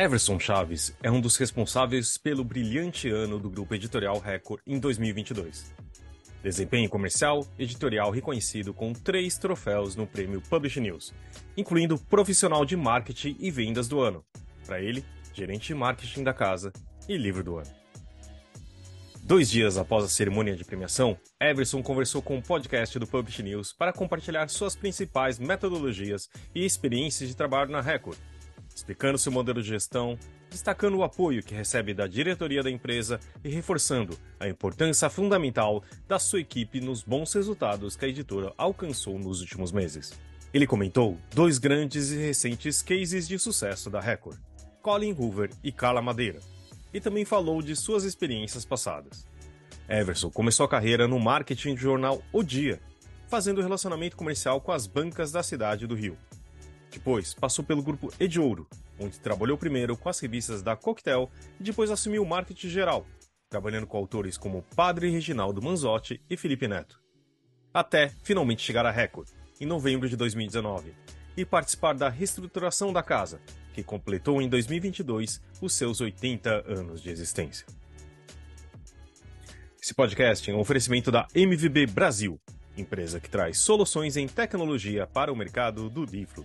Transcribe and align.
Everson 0.00 0.40
Chaves 0.40 0.94
é 1.02 1.10
um 1.10 1.20
dos 1.20 1.36
responsáveis 1.36 2.16
pelo 2.16 2.42
brilhante 2.42 3.10
ano 3.10 3.38
do 3.38 3.50
Grupo 3.50 3.74
Editorial 3.74 4.18
Record 4.18 4.62
em 4.66 4.78
2022. 4.78 5.74
Desempenho 6.42 6.88
comercial 6.88 7.46
editorial 7.58 8.10
reconhecido 8.10 8.72
com 8.72 8.94
três 8.94 9.36
troféus 9.36 9.96
no 9.96 10.06
prêmio 10.06 10.40
Publish 10.40 10.80
News, 10.80 11.12
incluindo 11.54 11.98
Profissional 11.98 12.64
de 12.64 12.78
Marketing 12.78 13.36
e 13.38 13.50
Vendas 13.50 13.88
do 13.88 14.00
Ano. 14.00 14.24
Para 14.64 14.80
ele, 14.80 15.04
Gerente 15.34 15.66
de 15.66 15.74
Marketing 15.74 16.24
da 16.24 16.32
Casa 16.32 16.72
e 17.06 17.18
Livro 17.18 17.44
do 17.44 17.58
Ano. 17.58 17.70
Dois 19.22 19.50
dias 19.50 19.76
após 19.76 20.02
a 20.02 20.08
cerimônia 20.08 20.56
de 20.56 20.64
premiação, 20.64 21.14
Everson 21.38 21.82
conversou 21.82 22.22
com 22.22 22.38
o 22.38 22.42
podcast 22.42 22.98
do 22.98 23.06
Publish 23.06 23.42
News 23.42 23.74
para 23.74 23.92
compartilhar 23.92 24.48
suas 24.48 24.74
principais 24.74 25.38
metodologias 25.38 26.30
e 26.54 26.64
experiências 26.64 27.28
de 27.28 27.36
trabalho 27.36 27.70
na 27.70 27.82
Record 27.82 28.16
explicando 28.80 29.18
seu 29.18 29.30
modelo 29.30 29.62
de 29.62 29.68
gestão, 29.68 30.18
destacando 30.48 30.96
o 30.96 31.04
apoio 31.04 31.42
que 31.42 31.54
recebe 31.54 31.92
da 31.92 32.06
diretoria 32.06 32.62
da 32.62 32.70
empresa 32.70 33.20
e 33.44 33.50
reforçando 33.50 34.18
a 34.38 34.48
importância 34.48 35.10
fundamental 35.10 35.84
da 36.08 36.18
sua 36.18 36.40
equipe 36.40 36.80
nos 36.80 37.02
bons 37.02 37.32
resultados 37.34 37.94
que 37.94 38.06
a 38.06 38.08
editora 38.08 38.52
alcançou 38.56 39.18
nos 39.18 39.40
últimos 39.40 39.70
meses. 39.70 40.18
Ele 40.52 40.66
comentou 40.66 41.18
dois 41.32 41.58
grandes 41.58 42.10
e 42.10 42.16
recentes 42.16 42.80
cases 42.80 43.28
de 43.28 43.38
sucesso 43.38 43.90
da 43.90 44.00
Record, 44.00 44.38
Colin 44.80 45.12
Hoover 45.12 45.50
e 45.62 45.70
Carla 45.70 46.00
Madeira, 46.00 46.40
e 46.92 47.00
também 47.00 47.24
falou 47.24 47.60
de 47.60 47.76
suas 47.76 48.04
experiências 48.04 48.64
passadas. 48.64 49.26
Everson 49.88 50.30
começou 50.30 50.64
a 50.64 50.68
carreira 50.68 51.06
no 51.06 51.20
marketing 51.20 51.74
do 51.74 51.80
jornal 51.80 52.22
O 52.32 52.42
Dia, 52.42 52.80
fazendo 53.28 53.60
relacionamento 53.60 54.16
comercial 54.16 54.60
com 54.60 54.72
as 54.72 54.86
bancas 54.86 55.30
da 55.30 55.42
cidade 55.42 55.86
do 55.86 55.94
Rio 55.94 56.16
depois, 56.90 57.32
passou 57.32 57.64
pelo 57.64 57.82
grupo 57.82 58.12
Ediouro, 58.18 58.68
onde 58.98 59.18
trabalhou 59.18 59.56
primeiro 59.56 59.96
com 59.96 60.08
as 60.08 60.18
revistas 60.18 60.62
da 60.62 60.76
Coquetel 60.76 61.30
e 61.58 61.62
depois 61.62 61.90
assumiu 61.90 62.22
o 62.22 62.28
marketing 62.28 62.68
geral, 62.68 63.06
trabalhando 63.48 63.86
com 63.86 63.96
autores 63.96 64.36
como 64.36 64.64
Padre 64.74 65.10
Reginaldo 65.10 65.62
Manzotti 65.62 66.20
e 66.28 66.36
Felipe 66.36 66.68
Neto. 66.68 67.00
Até 67.72 68.12
finalmente 68.22 68.62
chegar 68.62 68.84
à 68.84 68.90
Record, 68.90 69.28
em 69.60 69.66
novembro 69.66 70.08
de 70.08 70.16
2019, 70.16 70.94
e 71.36 71.44
participar 71.44 71.94
da 71.94 72.08
reestruturação 72.08 72.92
da 72.92 73.02
casa, 73.02 73.40
que 73.72 73.82
completou 73.82 74.42
em 74.42 74.48
2022 74.48 75.40
os 75.60 75.72
seus 75.72 76.00
80 76.00 76.64
anos 76.66 77.00
de 77.00 77.10
existência. 77.10 77.66
Esse 79.80 79.94
podcast 79.94 80.50
é 80.50 80.54
um 80.54 80.58
oferecimento 80.58 81.10
da 81.10 81.26
MVB 81.34 81.86
Brasil, 81.86 82.40
empresa 82.76 83.20
que 83.20 83.30
traz 83.30 83.58
soluções 83.58 84.16
em 84.16 84.26
tecnologia 84.26 85.06
para 85.06 85.32
o 85.32 85.36
mercado 85.36 85.88
do 85.88 86.04
livro 86.04 86.44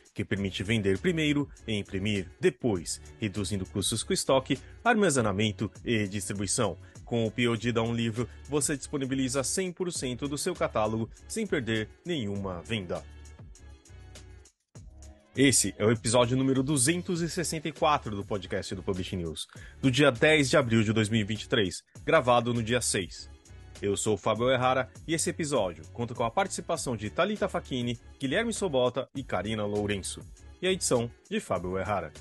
que 0.13 0.25
permite 0.25 0.63
vender 0.63 0.97
primeiro 0.97 1.47
e 1.67 1.73
imprimir 1.73 2.27
depois, 2.39 3.01
reduzindo 3.19 3.65
custos 3.65 4.03
com 4.03 4.13
estoque, 4.13 4.59
armazenamento 4.83 5.71
e 5.83 6.07
distribuição. 6.07 6.77
Com 7.05 7.25
o 7.25 7.31
POD 7.31 7.71
da 7.71 7.81
Um 7.81 7.93
Livro, 7.93 8.27
você 8.47 8.77
disponibiliza 8.77 9.41
100% 9.41 10.27
do 10.27 10.37
seu 10.37 10.55
catálogo 10.55 11.09
sem 11.27 11.45
perder 11.45 11.89
nenhuma 12.05 12.61
venda. 12.61 13.03
Esse 15.35 15.73
é 15.77 15.85
o 15.85 15.91
episódio 15.91 16.35
número 16.35 16.61
264 16.61 18.13
do 18.13 18.25
podcast 18.25 18.75
do 18.75 18.83
Publish 18.83 19.15
News, 19.15 19.47
do 19.81 19.89
dia 19.89 20.11
10 20.11 20.49
de 20.49 20.57
abril 20.57 20.83
de 20.83 20.91
2023, 20.91 21.81
gravado 22.03 22.53
no 22.53 22.61
dia 22.61 22.81
6. 22.81 23.30
Eu 23.81 23.97
sou 23.97 24.13
o 24.13 24.17
Fábio 24.17 24.51
Errara 24.51 24.91
e 25.07 25.15
esse 25.15 25.31
episódio 25.31 25.83
conta 25.91 26.13
com 26.13 26.23
a 26.23 26.29
participação 26.29 26.95
de 26.95 27.09
Talita 27.09 27.49
Facchini, 27.49 27.99
Guilherme 28.19 28.53
Sobota 28.53 29.09
e 29.15 29.23
Karina 29.23 29.65
Lourenço, 29.65 30.21
e 30.61 30.67
a 30.67 30.71
edição 30.71 31.09
de 31.27 31.39
Fábio 31.39 31.79
Errara. 31.79 32.13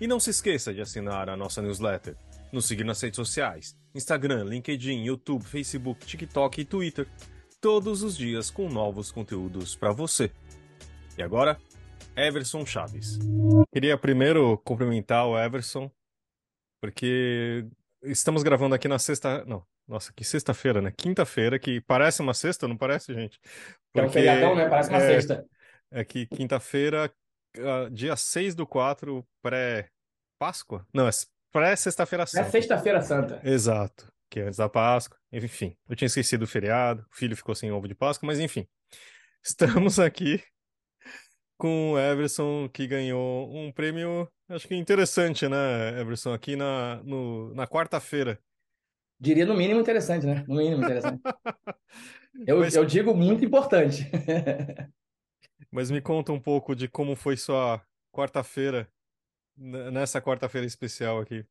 E 0.00 0.06
não 0.06 0.20
se 0.20 0.30
esqueça 0.30 0.72
de 0.72 0.80
assinar 0.80 1.28
a 1.28 1.36
nossa 1.36 1.60
newsletter, 1.60 2.16
nos 2.52 2.66
seguir 2.66 2.84
nas 2.84 3.00
redes 3.00 3.16
sociais, 3.16 3.76
Instagram, 3.92 4.44
LinkedIn, 4.44 5.02
YouTube, 5.02 5.44
Facebook, 5.44 6.06
TikTok 6.06 6.60
e 6.60 6.64
Twitter, 6.64 7.08
todos 7.60 8.04
os 8.04 8.16
dias 8.16 8.48
com 8.48 8.68
novos 8.68 9.10
conteúdos 9.10 9.74
para 9.74 9.90
você. 9.90 10.30
E 11.18 11.22
agora, 11.22 11.60
Everson 12.16 12.64
Chaves. 12.64 13.18
Queria 13.72 13.98
primeiro 13.98 14.56
cumprimentar 14.58 15.26
o 15.26 15.36
Everson, 15.36 15.90
porque 16.80 17.66
estamos 18.04 18.44
gravando 18.44 18.76
aqui 18.76 18.86
na 18.86 19.00
sexta. 19.00 19.44
Não, 19.44 19.64
nossa, 19.90 20.12
que 20.12 20.22
sexta-feira, 20.22 20.80
né? 20.80 20.92
Quinta-feira, 20.96 21.58
que 21.58 21.80
parece 21.80 22.22
uma 22.22 22.32
sexta, 22.32 22.68
não 22.68 22.76
parece, 22.76 23.12
gente? 23.12 23.40
Porque, 23.92 24.00
é 24.00 24.02
um 24.04 24.08
feriadão, 24.08 24.54
né? 24.54 24.68
Parece 24.68 24.88
uma 24.88 24.98
é, 24.98 25.06
sexta. 25.06 25.44
É 25.90 26.04
que 26.04 26.26
quinta-feira, 26.26 27.12
uh, 27.58 27.90
dia 27.90 28.14
6 28.14 28.54
do 28.54 28.64
4, 28.64 29.26
pré-Páscoa? 29.42 30.86
Não, 30.94 31.08
é 31.08 31.10
pré-sexta-feira 31.50 32.24
santa. 32.24 32.46
É 32.46 32.50
sexta-feira 32.50 33.02
santa. 33.02 33.40
Exato, 33.42 34.12
que 34.30 34.38
é 34.38 34.44
antes 34.44 34.58
da 34.58 34.68
Páscoa. 34.68 35.18
Enfim, 35.32 35.76
eu 35.88 35.96
tinha 35.96 36.06
esquecido 36.06 36.44
o 36.44 36.46
feriado, 36.46 37.04
o 37.10 37.16
filho 37.16 37.36
ficou 37.36 37.56
sem 37.56 37.72
ovo 37.72 37.88
de 37.88 37.94
Páscoa, 37.96 38.28
mas 38.28 38.38
enfim. 38.38 38.68
Estamos 39.42 39.98
aqui 39.98 40.40
com 41.58 41.94
o 41.94 41.98
Everson, 41.98 42.68
que 42.68 42.86
ganhou 42.86 43.52
um 43.52 43.72
prêmio, 43.72 44.30
acho 44.48 44.68
que 44.68 44.76
interessante, 44.76 45.48
né, 45.48 46.00
Everson? 46.00 46.32
Aqui 46.32 46.54
na, 46.54 47.02
no, 47.02 47.52
na 47.54 47.66
quarta-feira 47.66 48.38
Diria 49.20 49.44
no 49.44 49.54
mínimo 49.54 49.80
interessante, 49.80 50.24
né? 50.24 50.44
No 50.48 50.56
mínimo 50.56 50.82
interessante. 50.82 51.20
Eu, 52.46 52.60
Mas... 52.60 52.74
eu 52.74 52.84
digo 52.84 53.12
muito 53.12 53.44
importante. 53.44 54.08
Mas 55.70 55.90
me 55.90 56.00
conta 56.00 56.32
um 56.32 56.40
pouco 56.40 56.74
de 56.74 56.88
como 56.88 57.14
foi 57.14 57.36
sua 57.36 57.82
quarta-feira, 58.12 58.88
nessa 59.56 60.22
quarta-feira 60.22 60.66
especial 60.66 61.20
aqui. 61.20 61.44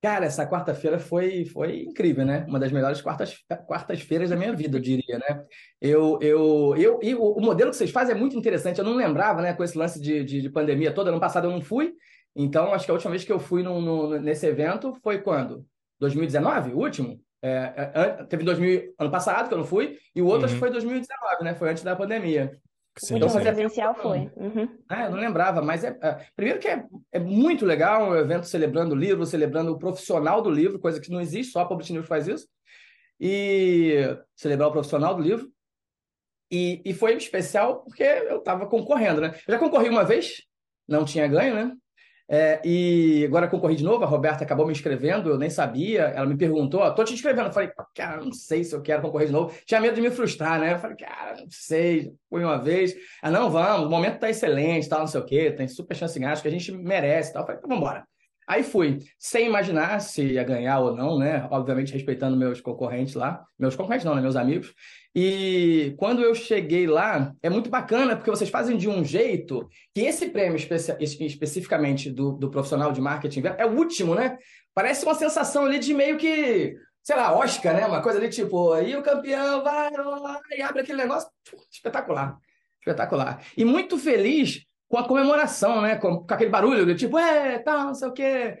Cara, 0.00 0.26
essa 0.26 0.46
quarta-feira 0.46 0.98
foi, 0.98 1.46
foi 1.46 1.84
incrível, 1.84 2.24
né? 2.24 2.44
Uma 2.46 2.60
das 2.60 2.70
melhores 2.70 3.00
quartas, 3.00 3.42
quartas-feiras 3.66 4.30
da 4.30 4.36
minha 4.36 4.54
vida, 4.54 4.76
eu 4.76 4.82
diria, 4.82 5.18
né? 5.18 5.46
Eu, 5.80 6.18
eu, 6.20 6.76
eu, 6.76 7.00
e 7.02 7.14
o, 7.14 7.40
modelo 7.40 7.70
que 7.70 7.76
vocês 7.76 7.90
fazem 7.90 8.14
é 8.14 8.18
muito 8.18 8.36
interessante. 8.36 8.78
Eu 8.78 8.84
não 8.84 8.94
lembrava, 8.94 9.40
né, 9.40 9.54
com 9.54 9.64
esse 9.64 9.76
lance 9.76 9.98
de, 9.98 10.22
de, 10.22 10.42
de 10.42 10.50
pandemia 10.50 10.92
todo. 10.92 11.08
Ano 11.08 11.18
passado 11.18 11.48
eu 11.48 11.50
não 11.50 11.62
fui. 11.62 11.94
Então, 12.36 12.74
acho 12.74 12.84
que 12.84 12.90
a 12.90 12.94
última 12.94 13.12
vez 13.12 13.24
que 13.24 13.32
eu 13.32 13.38
fui 13.38 13.62
no, 13.62 13.80
no, 13.80 14.20
nesse 14.20 14.46
evento 14.46 14.94
foi 15.02 15.22
quando? 15.22 15.66
2019, 16.00 16.72
o 16.72 16.78
último. 16.78 17.20
É, 17.42 17.90
é, 17.94 18.24
teve 18.24 18.42
2000, 18.42 18.94
ano 18.98 19.10
passado, 19.10 19.48
que 19.48 19.54
eu 19.54 19.58
não 19.58 19.66
fui, 19.66 19.98
e 20.14 20.22
o 20.22 20.26
outro 20.26 20.40
uhum. 20.40 20.44
acho 20.46 20.54
que 20.54 20.60
foi 20.60 20.70
2019, 20.70 21.44
né? 21.44 21.54
Foi 21.54 21.70
antes 21.70 21.82
da 21.82 21.94
pandemia. 21.94 22.58
Sim, 22.96 23.16
então, 23.16 23.28
presencial 23.28 23.94
foi. 23.94 24.30
Uhum. 24.36 24.68
Ah, 24.88 25.04
eu 25.04 25.10
não 25.10 25.18
lembrava, 25.18 25.60
mas 25.60 25.82
é, 25.82 25.98
é, 26.00 26.26
primeiro 26.36 26.60
que 26.60 26.68
é, 26.68 26.84
é 27.12 27.18
muito 27.18 27.66
legal 27.66 28.08
um 28.08 28.14
evento 28.14 28.46
celebrando 28.46 28.94
o 28.94 28.98
livro, 28.98 29.26
celebrando 29.26 29.72
o 29.72 29.78
profissional 29.78 30.40
do 30.40 30.48
livro, 30.48 30.78
coisa 30.78 31.00
que 31.00 31.10
não 31.10 31.20
existe, 31.20 31.52
só 31.52 31.60
a 31.60 31.66
Publish 31.66 31.92
News 31.92 32.06
faz 32.06 32.28
isso. 32.28 32.46
E 33.20 34.16
celebrar 34.36 34.68
o 34.68 34.72
profissional 34.72 35.14
do 35.14 35.22
livro. 35.22 35.50
E, 36.50 36.80
e 36.84 36.94
foi 36.94 37.14
especial 37.14 37.82
porque 37.82 38.02
eu 38.02 38.38
estava 38.38 38.66
concorrendo, 38.66 39.20
né? 39.20 39.34
Eu 39.46 39.54
já 39.54 39.58
concorri 39.58 39.88
uma 39.88 40.04
vez, 40.04 40.42
não 40.86 41.04
tinha 41.04 41.26
ganho, 41.26 41.54
né? 41.54 41.76
É, 42.26 42.60
e 42.64 43.24
agora 43.26 43.48
concorri 43.48 43.76
de 43.76 43.84
novo, 43.84 44.02
a 44.02 44.06
Roberta 44.06 44.44
acabou 44.44 44.64
me 44.66 44.72
inscrevendo, 44.72 45.28
eu 45.28 45.38
nem 45.38 45.50
sabia. 45.50 46.04
Ela 46.04 46.26
me 46.26 46.36
perguntou: 46.36 46.82
oh, 46.82 46.94
tô 46.94 47.04
te 47.04 47.12
inscrevendo. 47.12 47.48
Eu 47.48 47.52
falei, 47.52 47.70
cara, 47.94 48.22
não 48.22 48.32
sei 48.32 48.64
se 48.64 48.74
eu 48.74 48.82
quero 48.82 49.02
concorrer 49.02 49.26
de 49.26 49.32
novo. 49.32 49.54
Tinha 49.66 49.80
medo 49.80 49.94
de 49.94 50.00
me 50.00 50.10
frustrar, 50.10 50.58
né? 50.58 50.72
Eu 50.72 50.78
falei, 50.78 50.96
cara, 50.96 51.36
não 51.38 51.50
sei, 51.50 52.12
fui 52.30 52.42
uma 52.42 52.58
vez. 52.58 52.94
Ah, 53.22 53.30
não, 53.30 53.50
vamos, 53.50 53.86
o 53.86 53.90
momento 53.90 54.18
tá 54.20 54.30
excelente, 54.30 54.88
tal, 54.88 55.00
não 55.00 55.06
sei 55.06 55.20
o 55.20 55.24
quê, 55.24 55.50
tem 55.50 55.68
super 55.68 55.96
chance 55.96 56.18
em 56.18 56.24
acho 56.24 56.42
que 56.42 56.48
a 56.48 56.50
gente 56.50 56.72
merece 56.72 57.32
tal. 57.32 57.42
Eu 57.42 57.46
falei, 57.46 57.58
então 57.58 57.68
vamos 57.68 57.82
embora. 57.82 58.13
Aí 58.46 58.62
fui, 58.62 58.98
sem 59.18 59.46
imaginar 59.46 60.00
se 60.00 60.22
ia 60.22 60.44
ganhar 60.44 60.78
ou 60.80 60.94
não, 60.94 61.18
né? 61.18 61.48
Obviamente 61.50 61.92
respeitando 61.92 62.36
meus 62.36 62.60
concorrentes 62.60 63.14
lá, 63.14 63.42
meus 63.58 63.74
concorrentes 63.74 64.04
não, 64.04 64.14
né? 64.14 64.20
Meus 64.20 64.36
amigos. 64.36 64.74
E 65.14 65.94
quando 65.96 66.22
eu 66.22 66.34
cheguei 66.34 66.86
lá, 66.86 67.32
é 67.42 67.48
muito 67.48 67.70
bacana 67.70 68.16
porque 68.16 68.30
vocês 68.30 68.50
fazem 68.50 68.76
de 68.76 68.88
um 68.88 69.04
jeito 69.04 69.66
que 69.94 70.02
esse 70.02 70.28
prêmio 70.28 70.56
especi 70.56 70.94
especificamente 71.00 72.10
do, 72.10 72.32
do 72.32 72.50
profissional 72.50 72.92
de 72.92 73.00
marketing 73.00 73.42
é 73.56 73.64
o 73.64 73.76
último, 73.76 74.14
né? 74.14 74.36
Parece 74.74 75.04
uma 75.04 75.14
sensação 75.14 75.64
ali 75.64 75.78
de 75.78 75.94
meio 75.94 76.18
que, 76.18 76.76
sei 77.02 77.16
lá, 77.16 77.34
Oscar, 77.34 77.74
né? 77.74 77.86
Uma 77.86 78.02
coisa 78.02 78.18
ali 78.18 78.28
tipo, 78.28 78.72
aí 78.72 78.94
o 78.94 79.02
campeão 79.02 79.62
vai 79.62 79.90
lá 79.92 80.40
e 80.54 80.60
abre 80.60 80.82
aquele 80.82 80.98
negócio. 80.98 81.30
Espetacular. 81.72 82.36
Espetacular. 82.80 83.40
E 83.56 83.64
muito 83.64 83.96
feliz 83.96 84.66
com 84.94 84.98
a 84.98 85.08
comemoração, 85.08 85.80
né? 85.82 85.96
Com, 85.96 86.24
com 86.24 86.34
aquele 86.34 86.50
barulho, 86.50 86.94
tipo, 86.94 87.18
é, 87.18 87.58
tal, 87.58 87.78
tá, 87.78 87.84
não 87.86 87.94
sei 87.94 88.08
o 88.08 88.12
quê. 88.12 88.56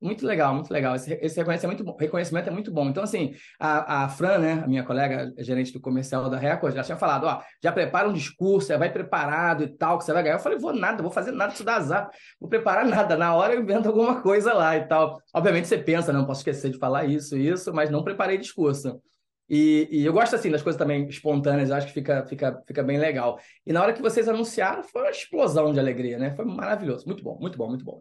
muito 0.00 0.24
legal, 0.24 0.54
muito 0.54 0.72
legal. 0.72 0.94
Esse, 0.94 1.14
esse 1.20 1.36
reconhecimento, 1.36 1.82
é 1.82 1.86
muito, 1.86 1.98
reconhecimento 1.98 2.48
é 2.48 2.52
muito 2.52 2.72
bom. 2.72 2.88
Então, 2.88 3.02
assim, 3.02 3.34
a, 3.58 4.04
a 4.04 4.08
Fran, 4.08 4.38
né, 4.38 4.52
a 4.64 4.68
minha 4.68 4.84
colega 4.84 5.32
gerente 5.38 5.72
do 5.72 5.80
comercial 5.80 6.30
da 6.30 6.38
Record, 6.38 6.76
já 6.76 6.84
tinha 6.84 6.96
falado, 6.96 7.24
ó, 7.24 7.42
já 7.60 7.72
prepara 7.72 8.08
um 8.08 8.12
discurso, 8.12 8.68
já 8.68 8.78
vai 8.78 8.92
preparado 8.92 9.64
e 9.64 9.76
tal, 9.76 9.98
que 9.98 10.04
você 10.04 10.12
vai 10.12 10.22
ganhar. 10.22 10.36
Eu 10.36 10.40
falei, 10.40 10.56
vou 10.56 10.72
nada, 10.72 11.02
vou 11.02 11.10
fazer 11.10 11.32
nada, 11.32 11.52
isso 11.52 11.64
dá 11.64 11.74
azar. 11.76 12.08
Vou 12.40 12.48
preparar 12.48 12.86
nada. 12.86 13.16
Na 13.16 13.34
hora 13.34 13.54
eu 13.54 13.60
invento 13.60 13.88
alguma 13.88 14.22
coisa 14.22 14.52
lá 14.52 14.76
e 14.76 14.86
tal. 14.86 15.20
Obviamente 15.34 15.66
você 15.66 15.78
pensa, 15.78 16.12
não 16.12 16.26
posso 16.26 16.42
esquecer 16.42 16.70
de 16.70 16.78
falar 16.78 17.06
isso, 17.06 17.36
isso, 17.36 17.74
mas 17.74 17.90
não 17.90 18.04
preparei 18.04 18.38
discurso. 18.38 19.02
E, 19.48 19.88
e, 19.90 20.04
eu 20.04 20.12
gosto 20.12 20.34
assim 20.34 20.50
das 20.50 20.62
coisas 20.62 20.78
também 20.78 21.06
espontâneas, 21.08 21.70
acho 21.70 21.88
que 21.88 21.92
fica, 21.92 22.24
fica, 22.24 22.62
fica 22.66 22.82
bem 22.82 22.98
legal. 22.98 23.38
E 23.66 23.72
na 23.72 23.82
hora 23.82 23.92
que 23.92 24.00
vocês 24.00 24.28
anunciaram, 24.28 24.82
foi 24.82 25.02
uma 25.02 25.10
explosão 25.10 25.72
de 25.72 25.80
alegria, 25.80 26.18
né? 26.18 26.34
Foi 26.34 26.44
maravilhoso, 26.44 27.06
muito 27.06 27.22
bom, 27.22 27.38
muito 27.38 27.58
bom, 27.58 27.68
muito 27.68 27.84
bom. 27.84 28.00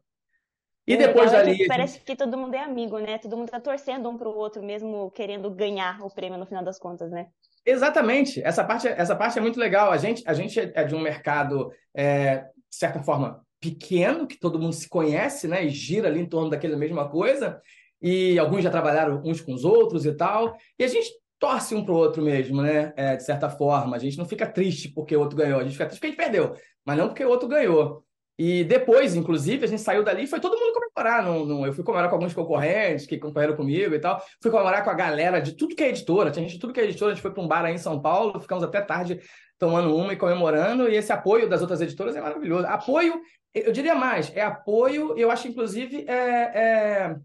E 0.88 0.98
depois 0.98 1.32
dali. 1.32 1.52
É 1.52 1.56
que 1.56 1.68
parece 1.68 2.00
que 2.00 2.16
todo 2.16 2.38
mundo 2.38 2.56
é 2.56 2.60
amigo, 2.60 2.98
né? 3.00 3.18
Todo 3.18 3.38
mundo 3.38 3.50
tá 3.50 3.60
torcendo 3.60 4.10
um 4.10 4.18
para 4.18 4.28
o 4.28 4.36
outro, 4.36 4.64
mesmo 4.64 5.12
querendo 5.12 5.50
ganhar 5.50 6.02
o 6.02 6.10
prêmio 6.10 6.38
no 6.38 6.46
final 6.46 6.64
das 6.64 6.80
contas, 6.80 7.12
né? 7.12 7.28
Exatamente. 7.66 8.42
Essa 8.44 8.64
parte, 8.64 8.88
essa 8.88 9.16
parte 9.16 9.38
é 9.38 9.42
muito 9.42 9.60
legal. 9.60 9.92
A 9.92 9.98
gente, 9.98 10.24
a 10.26 10.34
gente 10.34 10.60
é 10.60 10.84
de 10.84 10.96
um 10.96 11.00
mercado, 11.00 11.72
é, 11.94 12.38
de 12.38 12.76
certa 12.76 13.02
forma, 13.04 13.46
pequeno, 13.60 14.26
que 14.26 14.40
todo 14.40 14.60
mundo 14.60 14.74
se 14.74 14.90
conhece, 14.90 15.48
né? 15.48 15.64
E 15.64 15.70
gira 15.70 16.08
ali 16.08 16.20
em 16.20 16.26
torno 16.26 16.50
daquela 16.50 16.76
mesma 16.76 17.08
coisa. 17.10 17.62
E 18.02 18.40
alguns 18.40 18.64
já 18.64 18.72
trabalharam 18.72 19.22
uns 19.24 19.40
com 19.40 19.54
os 19.54 19.64
outros 19.64 20.06
e 20.06 20.14
tal. 20.14 20.58
E 20.80 20.84
a 20.84 20.88
gente 20.88 21.12
torce 21.42 21.74
um 21.74 21.84
para 21.84 21.94
o 21.94 21.98
outro 21.98 22.22
mesmo, 22.22 22.62
né? 22.62 22.94
É, 22.96 23.16
de 23.16 23.24
certa 23.26 23.50
forma. 23.50 23.96
A 23.96 24.00
gente 24.00 24.16
não 24.16 24.26
fica 24.26 24.46
triste 24.46 24.90
porque 24.90 25.18
o 25.18 25.20
outro 25.20 25.36
ganhou. 25.36 25.60
A 25.60 25.64
gente 25.64 25.74
fica 25.74 25.88
triste 25.88 26.00
porque 26.00 26.08
a 26.08 26.10
gente 26.12 26.32
perdeu, 26.32 26.56
mas 26.86 26.98
não 26.98 27.08
porque 27.08 27.26
o 27.26 27.30
outro 27.30 27.50
ganhou. 27.50 28.06
E 28.38 28.64
depois, 28.64 29.16
inclusive, 29.16 29.66
a 29.66 29.68
gente 29.68 29.82
saiu 29.82 30.04
dali 30.04 30.24
e 30.24 30.28
foi 30.28 30.40
todo 30.40 30.58
mundo 30.58 30.72
comemorar. 30.72 31.26
No, 31.26 31.46
no, 31.46 31.66
eu 31.66 31.74
fui 31.74 31.84
comemorar 31.84 32.10
com 32.10 32.16
alguns 32.16 32.34
concorrentes 32.34 33.08
que 33.08 33.18
concorreram 33.18 33.56
comigo 33.56 33.94
e 33.96 34.00
tal. 34.00 34.22
Fui 34.40 34.52
comemorar 34.52 34.84
com 34.84 34.92
a 34.92 34.94
galera 34.94 35.40
de 35.40 35.54
tudo 35.54 35.76
que 35.76 35.84
é 35.84 35.90
editora. 35.90 36.30
Tinha 36.30 36.44
gente 36.44 36.54
de 36.54 36.60
tudo 36.60 36.74
que 36.74 36.80
é 36.80 36.84
editora. 36.84 37.12
A 37.12 37.16
gente 37.16 37.24
foi 37.24 37.32
para 37.32 37.44
um 37.44 37.48
bar 37.48 37.66
aí 37.66 37.74
em 37.74 37.80
São 37.80 38.00
Paulo, 38.00 38.40
ficamos 38.40 38.64
até 38.64 38.80
tarde 38.80 39.20
tomando 39.58 39.96
uma 39.96 40.14
e 40.14 40.18
comemorando. 40.18 40.88
E 40.90 40.96
esse 40.96 41.12
apoio 41.12 41.50
das 41.50 41.62
outras 41.62 41.82
editoras 41.82 42.16
é 42.16 42.22
maravilhoso. 42.22 42.68
Apoio, 42.68 43.20
eu 43.54 43.72
diria 43.72 43.96
mais, 43.96 44.32
é 44.36 44.42
apoio, 44.42 45.18
eu 45.18 45.32
acho, 45.32 45.48
inclusive, 45.48 46.06
é, 46.08 46.14
é... 46.14 47.16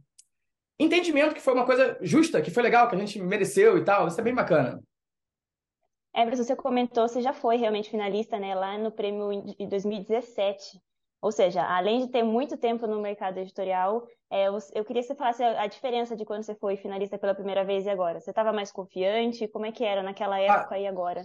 entendimento 0.79 1.35
que 1.35 1.41
foi 1.41 1.55
uma 1.55 1.65
coisa 1.65 1.99
justa, 2.01 2.43
que 2.43 2.51
foi 2.51 2.63
legal, 2.63 2.89
que 2.89 2.95
a 2.95 2.99
gente 2.99 3.21
mereceu 3.21 3.79
e 3.79 3.85
tal. 3.85 4.09
Isso 4.09 4.21
é 4.21 4.25
bem 4.25 4.35
bacana. 4.35 4.81
Everson, 6.15 6.45
você 6.45 6.57
comentou, 6.57 7.07
você 7.07 7.21
já 7.21 7.35
foi 7.35 7.57
realmente 7.57 7.91
finalista, 7.91 8.39
né, 8.39 8.55
lá 8.55 8.79
no 8.79 8.91
prêmio 8.91 9.43
de 9.43 9.67
2017. 9.67 10.81
Ou 11.21 11.33
seja, 11.33 11.63
além 11.63 12.01
de 12.01 12.09
ter 12.09 12.23
muito 12.23 12.57
tempo 12.57 12.87
no 12.87 13.01
mercado 13.01 13.39
editorial, 13.39 14.07
é, 14.31 14.47
eu 14.47 14.85
queria 14.85 15.03
que 15.03 15.09
você 15.09 15.15
falasse 15.15 15.43
a 15.43 15.67
diferença 15.67 16.17
de 16.17 16.25
quando 16.25 16.43
você 16.43 16.55
foi 16.55 16.77
finalista 16.77 17.19
pela 17.19 17.35
primeira 17.35 17.65
vez 17.65 17.85
e 17.85 17.91
agora. 17.91 18.21
Você 18.21 18.31
estava 18.31 18.53
mais 18.53 18.71
confiante? 18.71 19.49
Como 19.49 19.67
é 19.67 19.73
que 19.73 19.85
era 19.85 20.03
naquela 20.03 20.39
época 20.39 20.75
ah, 20.75 20.79
e 20.79 20.87
agora? 20.87 21.25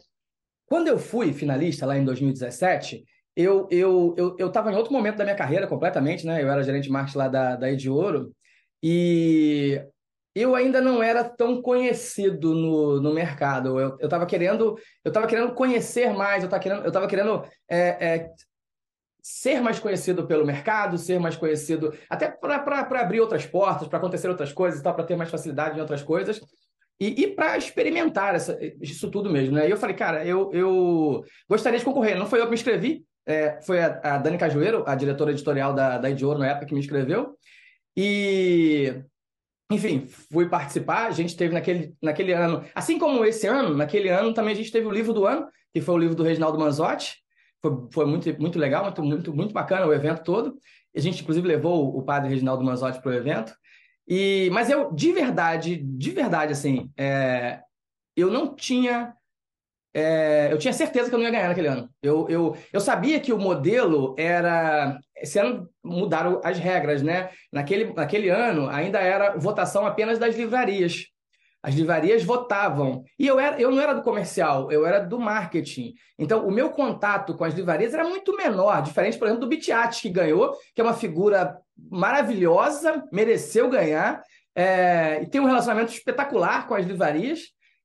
Quando 0.66 0.88
eu 0.88 0.98
fui 0.98 1.34
finalista 1.34 1.86
lá 1.86 1.98
em 1.98 2.06
2017, 2.06 3.04
eu 3.36 3.68
eu 3.70 4.16
eu 4.18 4.36
eu 4.40 4.48
estava 4.48 4.72
em 4.72 4.76
outro 4.76 4.94
momento 4.94 5.18
da 5.18 5.24
minha 5.24 5.36
carreira 5.36 5.68
completamente, 5.68 6.26
né? 6.26 6.42
Eu 6.42 6.50
era 6.50 6.64
gerente 6.64 6.86
de 6.86 6.92
marketing 6.92 7.18
lá 7.18 7.28
da 7.28 7.56
da 7.56 7.72
Ediouro 7.72 8.32
e 8.82 9.82
eu 10.34 10.56
ainda 10.56 10.80
não 10.80 11.04
era 11.04 11.24
tão 11.24 11.62
conhecido 11.62 12.56
no, 12.56 13.02
no 13.02 13.14
mercado. 13.14 13.80
Eu 13.80 13.98
estava 14.02 14.26
querendo 14.26 14.78
eu 15.04 15.10
estava 15.10 15.28
querendo 15.28 15.54
conhecer 15.54 16.14
mais. 16.14 16.44
Eu 16.44 16.48
estava 16.48 16.62
querendo 16.62 16.82
eu 16.82 16.88
estava 16.88 17.08
querendo 17.08 17.44
é, 17.70 17.80
é, 17.80 18.30
ser 19.22 19.62
mais 19.62 19.80
conhecido 19.80 20.26
pelo 20.26 20.46
mercado, 20.46 20.98
ser 20.98 21.20
mais 21.20 21.36
conhecido 21.36 21.94
até 22.10 22.30
para 22.30 23.02
abrir 23.02 23.20
outras 23.20 23.46
portas, 23.46 23.88
para 23.88 23.98
acontecer 23.98 24.30
outras 24.30 24.54
coisas, 24.54 24.82
para 24.82 25.04
ter 25.04 25.16
mais 25.16 25.30
facilidade 25.30 25.78
em 25.78 25.82
outras 25.82 26.02
coisas. 26.02 26.40
E, 27.00 27.24
e 27.24 27.28
para 27.28 27.58
experimentar 27.58 28.36
essa, 28.36 28.58
isso 28.80 29.10
tudo 29.10 29.30
mesmo, 29.30 29.56
né? 29.56 29.68
E 29.68 29.72
eu 29.72 29.78
falei, 29.78 29.96
cara, 29.96 30.24
eu, 30.24 30.52
eu 30.54 31.26
gostaria 31.50 31.80
de 31.80 31.86
concorrer. 31.86 32.16
Não 32.16 32.28
foi 32.28 32.40
eu 32.40 32.44
que 32.44 32.52
me 32.52 32.56
inscrevi, 32.56 33.04
é, 33.26 33.60
foi 33.62 33.82
a, 33.82 34.00
a, 34.04 34.18
Dani 34.20 34.38
Cajueiro, 34.38 34.84
a 34.86 34.94
diretora 34.94 35.32
editorial 35.32 35.74
da, 35.74 35.98
da 35.98 36.10
Idioro 36.12 36.38
na 36.38 36.50
época, 36.50 36.68
que 36.68 36.74
me 36.76 36.80
inscreveu. 36.80 37.36
E, 37.96 39.04
enfim, 39.72 40.06
fui 40.06 40.48
participar. 40.48 41.08
A 41.08 41.12
gente 41.12 41.36
teve 41.36 41.54
naquele, 41.54 41.96
naquele 42.02 42.34
ano, 42.34 42.64
assim 42.74 42.98
como 42.98 43.26
esse 43.26 43.48
ano, 43.48 43.76
naquele 43.76 44.10
ano 44.10 44.34
também 44.34 44.54
a 44.54 44.58
gente 44.58 44.72
teve 44.72 44.86
o 44.88 44.92
livro 44.92 45.14
do 45.14 45.26
ano, 45.26 45.48
que 45.74 45.82
foi 45.82 45.96
o 45.96 45.98
livro 45.98 46.16
do 46.16 46.24
Reginaldo 46.24 46.60
Manzotti, 46.60 47.18
foi, 47.62 47.72
foi 47.92 48.06
muito, 48.06 48.42
muito 48.42 48.58
legal, 48.58 48.84
muito, 48.84 49.04
muito, 49.04 49.34
muito 49.34 49.54
bacana 49.54 49.86
o 49.86 49.94
evento 49.94 50.24
todo. 50.24 50.58
A 50.96 51.00
gente, 51.00 51.22
inclusive, 51.22 51.48
levou 51.48 51.96
o 51.98 52.04
padre 52.04 52.30
Reginaldo 52.30 52.64
Manzotti 52.64 53.02
para 53.02 53.12
o 53.12 53.14
evento. 53.14 53.54
E, 54.08 54.50
mas 54.52 54.70
eu, 54.70 54.92
de 54.92 55.12
verdade, 55.14 55.78
de 55.78 56.12
verdade, 56.12 56.52
assim, 56.52 56.92
é, 56.98 57.62
eu 58.16 58.30
não 58.30 58.56
tinha. 58.56 59.16
É, 59.94 60.48
eu 60.52 60.58
tinha 60.58 60.74
certeza 60.74 61.10
que 61.10 61.16
eu 61.16 61.20
não 61.20 61.26
ia 61.26 61.32
ganhar 61.32 61.50
naquele 61.50 61.68
ano. 61.68 61.90
Eu, 62.02 62.28
eu, 62.30 62.58
eu 62.72 62.80
sabia 62.80 63.20
que 63.20 63.34
o 63.34 63.38
modelo 63.38 64.16
era. 64.18 64.98
Esse 65.16 65.38
ano 65.38 65.70
mudaram 65.84 66.40
as 66.44 66.58
regras, 66.58 67.02
né? 67.02 67.30
Naquele, 67.52 67.94
naquele 67.94 68.30
ano 68.30 68.70
ainda 68.70 69.00
era 69.00 69.38
votação 69.38 69.86
apenas 69.86 70.18
das 70.18 70.36
livrarias. 70.36 71.08
As 71.64 71.76
livrarias 71.76 72.24
votavam. 72.24 73.04
E 73.20 73.28
eu, 73.28 73.40
era, 73.40 73.60
eu 73.62 73.70
não 73.70 73.80
era 73.80 73.94
do 73.94 74.02
comercial, 74.02 74.72
eu 74.72 74.86
era 74.86 75.00
do 75.00 75.20
marketing. 75.20 75.94
Então, 76.18 76.48
o 76.48 76.52
meu 76.52 76.72
contato 76.72 77.36
com 77.36 77.44
as 77.44 77.54
livrarias 77.54 77.94
era 77.94 78.04
muito 78.04 78.36
menor, 78.36 78.82
diferente, 78.82 79.18
por 79.18 79.26
exemplo, 79.26 79.42
do 79.42 79.50
Bitiati, 79.50 80.02
que 80.02 80.10
ganhou, 80.10 80.56
que 80.74 80.82
é 80.82 80.84
uma 80.84 80.96
figura 80.96 81.56
maravilhosa, 81.92 83.04
mereceu 83.12 83.70
ganhar, 83.70 84.24
é, 84.56 85.22
e 85.22 85.28
tem 85.28 85.40
um 85.40 85.46
relacionamento 85.46 85.92
espetacular 85.92 86.68
com 86.68 86.74
as 86.74 86.86
livrarias. 86.86 87.42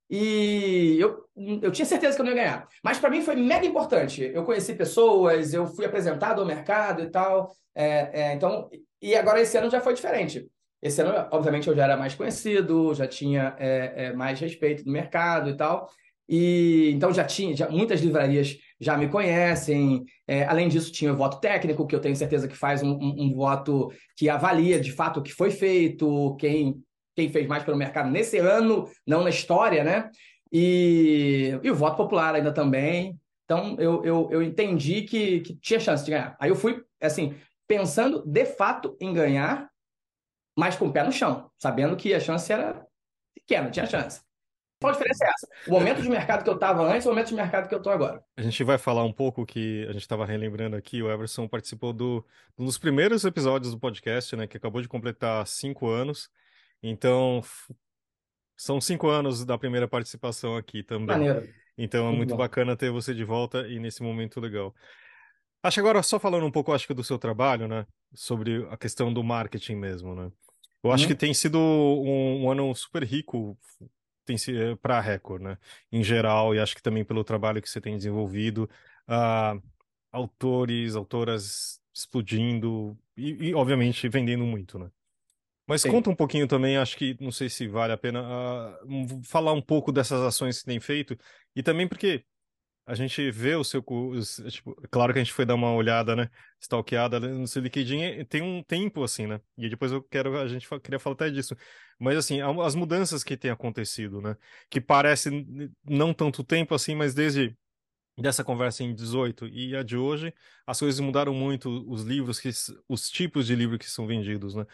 E 0.09 0.97
eu, 1.01 1.25
eu 1.63 1.71
tinha 1.73 1.85
certeza 1.85 2.15
que 2.15 2.23
eu 2.23 2.25
não 2.25 2.33
ia 2.33 2.39
ganhar. 2.39 2.69
Mas 2.83 2.99
para 2.99 3.11
mim 3.11 3.23
foi 3.23 3.35
mega 3.35 3.67
importante. 3.67 4.23
Eu 4.23 4.45
conheci 4.45 4.75
pessoas, 4.75 5.53
eu 5.53 5.67
fui 5.67 5.85
apresentado 5.85 6.41
ao 6.41 6.47
mercado 6.47 7.03
e 7.03 7.11
tal. 7.11 7.51
É, 7.75 8.23
é, 8.23 8.35
então, 8.35 8.69
e 9.03 9.15
agora 9.15 9.41
esse 9.41 9.57
ano 9.59 9.71
já 9.71 9.81
foi 9.81 9.95
diferente. 9.95 10.47
Esse 10.81 11.03
ano, 11.03 11.29
obviamente, 11.33 11.69
eu 11.69 11.75
já 11.75 11.85
era 11.85 11.97
mais 11.97 12.15
conhecido, 12.15 12.95
já 12.95 13.07
tinha 13.07 13.57
é, 13.59 14.07
é, 14.07 14.13
mais 14.13 14.39
respeito 14.39 14.85
do 14.85 14.93
mercado 14.93 15.51
e 15.51 15.57
tal. 15.57 15.89
E 16.29 16.91
então 16.93 17.13
já 17.13 17.25
tinha, 17.25 17.55
já, 17.57 17.69
muitas 17.69 18.01
livrarias 18.01 18.57
já 18.81 18.97
me 18.97 19.09
conhecem. 19.09 20.05
É, 20.27 20.45
além 20.45 20.69
disso, 20.69 20.93
tinha 20.93 21.13
o 21.13 21.17
voto 21.17 21.41
técnico, 21.41 21.87
que 21.87 21.95
eu 21.95 22.01
tenho 22.01 22.17
certeza 22.17 22.49
que 22.49 22.57
faz 22.57 22.83
um, 22.83 22.93
um, 22.93 23.15
um, 23.25 23.35
voto 23.35 23.93
que 24.17 24.29
avalia 24.29 24.81
de 24.81 24.93
fato 24.93 25.21
o 25.21 25.23
que 25.23 25.33
foi 25.33 25.51
feito, 25.51 26.37
quem, 26.37 26.83
quem 27.17 27.31
fez 27.31 27.47
mais 27.47 27.65
pelo 27.65 27.77
mercado 27.77 28.11
nesse 28.11 28.39
ano, 28.39 28.89
não 29.07 29.25
na 29.25 29.31
história, 29.31 29.83
né? 29.83 30.11
E, 30.53 31.59
e 31.63 31.71
o 31.71 31.75
voto 31.75 31.97
popular 31.97 32.35
ainda 32.35 32.53
também. 32.53 33.19
Então 33.45 33.77
eu, 33.79 34.05
eu, 34.05 34.29
eu 34.31 34.43
entendi 34.43 35.03
que, 35.03 35.41
que 35.41 35.57
tinha 35.57 35.81
chance 35.81 36.05
de 36.05 36.11
ganhar. 36.11 36.37
Aí 36.39 36.51
eu 36.51 36.57
fui, 36.57 36.85
assim, 37.01 37.35
pensando 37.67 38.23
de 38.27 38.45
fato 38.45 38.97
em 39.01 39.13
ganhar, 39.13 39.69
mas 40.57 40.77
com 40.77 40.87
o 40.87 40.93
pé 40.93 41.03
no 41.03 41.13
chão, 41.13 41.51
sabendo 41.59 41.97
que 41.97 42.13
a 42.13 42.21
chance 42.21 42.53
era 42.53 42.87
pequena, 43.35 43.71
tinha 43.71 43.87
chance. 43.87 44.21
Qual 44.81 44.91
a 44.91 44.93
diferença 44.93 45.25
é 45.25 45.29
essa? 45.29 45.49
O 45.67 45.71
momento 45.71 46.03
de 46.03 46.09
mercado 46.09 46.45
que 46.45 46.51
eu 46.51 46.55
estava 46.55 46.83
antes 46.83 47.07
e 47.07 47.09
o 47.09 47.11
momento 47.11 47.29
de 47.29 47.35
mercado 47.35 47.67
que 47.67 47.75
eu 47.75 47.79
estou 47.79 47.93
agora. 47.93 48.23
A 48.37 48.43
gente 48.43 48.63
vai 48.63 48.77
falar 48.77 49.05
um 49.05 49.13
pouco 49.13 49.47
que 49.47 49.87
a 49.89 49.93
gente 49.93 50.03
estava 50.03 50.27
relembrando 50.27 50.77
aqui, 50.77 51.03
o 51.03 51.11
Everson 51.11 51.49
participou 51.49 51.95
do, 51.95 52.25
um 52.59 52.65
dos 52.65 52.77
primeiros 52.77 53.25
episódios 53.25 53.73
do 53.73 53.81
podcast, 53.81 54.37
né, 54.37 54.47
que 54.47 54.59
acabou 54.59 54.83
de 54.83 54.89
completar 54.89 55.47
cinco 55.47 55.89
anos. 55.89 56.29
Então, 56.83 57.43
são 58.57 58.81
cinco 58.81 59.09
anos 59.09 59.45
da 59.45 59.59
primeira 59.59 59.87
participação 59.89 60.57
aqui 60.57 60.83
também. 60.83 61.19
Maneiro. 61.19 61.49
Então 61.79 62.05
é 62.05 62.09
muito, 62.09 62.19
muito 62.19 62.37
bacana 62.37 62.77
ter 62.77 62.91
você 62.91 63.15
de 63.15 63.25
volta 63.25 63.69
e 63.69 63.79
nesse 63.79 64.03
momento 64.03 64.41
legal. 64.41 64.75
Acho 65.63 65.77
que 65.77 65.81
agora, 65.81 66.03
só 66.03 66.19
falando 66.19 66.47
um 66.47 66.51
pouco, 66.51 66.73
acho 66.73 66.87
que 66.87 66.95
do 66.95 67.05
seu 67.05 67.19
trabalho, 67.19 67.69
né, 67.69 67.87
sobre 68.15 68.67
a 68.71 68.77
questão 68.77 69.13
do 69.13 69.23
marketing 69.23 69.77
mesmo, 69.77 70.15
né. 70.15 70.31
Eu 70.83 70.93
acho 70.93 71.05
uhum. 71.05 71.09
que 71.09 71.15
tem 71.15 71.35
sido 71.35 71.59
um, 71.59 72.45
um 72.45 72.51
ano 72.51 72.73
super 72.75 73.03
rico 73.03 73.59
tem 74.25 74.37
para 74.83 74.99
a 74.99 75.01
Record, 75.01 75.41
né? 75.41 75.57
Em 75.91 76.03
geral, 76.03 76.55
e 76.55 76.59
acho 76.59 76.75
que 76.75 76.83
também 76.83 77.05
pelo 77.05 77.23
trabalho 77.23 77.63
que 77.63 77.71
você 77.71 77.81
tem 77.81 77.97
desenvolvido, 77.97 78.69
uh, 79.09 79.63
autores, 80.11 80.97
autoras 80.97 81.81
explodindo 81.95 82.99
e, 83.17 83.49
e, 83.49 83.55
obviamente 83.55 84.09
vendendo 84.09 84.45
muito, 84.45 84.79
né? 84.79 84.91
Mas 85.67 85.83
Sim. 85.83 85.91
conta 85.91 86.11
um 86.11 86.15
pouquinho 86.15 86.47
também, 86.47 86.77
acho 86.77 86.97
que 86.97 87.17
não 87.21 87.33
sei 87.33 87.49
se 87.49 87.67
vale 87.67 87.93
a 87.93 87.97
pena 87.99 88.23
uh, 88.23 89.23
falar 89.25 89.53
um 89.53 89.61
pouco 89.61 89.91
dessas 89.91 90.21
ações 90.21 90.61
que 90.61 90.65
tem 90.67 90.79
feito 90.79 91.19
e 91.55 91.63
também 91.63 91.89
porque 91.89 92.25
a 92.87 92.95
gente 92.95 93.31
vê 93.33 93.57
o 93.57 93.65
seu 93.65 93.83
tipo, 94.49 94.77
claro 94.91 95.13
que 95.13 95.19
a 95.19 95.23
gente 95.25 95.33
foi 95.33 95.45
dar 95.45 95.57
uma 95.57 95.73
olhada, 95.75 96.15
né, 96.15 96.31
stalkeada 96.61 97.19
no 97.19 97.47
seu 97.49 97.61
LinkedIn, 97.61 98.25
tem 98.27 98.43
um 98.43 98.63
tempo 98.63 99.03
assim, 99.03 99.27
né? 99.27 99.41
E 99.59 99.69
depois 99.69 99.91
eu 99.91 100.01
quero 100.05 100.39
a 100.39 100.47
gente 100.47 100.69
queria 100.81 101.01
falar 101.01 101.15
até 101.15 101.29
disso. 101.29 101.57
Mas 101.99 102.17
assim, 102.17 102.41
as 102.41 102.77
mudanças 102.77 103.25
que 103.25 103.37
têm 103.37 103.51
acontecido, 103.51 104.21
né, 104.23 104.37
que 104.71 104.81
parece 104.81 105.45
não 105.85 106.15
tanto 106.15 106.45
tempo 106.45 106.77
assim, 106.77 106.95
mas 106.95 107.13
desde 107.13 107.57
dessa 108.17 108.43
conversa 108.43 108.83
em 108.83 108.95
18 108.95 109.47
e 109.49 109.77
a 109.77 109.83
de 109.83 109.97
hoje, 109.97 110.33
as 110.67 110.79
coisas 110.79 110.99
mudaram 111.01 111.35
muito, 111.35 111.69
os 111.91 112.03
livros, 112.03 112.41
que, 112.41 112.49
os 112.89 113.11
tipos 113.11 113.47
de 113.47 113.55
livro 113.55 113.79
que 113.79 113.91
são 113.91 114.07
vendidos, 114.07 114.55
né? 114.55 114.67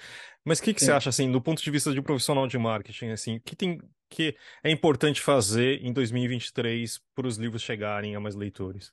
Mas 0.45 0.61
o 0.61 0.63
que, 0.63 0.73
que 0.73 0.85
você 0.85 0.93
acha, 0.93 1.11
assim, 1.11 1.31
do 1.31 1.43
ponto 1.43 1.63
de 1.63 1.71
vista 1.71 1.93
de 1.93 1.99
um 1.99 2.03
profissional 2.03 2.47
de 2.47 2.57
marketing, 2.57 3.09
assim, 3.09 3.41
que 3.41 3.57
tem 3.57 3.81
que 4.09 4.37
é 4.63 4.71
importante 4.71 5.23
fazer 5.23 5.83
em 5.83 5.91
2023 5.91 7.01
para 7.15 7.27
os 7.27 7.39
livros 7.39 7.63
chegarem 7.63 8.15
a 8.15 8.21
mais 8.21 8.35
leitores? 8.35 8.93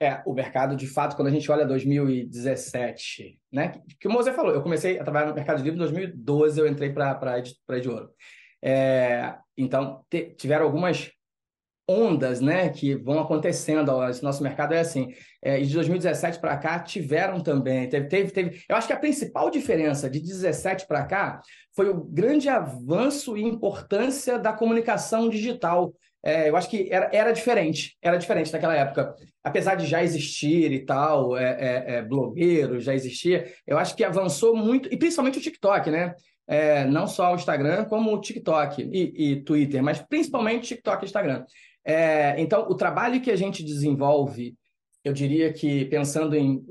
É, 0.00 0.22
o 0.24 0.32
mercado, 0.32 0.76
de 0.76 0.86
fato, 0.86 1.14
quando 1.14 1.28
a 1.28 1.30
gente 1.30 1.50
olha 1.50 1.66
2017, 1.66 3.38
né? 3.52 3.68
Que, 3.68 3.96
que 4.00 4.08
o 4.08 4.10
Moser 4.10 4.34
falou, 4.34 4.54
eu 4.54 4.62
comecei 4.62 4.98
a 4.98 5.02
trabalhar 5.02 5.26
no 5.26 5.34
mercado 5.34 5.58
de 5.58 5.64
livro 5.64 5.76
em 5.76 5.80
2012, 5.80 6.60
eu 6.60 6.66
entrei 6.66 6.90
para 6.90 7.18
a 7.20 7.76
Ediouro. 7.76 8.10
É, 8.62 9.36
então, 9.56 10.04
te, 10.08 10.34
tiveram 10.36 10.64
algumas 10.64 11.10
ondas 11.88 12.40
né, 12.40 12.68
que 12.68 12.94
vão 12.94 13.18
acontecendo. 13.18 13.90
Esse 14.08 14.22
nosso 14.22 14.42
mercado 14.42 14.74
é 14.74 14.80
assim. 14.80 15.08
É, 15.42 15.60
e 15.60 15.66
de 15.66 15.74
2017 15.74 16.38
para 16.38 16.56
cá 16.58 16.78
tiveram 16.80 17.40
também. 17.40 17.88
Teve, 17.88 18.08
teve, 18.08 18.30
teve. 18.30 18.62
Eu 18.68 18.76
acho 18.76 18.86
que 18.86 18.92
a 18.92 18.98
principal 18.98 19.50
diferença 19.50 20.10
de 20.10 20.20
17 20.20 20.86
para 20.86 21.04
cá 21.04 21.40
foi 21.74 21.88
o 21.88 22.04
grande 22.04 22.48
avanço 22.48 23.36
e 23.36 23.42
importância 23.42 24.38
da 24.38 24.52
comunicação 24.52 25.28
digital. 25.28 25.94
É, 26.22 26.48
eu 26.48 26.56
acho 26.56 26.68
que 26.68 26.88
era, 26.92 27.08
era 27.12 27.32
diferente, 27.32 27.96
era 28.02 28.16
diferente 28.16 28.52
naquela 28.52 28.74
época. 28.74 29.14
Apesar 29.42 29.76
de 29.76 29.86
já 29.86 30.02
existir 30.02 30.72
e 30.72 30.84
tal, 30.84 31.36
é, 31.36 31.56
é, 31.58 31.94
é 31.94 32.02
blogueiro 32.02 32.80
já 32.80 32.92
existia, 32.92 33.50
eu 33.66 33.78
acho 33.78 33.94
que 33.94 34.04
avançou 34.04 34.54
muito, 34.54 34.92
e 34.92 34.96
principalmente 34.96 35.38
o 35.38 35.42
TikTok, 35.42 35.90
né? 35.90 36.14
É, 36.46 36.84
não 36.86 37.06
só 37.06 37.32
o 37.32 37.36
Instagram, 37.36 37.84
como 37.84 38.12
o 38.12 38.20
TikTok 38.20 38.82
e, 38.82 39.32
e 39.32 39.42
Twitter, 39.42 39.82
mas 39.82 40.00
principalmente 40.00 40.68
TikTok 40.68 41.04
e 41.04 41.06
Instagram. 41.06 41.44
É, 41.88 42.38
então, 42.38 42.68
o 42.68 42.74
trabalho 42.74 43.18
que 43.18 43.30
a 43.30 43.36
gente 43.36 43.64
desenvolve, 43.64 44.54
eu 45.02 45.14
diria 45.14 45.50
que 45.50 45.86
pensando 45.86 46.36
em 46.36 46.62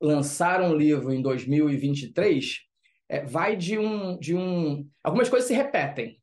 lançar 0.00 0.62
um 0.62 0.76
livro 0.76 1.12
em 1.12 1.20
2023, 1.20 2.60
é, 3.08 3.24
vai 3.24 3.56
de 3.56 3.76
um, 3.76 4.16
de 4.16 4.36
um. 4.36 4.88
Algumas 5.02 5.28
coisas 5.28 5.48
se 5.48 5.54
repetem 5.54 6.22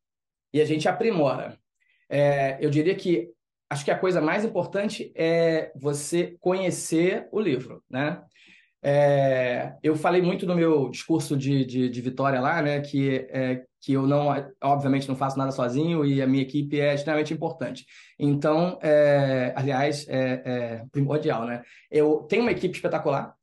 e 0.53 0.61
a 0.61 0.65
gente 0.65 0.87
aprimora. 0.87 1.59
É, 2.09 2.57
eu 2.61 2.69
diria 2.69 2.95
que 2.95 3.29
acho 3.69 3.83
que 3.83 3.91
a 3.91 3.99
coisa 3.99 4.21
mais 4.21 4.45
importante 4.45 5.11
é 5.13 5.73
você 5.75 6.37
conhecer 6.39 7.27
o 7.33 7.41
livro, 7.41 7.83
né? 7.89 8.23
É, 8.83 9.75
eu 9.81 9.95
falei 9.95 10.21
muito 10.21 10.45
no 10.45 10.55
meu 10.55 10.89
discurso 10.89 11.35
de, 11.35 11.65
de, 11.65 11.89
de 11.89 12.01
vitória 12.01 12.39
lá, 12.39 12.61
né, 12.61 12.79
que, 12.79 13.27
é, 13.29 13.63
que 13.81 13.93
eu 13.93 14.05
não, 14.05 14.27
obviamente, 14.63 15.07
não 15.07 15.15
faço 15.15 15.37
nada 15.37 15.51
sozinho 15.51 16.05
e 16.05 16.21
a 16.21 16.27
minha 16.27 16.43
equipe 16.43 16.79
é 16.79 16.93
extremamente 16.93 17.33
importante. 17.33 17.85
Então, 18.19 18.77
é, 18.81 19.53
aliás, 19.55 20.07
é, 20.07 20.41
é, 20.45 20.83
primordial, 20.91 21.45
né? 21.45 21.61
Eu 21.89 22.25
tenho 22.29 22.43
uma 22.43 22.51
equipe 22.51 22.75
espetacular 22.75 23.33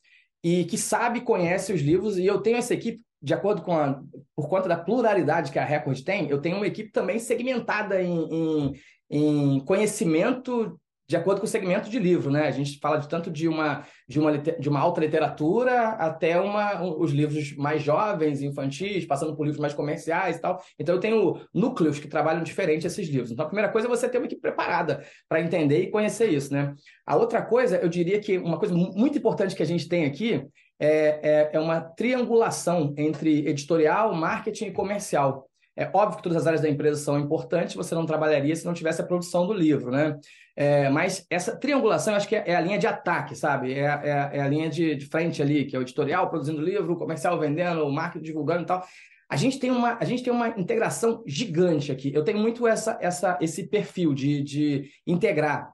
e 0.42 0.64
que 0.64 0.78
sabe, 0.78 1.20
conhece 1.20 1.72
os 1.72 1.80
livros 1.80 2.18
e 2.18 2.26
eu 2.26 2.40
tenho 2.40 2.56
essa 2.56 2.74
equipe 2.74 3.02
de 3.24 3.32
acordo 3.32 3.62
com 3.62 3.72
a, 3.72 4.02
por 4.36 4.48
conta 4.48 4.68
da 4.68 4.76
pluralidade 4.76 5.50
que 5.50 5.58
a 5.58 5.64
Record 5.64 5.98
tem, 6.02 6.28
eu 6.28 6.42
tenho 6.42 6.56
uma 6.56 6.66
equipe 6.66 6.92
também 6.92 7.18
segmentada 7.18 8.02
em, 8.02 8.28
em, 8.30 8.72
em 9.08 9.60
conhecimento 9.60 10.78
de 11.06 11.16
acordo 11.16 11.40
com 11.40 11.46
o 11.46 11.48
segmento 11.48 11.90
de 11.90 11.98
livro, 11.98 12.30
né? 12.30 12.46
A 12.46 12.50
gente 12.50 12.78
fala 12.78 12.98
de 12.98 13.08
tanto 13.08 13.30
de 13.30 13.46
uma 13.46 13.84
de 14.06 14.20
uma, 14.20 14.36
de 14.36 14.68
uma 14.68 14.80
alta 14.80 15.00
literatura 15.00 15.90
até 15.90 16.38
uma, 16.38 16.82
os 16.82 17.10
livros 17.10 17.56
mais 17.56 17.82
jovens, 17.82 18.42
infantis, 18.42 19.06
passando 19.06 19.34
por 19.34 19.44
livros 19.44 19.60
mais 19.60 19.72
comerciais 19.72 20.36
e 20.36 20.40
tal. 20.40 20.62
Então 20.78 20.94
eu 20.94 21.00
tenho 21.00 21.40
núcleos 21.52 21.98
que 21.98 22.08
trabalham 22.08 22.42
diferente 22.42 22.86
esses 22.86 23.08
livros. 23.08 23.30
Então 23.30 23.44
a 23.44 23.48
primeira 23.48 23.70
coisa 23.70 23.86
é 23.86 23.90
você 23.90 24.08
ter 24.08 24.18
uma 24.18 24.26
equipe 24.26 24.40
preparada 24.40 25.04
para 25.28 25.40
entender 25.40 25.82
e 25.82 25.90
conhecer 25.90 26.28
isso, 26.28 26.52
né? 26.52 26.74
A 27.06 27.16
outra 27.16 27.42
coisa, 27.42 27.76
eu 27.78 27.88
diria 27.88 28.20
que 28.20 28.38
uma 28.38 28.58
coisa 28.58 28.74
muito 28.74 29.18
importante 29.18 29.54
que 29.54 29.62
a 29.62 29.66
gente 29.66 29.88
tem 29.88 30.04
aqui 30.04 30.46
é, 30.78 30.88
é, 31.22 31.50
é 31.52 31.60
uma 31.60 31.80
triangulação 31.80 32.94
entre 32.96 33.46
editorial, 33.48 34.14
marketing 34.14 34.66
e 34.66 34.72
comercial. 34.72 35.48
É 35.76 35.90
óbvio 35.92 36.18
que 36.18 36.22
todas 36.22 36.38
as 36.38 36.46
áreas 36.46 36.62
da 36.62 36.68
empresa 36.68 37.02
são 37.02 37.18
importantes, 37.18 37.74
você 37.74 37.94
não 37.94 38.06
trabalharia 38.06 38.54
se 38.54 38.64
não 38.64 38.74
tivesse 38.74 39.00
a 39.00 39.06
produção 39.06 39.44
do 39.46 39.52
livro, 39.52 39.90
né? 39.90 40.16
É, 40.56 40.88
mas 40.88 41.26
essa 41.28 41.56
triangulação, 41.56 42.14
acho 42.14 42.28
que 42.28 42.36
é, 42.36 42.44
é, 42.46 42.56
a 42.56 42.60
linha 42.60 42.78
de 42.78 42.86
ataque, 42.86 43.34
sabe? 43.34 43.74
É, 43.74 43.84
é, 43.84 44.30
é 44.34 44.40
a 44.40 44.48
linha 44.48 44.70
de, 44.70 44.94
de, 44.94 45.06
frente 45.06 45.42
ali, 45.42 45.64
que 45.64 45.74
é 45.74 45.78
o 45.78 45.82
editorial 45.82 46.30
produzindo 46.30 46.62
livro, 46.62 46.96
comercial 46.96 47.38
vendendo, 47.38 47.84
o 47.84 47.92
marketing 47.92 48.24
divulgando 48.24 48.62
e 48.62 48.66
tal. 48.66 48.86
A 49.28 49.36
gente 49.36 49.58
tem 49.58 49.70
uma, 49.70 49.98
a 50.00 50.04
gente 50.04 50.22
tem 50.22 50.32
uma 50.32 50.48
integração 50.48 51.24
gigante 51.26 51.90
aqui. 51.90 52.12
Eu 52.14 52.22
tenho 52.22 52.38
muito 52.38 52.68
essa, 52.68 52.96
essa, 53.00 53.36
esse 53.40 53.66
perfil 53.66 54.14
de, 54.14 54.42
de 54.42 54.90
integrar 55.06 55.72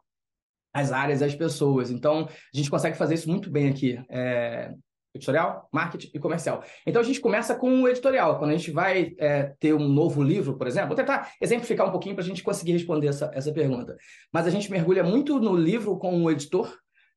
as 0.73 0.93
áreas, 0.93 1.21
as 1.21 1.35
pessoas. 1.35 1.91
Então, 1.91 2.27
a 2.27 2.57
gente 2.57 2.71
consegue 2.71 2.97
fazer 2.97 3.15
isso 3.15 3.29
muito 3.29 3.51
bem 3.51 3.69
aqui. 3.69 4.03
É, 4.09 4.73
editorial, 5.15 5.69
marketing 5.73 6.11
e 6.15 6.19
comercial. 6.19 6.63
Então 6.87 7.01
a 7.01 7.05
gente 7.05 7.21
começa 7.21 7.55
com 7.55 7.83
o 7.83 7.89
editorial. 7.89 8.39
Quando 8.39 8.51
a 8.51 8.57
gente 8.57 8.71
vai 8.71 9.15
é, 9.19 9.55
ter 9.59 9.75
um 9.75 9.89
novo 9.89 10.23
livro, 10.23 10.57
por 10.57 10.67
exemplo, 10.67 10.89
vou 10.89 10.97
tentar 10.97 11.33
exemplificar 11.41 11.89
um 11.89 11.91
pouquinho 11.91 12.15
para 12.15 12.25
a 12.25 12.27
gente 12.27 12.43
conseguir 12.43 12.73
responder 12.73 13.09
essa, 13.09 13.31
essa 13.35 13.53
pergunta. 13.53 13.97
Mas 14.33 14.47
a 14.47 14.51
gente 14.51 14.71
mergulha 14.71 15.03
muito 15.03 15.39
no 15.41 15.57
livro 15.57 15.97
com 15.99 16.23
o 16.23 16.31
editor, 16.31 16.73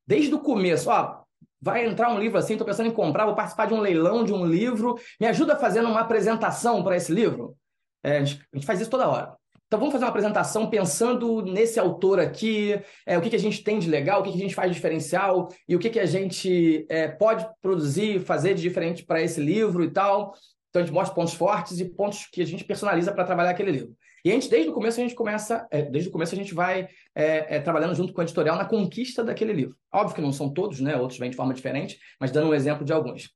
desde 0.06 0.34
o 0.34 0.40
começo. 0.40 0.90
Ó, 0.90 1.22
vai 1.60 1.86
entrar 1.86 2.10
um 2.10 2.18
livro 2.18 2.38
assim, 2.38 2.54
estou 2.54 2.66
pensando 2.66 2.88
em 2.88 2.92
comprar, 2.92 3.26
vou 3.26 3.34
participar 3.34 3.66
de 3.66 3.74
um 3.74 3.80
leilão 3.80 4.24
de 4.24 4.32
um 4.32 4.44
livro, 4.44 4.98
me 5.20 5.26
ajuda 5.26 5.56
fazendo 5.56 5.88
uma 5.88 6.00
apresentação 6.00 6.82
para 6.82 6.96
esse 6.96 7.12
livro? 7.12 7.56
É, 8.02 8.18
a, 8.18 8.24
gente, 8.24 8.46
a 8.52 8.56
gente 8.56 8.66
faz 8.66 8.80
isso 8.80 8.90
toda 8.90 9.08
hora. 9.08 9.34
Então 9.74 9.80
vamos 9.80 9.92
fazer 9.92 10.04
uma 10.04 10.10
apresentação 10.10 10.70
pensando 10.70 11.42
nesse 11.42 11.80
autor 11.80 12.20
aqui, 12.20 12.80
é, 13.04 13.18
o 13.18 13.20
que, 13.20 13.28
que 13.28 13.34
a 13.34 13.40
gente 13.40 13.64
tem 13.64 13.80
de 13.80 13.90
legal, 13.90 14.20
o 14.20 14.22
que, 14.22 14.30
que 14.30 14.36
a 14.36 14.40
gente 14.40 14.54
faz 14.54 14.70
de 14.70 14.76
diferencial 14.76 15.48
e 15.68 15.74
o 15.74 15.80
que, 15.80 15.90
que 15.90 15.98
a 15.98 16.06
gente 16.06 16.86
é, 16.88 17.08
pode 17.08 17.44
produzir, 17.60 18.20
fazer 18.20 18.54
de 18.54 18.62
diferente 18.62 19.04
para 19.04 19.20
esse 19.20 19.40
livro 19.40 19.82
e 19.82 19.90
tal. 19.90 20.32
Então 20.70 20.80
a 20.80 20.84
gente 20.84 20.94
mostra 20.94 21.12
pontos 21.12 21.34
fortes 21.34 21.80
e 21.80 21.86
pontos 21.86 22.26
que 22.26 22.40
a 22.40 22.46
gente 22.46 22.62
personaliza 22.62 23.10
para 23.10 23.24
trabalhar 23.24 23.50
aquele 23.50 23.72
livro. 23.72 23.96
E 24.24 24.30
a 24.30 24.34
gente, 24.34 24.48
desde 24.48 24.70
o 24.70 24.72
começo, 24.72 25.00
a 25.00 25.02
gente 25.02 25.16
começa, 25.16 25.66
é, 25.72 25.82
desde 25.82 26.08
o 26.08 26.12
começo 26.12 26.36
a 26.36 26.38
gente 26.38 26.54
vai 26.54 26.86
é, 27.12 27.56
é, 27.56 27.60
trabalhando 27.60 27.96
junto 27.96 28.12
com 28.12 28.20
o 28.20 28.24
editorial 28.24 28.54
na 28.54 28.64
conquista 28.64 29.24
daquele 29.24 29.52
livro. 29.52 29.76
Óbvio 29.92 30.14
que 30.14 30.22
não 30.22 30.32
são 30.32 30.48
todos, 30.52 30.78
né? 30.78 30.96
Outros 30.96 31.18
vêm 31.18 31.30
de 31.30 31.36
forma 31.36 31.52
diferente, 31.52 31.98
mas 32.20 32.30
dando 32.30 32.50
um 32.50 32.54
exemplo 32.54 32.84
de 32.84 32.92
alguns. 32.92 33.28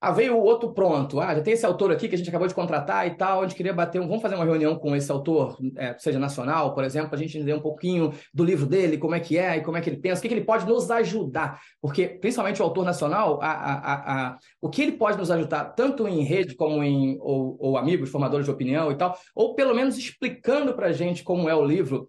Ah, 0.00 0.12
veio 0.12 0.36
o 0.36 0.42
outro 0.42 0.72
pronto. 0.72 1.20
Ah, 1.20 1.34
já 1.34 1.42
tem 1.42 1.54
esse 1.54 1.66
autor 1.66 1.90
aqui 1.90 2.08
que 2.08 2.14
a 2.14 2.18
gente 2.18 2.28
acabou 2.28 2.46
de 2.46 2.54
contratar 2.54 3.04
e 3.08 3.16
tal. 3.16 3.40
A 3.40 3.42
gente 3.42 3.56
queria 3.56 3.72
bater 3.72 4.00
um. 4.00 4.06
Vamos 4.06 4.22
fazer 4.22 4.36
uma 4.36 4.44
reunião 4.44 4.78
com 4.78 4.94
esse 4.94 5.10
autor, 5.10 5.58
é, 5.76 5.96
seja 5.98 6.20
nacional, 6.20 6.72
por 6.72 6.84
exemplo, 6.84 7.08
para 7.08 7.18
a 7.18 7.22
gente 7.22 7.36
entender 7.36 7.54
um 7.54 7.60
pouquinho 7.60 8.12
do 8.32 8.44
livro 8.44 8.64
dele, 8.64 8.96
como 8.96 9.16
é 9.16 9.20
que 9.20 9.36
é 9.36 9.56
e 9.56 9.60
como 9.60 9.76
é 9.76 9.80
que 9.80 9.90
ele 9.90 9.96
pensa, 9.96 10.20
o 10.20 10.22
que, 10.22 10.28
que 10.28 10.34
ele 10.34 10.44
pode 10.44 10.66
nos 10.66 10.88
ajudar. 10.88 11.60
Porque, 11.80 12.06
principalmente 12.06 12.62
o 12.62 12.64
autor 12.64 12.84
nacional, 12.84 13.40
a, 13.42 13.50
a, 13.50 14.28
a, 14.28 14.38
o 14.60 14.70
que 14.70 14.82
ele 14.82 14.92
pode 14.92 15.18
nos 15.18 15.32
ajudar, 15.32 15.64
tanto 15.74 16.06
em 16.06 16.22
rede 16.22 16.54
como 16.54 16.82
em 16.84 17.18
ou, 17.20 17.56
ou 17.58 17.76
amigos, 17.76 18.08
formadores 18.08 18.46
de 18.46 18.52
opinião 18.52 18.92
e 18.92 18.94
tal, 18.94 19.18
ou 19.34 19.56
pelo 19.56 19.74
menos 19.74 19.98
explicando 19.98 20.74
para 20.74 20.86
a 20.86 20.92
gente 20.92 21.24
como 21.24 21.48
é 21.48 21.54
o 21.56 21.64
livro 21.64 22.08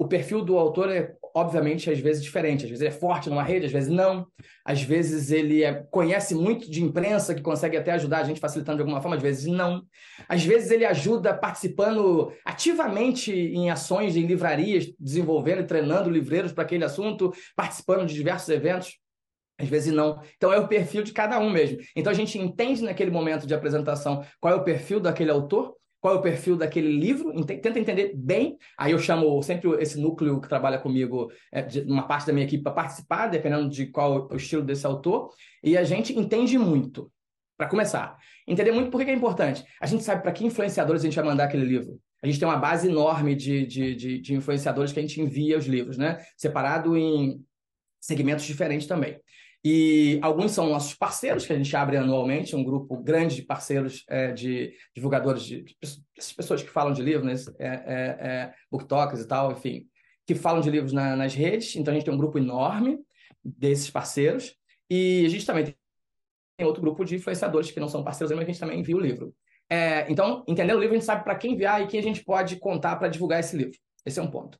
o 0.00 0.08
perfil 0.08 0.42
do 0.42 0.56
autor 0.56 0.88
é, 0.90 1.14
obviamente, 1.34 1.90
às 1.90 1.98
vezes 1.98 2.22
diferente. 2.22 2.64
Às 2.64 2.70
vezes 2.70 2.80
ele 2.80 2.94
é 2.94 2.98
forte 2.98 3.28
numa 3.28 3.42
rede, 3.42 3.66
às 3.66 3.72
vezes 3.72 3.88
não. 3.88 4.26
Às 4.64 4.82
vezes 4.82 5.30
ele 5.30 5.62
é, 5.62 5.74
conhece 5.90 6.34
muito 6.34 6.70
de 6.70 6.82
imprensa, 6.82 7.34
que 7.34 7.42
consegue 7.42 7.76
até 7.76 7.92
ajudar 7.92 8.18
a 8.18 8.24
gente 8.24 8.40
facilitando 8.40 8.76
de 8.76 8.82
alguma 8.82 9.00
forma, 9.00 9.16
às 9.16 9.22
vezes 9.22 9.46
não. 9.46 9.82
Às 10.28 10.44
vezes 10.44 10.70
ele 10.70 10.84
ajuda 10.84 11.34
participando 11.34 12.32
ativamente 12.44 13.32
em 13.32 13.70
ações 13.70 14.16
em 14.16 14.26
livrarias, 14.26 14.92
desenvolvendo 14.98 15.60
e 15.60 15.66
treinando 15.66 16.10
livreiros 16.10 16.52
para 16.52 16.64
aquele 16.64 16.84
assunto, 16.84 17.32
participando 17.56 18.06
de 18.06 18.14
diversos 18.14 18.48
eventos. 18.48 18.98
Às 19.58 19.68
vezes 19.68 19.92
não. 19.92 20.20
Então 20.36 20.52
é 20.52 20.58
o 20.58 20.68
perfil 20.68 21.02
de 21.02 21.12
cada 21.12 21.38
um 21.38 21.50
mesmo. 21.50 21.78
Então 21.94 22.10
a 22.10 22.14
gente 22.14 22.38
entende 22.38 22.82
naquele 22.82 23.10
momento 23.10 23.46
de 23.46 23.54
apresentação 23.54 24.24
qual 24.40 24.54
é 24.54 24.56
o 24.56 24.64
perfil 24.64 24.98
daquele 25.00 25.30
autor 25.30 25.74
qual 26.00 26.14
é 26.14 26.18
o 26.18 26.22
perfil 26.22 26.56
daquele 26.56 26.90
livro, 26.90 27.32
tenta 27.44 27.78
entender 27.78 28.12
bem. 28.16 28.56
Aí 28.76 28.92
eu 28.92 28.98
chamo 28.98 29.42
sempre 29.42 29.70
esse 29.82 30.00
núcleo 30.00 30.40
que 30.40 30.48
trabalha 30.48 30.78
comigo, 30.78 31.30
é, 31.52 31.66
uma 31.86 32.06
parte 32.06 32.26
da 32.26 32.32
minha 32.32 32.46
equipe, 32.46 32.62
para 32.62 32.72
participar, 32.72 33.26
dependendo 33.26 33.68
de 33.68 33.86
qual 33.86 34.28
é 34.30 34.34
o 34.34 34.36
estilo 34.36 34.62
desse 34.62 34.86
autor, 34.86 35.30
e 35.62 35.76
a 35.76 35.84
gente 35.84 36.18
entende 36.18 36.58
muito. 36.58 37.12
Para 37.56 37.68
começar, 37.68 38.16
entender 38.48 38.72
muito 38.72 38.90
por 38.90 39.04
que 39.04 39.10
é 39.10 39.14
importante. 39.14 39.62
A 39.78 39.86
gente 39.86 40.02
sabe 40.02 40.22
para 40.22 40.32
que 40.32 40.46
influenciadores 40.46 41.02
a 41.02 41.04
gente 41.04 41.16
vai 41.16 41.24
mandar 41.26 41.44
aquele 41.44 41.64
livro. 41.66 42.00
A 42.22 42.26
gente 42.26 42.38
tem 42.38 42.48
uma 42.48 42.56
base 42.56 42.88
enorme 42.88 43.34
de, 43.34 43.66
de, 43.66 43.94
de, 43.94 44.18
de 44.18 44.34
influenciadores 44.34 44.92
que 44.92 44.98
a 44.98 45.02
gente 45.02 45.20
envia 45.20 45.58
os 45.58 45.66
livros, 45.66 45.98
né? 45.98 46.18
Separado 46.38 46.96
em 46.96 47.44
segmentos 48.00 48.46
diferentes 48.46 48.86
também. 48.86 49.20
E 49.62 50.18
alguns 50.22 50.52
são 50.52 50.70
nossos 50.70 50.94
parceiros, 50.94 51.46
que 51.46 51.52
a 51.52 51.56
gente 51.56 51.74
abre 51.76 51.96
anualmente, 51.96 52.56
um 52.56 52.64
grupo 52.64 52.96
grande 52.96 53.36
de 53.36 53.42
parceiros 53.42 54.04
é, 54.08 54.32
de 54.32 54.72
divulgadores, 54.94 55.42
de, 55.42 55.62
de, 55.62 55.76
essas 56.16 56.32
pessoas 56.32 56.62
que 56.62 56.70
falam 56.70 56.92
de 56.94 57.02
livros, 57.02 57.26
né? 57.26 57.54
é, 57.58 57.66
é, 57.66 58.28
é, 58.28 58.54
booktalkers 58.70 59.20
e 59.20 59.28
tal, 59.28 59.52
enfim, 59.52 59.86
que 60.26 60.34
falam 60.34 60.62
de 60.62 60.70
livros 60.70 60.92
na, 60.92 61.14
nas 61.14 61.34
redes. 61.34 61.76
Então 61.76 61.92
a 61.92 61.94
gente 61.94 62.04
tem 62.04 62.14
um 62.14 62.18
grupo 62.18 62.38
enorme 62.38 62.98
desses 63.44 63.90
parceiros. 63.90 64.54
E 64.88 65.24
a 65.26 65.28
gente 65.28 65.44
também 65.44 65.64
tem 65.64 66.66
outro 66.66 66.82
grupo 66.82 67.04
de 67.04 67.16
influenciadores 67.16 67.70
que 67.70 67.80
não 67.80 67.88
são 67.88 68.02
parceiros, 68.02 68.34
mas 68.34 68.44
a 68.44 68.46
gente 68.46 68.60
também 68.60 68.80
envia 68.80 68.96
o 68.96 69.00
livro. 69.00 69.34
É, 69.68 70.10
então, 70.10 70.42
entendendo 70.48 70.78
o 70.78 70.80
livro, 70.80 70.94
a 70.94 70.98
gente 70.98 71.06
sabe 71.06 71.22
para 71.22 71.36
quem 71.36 71.52
enviar 71.52 71.82
e 71.82 71.86
quem 71.86 72.00
a 72.00 72.02
gente 72.02 72.24
pode 72.24 72.56
contar 72.56 72.96
para 72.96 73.08
divulgar 73.08 73.40
esse 73.40 73.56
livro. 73.56 73.78
Esse 74.04 74.18
é 74.18 74.22
um 74.22 74.30
ponto. 74.30 74.58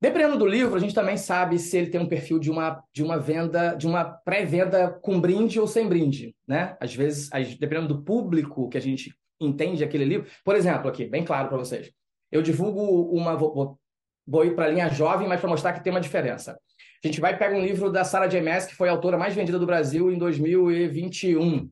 Dependendo 0.00 0.38
do 0.38 0.46
livro, 0.46 0.76
a 0.76 0.78
gente 0.78 0.94
também 0.94 1.18
sabe 1.18 1.58
se 1.58 1.76
ele 1.76 1.90
tem 1.90 2.00
um 2.00 2.08
perfil 2.08 2.38
de 2.38 2.50
uma, 2.50 2.82
de 2.92 3.02
uma 3.02 3.18
venda, 3.18 3.74
de 3.74 3.86
uma 3.86 4.02
pré-venda 4.04 4.88
com 5.02 5.20
brinde 5.20 5.60
ou 5.60 5.66
sem 5.66 5.86
brinde, 5.86 6.34
né? 6.48 6.74
Às 6.80 6.94
vezes, 6.94 7.28
dependendo 7.58 7.88
do 7.88 8.02
público 8.02 8.68
que 8.70 8.78
a 8.78 8.80
gente 8.80 9.14
entende 9.38 9.84
aquele 9.84 10.04
livro. 10.04 10.30
Por 10.42 10.56
exemplo, 10.56 10.88
aqui, 10.88 11.04
bem 11.06 11.24
claro 11.24 11.48
para 11.48 11.58
vocês. 11.58 11.90
Eu 12.32 12.40
divulgo 12.40 12.82
uma. 13.14 13.36
Vou, 13.36 13.78
vou 14.26 14.44
ir 14.44 14.54
para 14.54 14.66
a 14.66 14.68
linha 14.68 14.88
jovem, 14.88 15.28
mas 15.28 15.40
para 15.40 15.50
mostrar 15.50 15.72
que 15.74 15.82
tem 15.82 15.92
uma 15.92 16.00
diferença. 16.00 16.58
A 17.02 17.06
gente 17.06 17.20
vai 17.20 17.36
pegar 17.36 17.56
um 17.56 17.64
livro 17.64 17.90
da 17.90 18.04
Sarah 18.04 18.26
J. 18.26 18.66
Que 18.66 18.74
foi 18.74 18.88
a 18.88 18.92
autora 18.92 19.18
mais 19.18 19.34
vendida 19.34 19.58
do 19.58 19.66
Brasil 19.66 20.10
em 20.10 20.18
2021. 20.18 21.70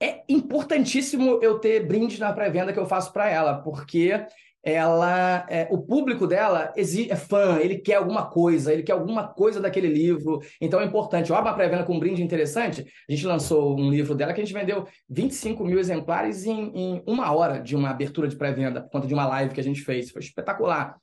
É 0.00 0.22
importantíssimo 0.28 1.38
eu 1.42 1.58
ter 1.58 1.86
brinde 1.86 2.18
na 2.18 2.32
pré-venda 2.32 2.72
que 2.72 2.78
eu 2.78 2.86
faço 2.86 3.12
para 3.12 3.30
ela, 3.30 3.62
porque 3.62 4.26
ela 4.62 5.44
é, 5.48 5.66
o 5.70 5.78
público 5.78 6.26
dela 6.26 6.72
é 6.76 7.16
fã, 7.16 7.58
ele 7.58 7.78
quer 7.78 7.96
alguma 7.96 8.26
coisa, 8.26 8.72
ele 8.72 8.82
quer 8.82 8.92
alguma 8.92 9.26
coisa 9.26 9.60
daquele 9.60 9.88
livro, 9.88 10.40
então 10.60 10.80
é 10.80 10.84
importante. 10.84 11.32
Ó, 11.32 11.40
uma 11.40 11.54
pré-venda 11.54 11.84
com 11.84 11.94
um 11.94 11.98
brinde 11.98 12.22
interessante, 12.22 12.86
a 13.08 13.12
gente 13.12 13.26
lançou 13.26 13.78
um 13.78 13.90
livro 13.90 14.14
dela 14.14 14.32
que 14.32 14.40
a 14.40 14.44
gente 14.44 14.54
vendeu 14.54 14.86
25 15.08 15.64
mil 15.64 15.78
exemplares 15.78 16.46
em, 16.46 16.72
em 16.74 17.02
uma 17.06 17.32
hora 17.32 17.58
de 17.58 17.74
uma 17.74 17.90
abertura 17.90 18.28
de 18.28 18.36
pré-venda, 18.36 18.82
por 18.82 18.90
conta 18.90 19.06
de 19.06 19.14
uma 19.14 19.26
live 19.26 19.54
que 19.54 19.60
a 19.60 19.64
gente 19.64 19.80
fez, 19.80 20.10
foi 20.10 20.22
espetacular. 20.22 20.96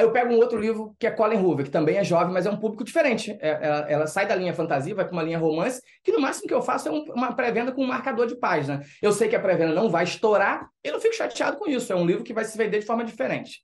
Aí 0.00 0.06
eu 0.06 0.12
pego 0.12 0.32
um 0.32 0.38
outro 0.38 0.58
livro 0.58 0.96
que 0.98 1.06
é 1.06 1.10
Colin 1.10 1.36
Hoover, 1.36 1.66
que 1.66 1.70
também 1.70 1.98
é 1.98 2.02
jovem, 2.02 2.32
mas 2.32 2.46
é 2.46 2.50
um 2.50 2.56
público 2.56 2.82
diferente. 2.82 3.36
É, 3.38 3.50
ela, 3.60 3.90
ela, 3.90 4.06
sai 4.06 4.26
da 4.26 4.34
linha 4.34 4.54
fantasia, 4.54 4.94
vai 4.94 5.04
para 5.04 5.12
uma 5.12 5.22
linha 5.22 5.38
romance, 5.38 5.82
que 6.02 6.10
no 6.10 6.18
máximo 6.18 6.48
que 6.48 6.54
eu 6.54 6.62
faço 6.62 6.88
é 6.88 6.90
um, 6.90 7.04
uma 7.14 7.34
pré-venda 7.34 7.70
com 7.70 7.84
um 7.84 7.86
marcador 7.86 8.26
de 8.26 8.34
página. 8.34 8.82
Eu 9.02 9.12
sei 9.12 9.28
que 9.28 9.36
a 9.36 9.40
pré-venda 9.40 9.74
não 9.74 9.90
vai 9.90 10.04
estourar, 10.04 10.66
eu 10.82 10.94
não 10.94 11.00
fico 11.02 11.14
chateado 11.14 11.58
com 11.58 11.68
isso. 11.68 11.92
É 11.92 11.96
um 11.96 12.06
livro 12.06 12.24
que 12.24 12.32
vai 12.32 12.46
se 12.46 12.56
vender 12.56 12.78
de 12.78 12.86
forma 12.86 13.04
diferente. 13.04 13.60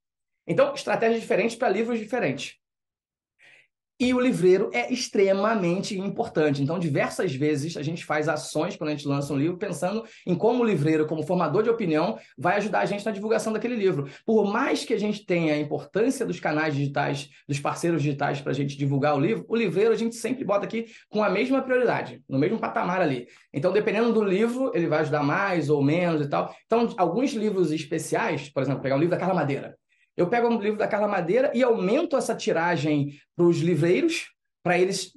Então, 0.47 0.75
estratégias 0.75 1.23
diferentes 1.23 1.57
para 1.57 1.71
livros 1.71 1.99
diferentes. 1.99 2.57
E 3.99 4.13
o 4.13 4.21
livreiro 4.21 4.69
é 4.75 4.93
extremamente 4.93 5.99
importante. 5.99 6.63
Então, 6.63 6.79
diversas 6.79 7.35
vezes 7.35 7.79
a 7.79 7.83
gente 7.83 8.05
faz 8.05 8.29
ações 8.29 8.77
quando 8.77 8.91
a 8.91 8.93
gente 8.93 9.09
lança 9.09 9.33
um 9.33 9.39
livro, 9.39 9.57
pensando 9.57 10.05
em 10.27 10.35
como 10.35 10.63
o 10.63 10.67
livreiro, 10.67 11.07
como 11.07 11.23
formador 11.23 11.63
de 11.63 11.71
opinião, 11.71 12.19
vai 12.37 12.59
ajudar 12.59 12.81
a 12.81 12.85
gente 12.85 13.07
na 13.07 13.11
divulgação 13.11 13.55
daquele 13.55 13.75
livro. 13.75 14.07
Por 14.27 14.45
mais 14.53 14.85
que 14.85 14.93
a 14.93 14.99
gente 14.99 15.25
tenha 15.25 15.55
a 15.55 15.59
importância 15.59 16.27
dos 16.27 16.39
canais 16.39 16.75
digitais, 16.75 17.31
dos 17.49 17.59
parceiros 17.59 18.03
digitais 18.03 18.39
para 18.39 18.53
a 18.53 18.55
gente 18.55 18.77
divulgar 18.77 19.17
o 19.17 19.21
livro, 19.21 19.47
o 19.49 19.57
livreiro 19.57 19.93
a 19.93 19.97
gente 19.97 20.15
sempre 20.15 20.45
bota 20.45 20.67
aqui 20.67 20.85
com 21.09 21.23
a 21.23 21.31
mesma 21.31 21.63
prioridade, 21.63 22.23
no 22.29 22.39
mesmo 22.39 22.59
patamar 22.59 23.01
ali. 23.01 23.27
Então, 23.51 23.73
dependendo 23.73 24.13
do 24.13 24.23
livro, 24.23 24.73
ele 24.75 24.89
vai 24.89 25.01
ajudar 25.01 25.23
mais 25.23 25.71
ou 25.71 25.83
menos 25.83 26.21
e 26.21 26.29
tal. 26.29 26.55
Então, 26.67 26.93
alguns 26.99 27.33
livros 27.33 27.73
especiais, 27.73 28.51
por 28.51 28.63
exemplo, 28.63 28.83
pegar 28.83 28.97
o 28.97 28.99
livro 28.99 29.13
da 29.13 29.19
Carla 29.19 29.35
Madeira. 29.35 29.75
Eu 30.17 30.29
pego 30.29 30.49
um 30.49 30.59
livro 30.59 30.79
da 30.79 30.89
Carla 30.89 31.09
Madeira 31.09 31.53
e 31.55 31.63
aumento 31.63 32.17
essa 32.17 32.35
tiragem 32.35 33.21
para 33.37 33.47
os 33.47 33.59
livreiros, 33.59 34.31
para 34.63 34.79
eles 34.79 35.13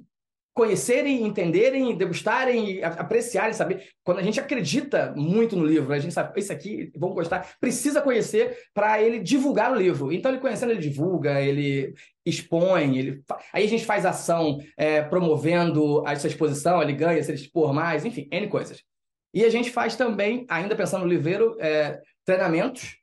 conhecerem, 0.52 1.24
entenderem, 1.24 1.96
degustarem, 1.96 2.82
apreciarem, 2.82 3.54
saber. 3.54 3.88
Quando 4.04 4.18
a 4.18 4.22
gente 4.22 4.38
acredita 4.38 5.14
muito 5.16 5.56
no 5.56 5.64
livro, 5.64 5.92
a 5.92 5.98
gente 5.98 6.12
sabe, 6.12 6.38
isso 6.38 6.52
aqui, 6.52 6.92
vão 6.94 7.14
gostar, 7.14 7.54
precisa 7.58 8.02
conhecer 8.02 8.58
para 8.74 9.00
ele 9.00 9.20
divulgar 9.20 9.72
o 9.72 9.76
livro. 9.76 10.12
Então, 10.12 10.30
ele 10.30 10.40
conhecendo, 10.40 10.72
ele 10.72 10.80
divulga, 10.80 11.40
ele 11.40 11.94
expõe, 12.26 12.98
ele... 12.98 13.22
aí 13.52 13.64
a 13.64 13.68
gente 13.68 13.86
faz 13.86 14.04
ação 14.04 14.58
é, 14.76 15.00
promovendo 15.02 16.06
essa 16.06 16.26
exposição, 16.26 16.82
ele 16.82 16.92
ganha, 16.92 17.22
se 17.22 17.30
ele 17.30 17.40
expor 17.40 17.72
mais, 17.72 18.04
enfim, 18.04 18.28
N 18.30 18.48
coisas. 18.48 18.82
E 19.32 19.44
a 19.44 19.48
gente 19.48 19.70
faz 19.70 19.96
também, 19.96 20.44
ainda 20.48 20.76
pensando 20.76 21.04
no 21.04 21.10
livreiro, 21.10 21.56
é, 21.60 22.00
treinamentos 22.26 22.99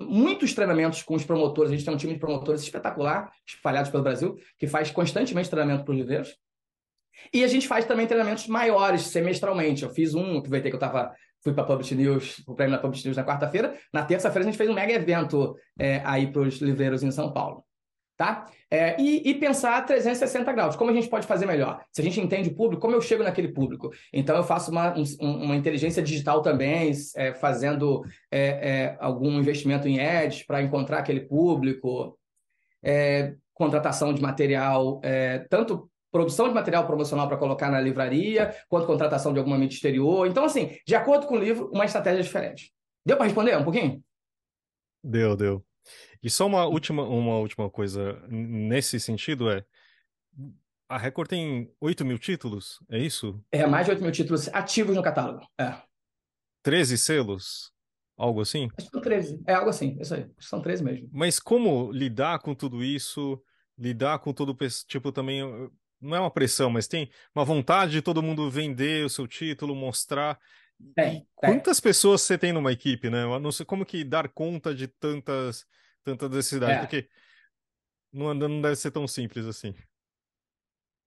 muitos 0.00 0.52
treinamentos 0.52 1.02
com 1.02 1.14
os 1.14 1.24
promotores. 1.24 1.70
A 1.70 1.74
gente 1.74 1.84
tem 1.84 1.94
um 1.94 1.98
time 1.98 2.14
de 2.14 2.20
promotores 2.20 2.62
espetacular, 2.62 3.32
espalhados 3.46 3.90
pelo 3.90 4.02
Brasil, 4.02 4.36
que 4.58 4.66
faz 4.66 4.90
constantemente 4.90 5.50
treinamento 5.50 5.84
para 5.84 5.92
os 5.92 5.98
livreiros. 5.98 6.36
E 7.32 7.44
a 7.44 7.48
gente 7.48 7.66
faz 7.66 7.84
também 7.84 8.06
treinamentos 8.06 8.46
maiores, 8.46 9.02
semestralmente. 9.02 9.82
Eu 9.82 9.90
fiz 9.90 10.14
um, 10.14 10.38
aproveitei 10.38 10.70
que 10.70 10.76
eu 10.76 10.78
estava 10.78 11.14
fui 11.42 11.52
para 11.52 11.62
a 11.62 11.66
Publish 11.66 11.94
News, 11.94 12.42
o 12.46 12.54
prêmio 12.54 12.74
da 12.74 12.80
Publish 12.80 13.04
News 13.04 13.16
na 13.16 13.24
quarta-feira. 13.24 13.78
Na 13.92 14.02
terça-feira 14.02 14.48
a 14.48 14.50
gente 14.50 14.56
fez 14.56 14.68
um 14.70 14.74
mega 14.74 14.92
evento 14.92 15.54
é, 15.78 16.00
aí 16.04 16.32
para 16.32 16.40
os 16.40 16.56
livreiros 16.56 17.02
em 17.02 17.10
São 17.10 17.32
Paulo 17.32 17.62
tá? 18.16 18.46
É, 18.70 19.00
e, 19.00 19.28
e, 19.28 19.34
pensar 19.34 19.84
360 19.84 20.52
graus. 20.52 20.76
Como 20.76 20.90
a 20.90 20.94
gente 20.94 21.08
pode 21.08 21.26
fazer 21.26 21.46
melhor? 21.46 21.84
Se 21.92 22.00
a 22.00 22.04
gente 22.04 22.20
entende 22.20 22.48
o 22.48 22.54
público, 22.54 22.80
como 22.80 22.94
eu 22.94 23.00
chego 23.00 23.22
naquele 23.22 23.48
público? 23.48 23.90
Então, 24.12 24.36
eu 24.36 24.44
faço 24.44 24.70
uma, 24.70 24.94
um, 24.96 25.04
uma 25.20 25.56
inteligência 25.56 26.02
digital 26.02 26.42
também, 26.42 26.92
é, 27.16 27.34
fazendo 27.34 28.04
é, 28.30 28.40
é 28.40 28.96
algum 29.00 29.38
investimento 29.38 29.88
em 29.88 30.00
ads 30.00 30.44
para 30.44 30.62
encontrar 30.62 30.98
aquele 30.98 31.20
público, 31.20 32.18
é, 32.82 33.34
contratação 33.52 34.12
de 34.12 34.20
material, 34.20 35.00
é, 35.02 35.38
tanto 35.50 35.90
produção 36.10 36.46
de 36.46 36.54
material 36.54 36.86
promocional 36.86 37.26
para 37.26 37.36
colocar 37.36 37.70
na 37.70 37.80
livraria, 37.80 38.54
quanto 38.68 38.86
contratação 38.86 39.32
de 39.32 39.40
alguma 39.40 39.58
mídia 39.58 39.74
exterior. 39.74 40.28
Então, 40.28 40.44
assim, 40.44 40.76
de 40.86 40.94
acordo 40.94 41.26
com 41.26 41.34
o 41.34 41.38
livro, 41.38 41.70
uma 41.72 41.84
estratégia 41.84 42.22
diferente. 42.22 42.72
Deu 43.04 43.16
para 43.16 43.26
responder 43.26 43.56
um 43.56 43.64
pouquinho? 43.64 44.00
Deu, 45.02 45.34
deu. 45.36 45.64
E 46.24 46.30
só 46.30 46.46
uma 46.46 46.64
última, 46.64 47.02
uma 47.02 47.36
última 47.36 47.68
coisa 47.68 48.18
nesse 48.30 48.98
sentido 48.98 49.50
é. 49.50 49.62
A 50.88 50.96
Record 50.96 51.28
tem 51.28 51.70
8 51.78 52.02
mil 52.02 52.18
títulos, 52.18 52.80
é 52.88 52.98
isso? 52.98 53.38
É, 53.52 53.66
mais 53.66 53.84
de 53.84 53.92
8 53.92 54.02
mil 54.02 54.10
títulos 54.10 54.48
ativos 54.48 54.96
no 54.96 55.02
catálogo. 55.02 55.46
É. 55.60 55.76
13 56.62 56.96
selos? 56.96 57.72
Algo 58.16 58.40
assim? 58.40 58.70
Acho 58.78 58.86
que 58.86 58.92
são 58.92 59.02
13. 59.02 59.42
É 59.46 59.52
algo 59.52 59.68
assim, 59.68 59.98
isso 60.00 60.14
aí. 60.14 60.26
São 60.38 60.62
13 60.62 60.82
mesmo. 60.82 61.10
Mas 61.12 61.38
como 61.38 61.92
lidar 61.92 62.38
com 62.38 62.54
tudo 62.54 62.82
isso? 62.82 63.42
Lidar 63.76 64.18
com 64.20 64.32
todo. 64.32 64.56
Tipo, 64.86 65.12
também. 65.12 65.42
Não 66.00 66.16
é 66.16 66.20
uma 66.20 66.30
pressão, 66.30 66.70
mas 66.70 66.88
tem 66.88 67.10
uma 67.34 67.44
vontade 67.44 67.92
de 67.92 68.02
todo 68.02 68.22
mundo 68.22 68.50
vender 68.50 69.04
o 69.04 69.10
seu 69.10 69.26
título, 69.26 69.74
mostrar. 69.74 70.38
Tem, 70.94 71.26
Quantas 71.34 71.80
pessoas 71.80 72.22
você 72.22 72.38
tem 72.38 72.52
numa 72.52 72.72
equipe, 72.72 73.10
né? 73.10 73.24
Eu 73.24 73.38
não 73.38 73.52
sei 73.52 73.66
como 73.66 73.84
que 73.84 74.04
dar 74.04 74.28
conta 74.28 74.74
de 74.74 74.86
tantas 74.86 75.66
tanta 76.04 76.28
necessidade, 76.28 76.72
é. 76.72 76.78
porque 76.78 77.08
não, 78.12 78.32
não 78.34 78.60
deve 78.60 78.76
ser 78.76 78.90
tão 78.90 79.08
simples 79.08 79.46
assim. 79.46 79.74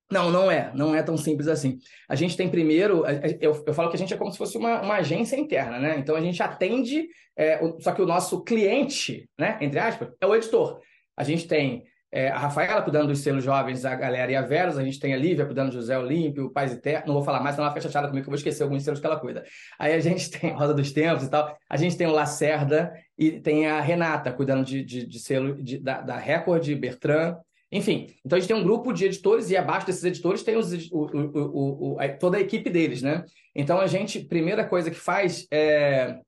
Não, 0.10 0.32
não 0.32 0.50
é. 0.50 0.72
Não 0.74 0.96
é 0.96 1.04
tão 1.04 1.18
simples 1.18 1.48
assim. 1.48 1.80
A 2.08 2.16
gente 2.16 2.38
tem 2.38 2.50
primeiro. 2.50 3.04
Eu, 3.42 3.64
eu 3.66 3.74
falo 3.74 3.90
que 3.90 3.96
a 3.96 4.00
gente 4.00 4.14
é 4.14 4.18
como 4.18 4.32
se 4.32 4.38
fosse 4.38 4.58
uma, 4.58 4.82
uma 4.82 4.96
agência 4.96 5.36
interna, 5.36 5.80
né? 5.80 5.98
Então 5.98 6.16
a 6.16 6.22
gente 6.22 6.42
atende, 6.42 7.08
é, 7.36 7.60
só 7.80 7.92
que 7.92 8.02
o 8.02 8.06
nosso 8.06 8.44
cliente, 8.44 9.30
né, 9.38 9.58
entre 9.62 9.80
aspas, 9.80 10.10
é 10.20 10.26
o 10.26 10.34
editor. 10.34 10.82
A 11.16 11.24
gente 11.24 11.48
tem 11.48 11.84
é, 12.12 12.30
a 12.30 12.38
Rafaela 12.38 12.82
cuidando 12.82 13.08
dos 13.08 13.20
selos 13.20 13.44
jovens, 13.44 13.84
a 13.84 13.94
galera 13.94 14.32
e 14.32 14.36
a 14.36 14.42
Veros, 14.42 14.78
a 14.78 14.84
gente 14.84 15.00
tem 15.00 15.14
a 15.14 15.18
Lívia 15.18 15.46
cuidando 15.46 15.70
do 15.70 15.74
José 15.74 15.98
Olímpio, 15.98 16.50
Paz 16.52 16.74
e 16.74 17.04
não 17.06 17.14
vou 17.14 17.24
falar 17.24 17.42
mais, 17.42 17.56
senão 17.56 17.66
ela 17.66 17.74
fica 17.74 17.84
chateada 17.84 18.08
comigo 18.08 18.24
que 18.24 18.30
eu 18.30 18.32
vou 18.32 18.38
esquecer 18.38 18.64
alguns 18.64 18.84
selos 18.84 19.00
que 19.00 19.06
ela 19.06 19.20
cuida. 19.20 19.44
Aí 19.78 19.94
a 19.94 20.00
gente 20.00 20.30
tem 20.32 20.52
Rosa 20.54 20.74
dos 20.74 20.92
Tempos 20.92 21.26
e 21.26 21.30
tal, 21.30 21.58
a 21.70 21.78
gente 21.78 21.98
tem 21.98 22.08
o 22.08 22.12
Lacerda 22.12 22.94
e 23.18 23.40
tem 23.42 23.68
a 23.68 23.82
Renata 23.82 24.32
cuidando 24.32 24.64
de, 24.64 24.84
de, 24.84 25.06
de 25.06 25.20
selo 25.20 25.62
de, 25.62 25.80
da, 25.80 26.02
da 26.02 26.18
Record, 26.18 26.66
Bertrand, 26.76 27.36
enfim. 27.70 28.08
Então 28.26 28.38
a 28.38 28.40
gente 28.40 28.48
tem 28.48 28.58
um 28.58 28.64
grupo 28.64 28.94
de 28.94 29.06
editores 29.06 29.50
e 29.50 29.58
abaixo 29.58 29.86
desses 29.86 30.04
editores 30.04 30.44
tem 30.44 30.56
os, 30.56 30.72
o, 30.90 31.06
o, 31.06 31.94
o, 31.96 32.00
a, 32.00 32.08
toda 32.08 32.38
a 32.38 32.42
equipe 32.42 32.70
deles, 32.70 33.02
né? 33.02 33.26
Então 33.54 33.82
a 33.82 33.88
gente, 33.88 34.24
primeira 34.24 34.66
coisa 34.66 34.90
que 34.90 34.96
faz 34.96 35.46
é 35.52 36.20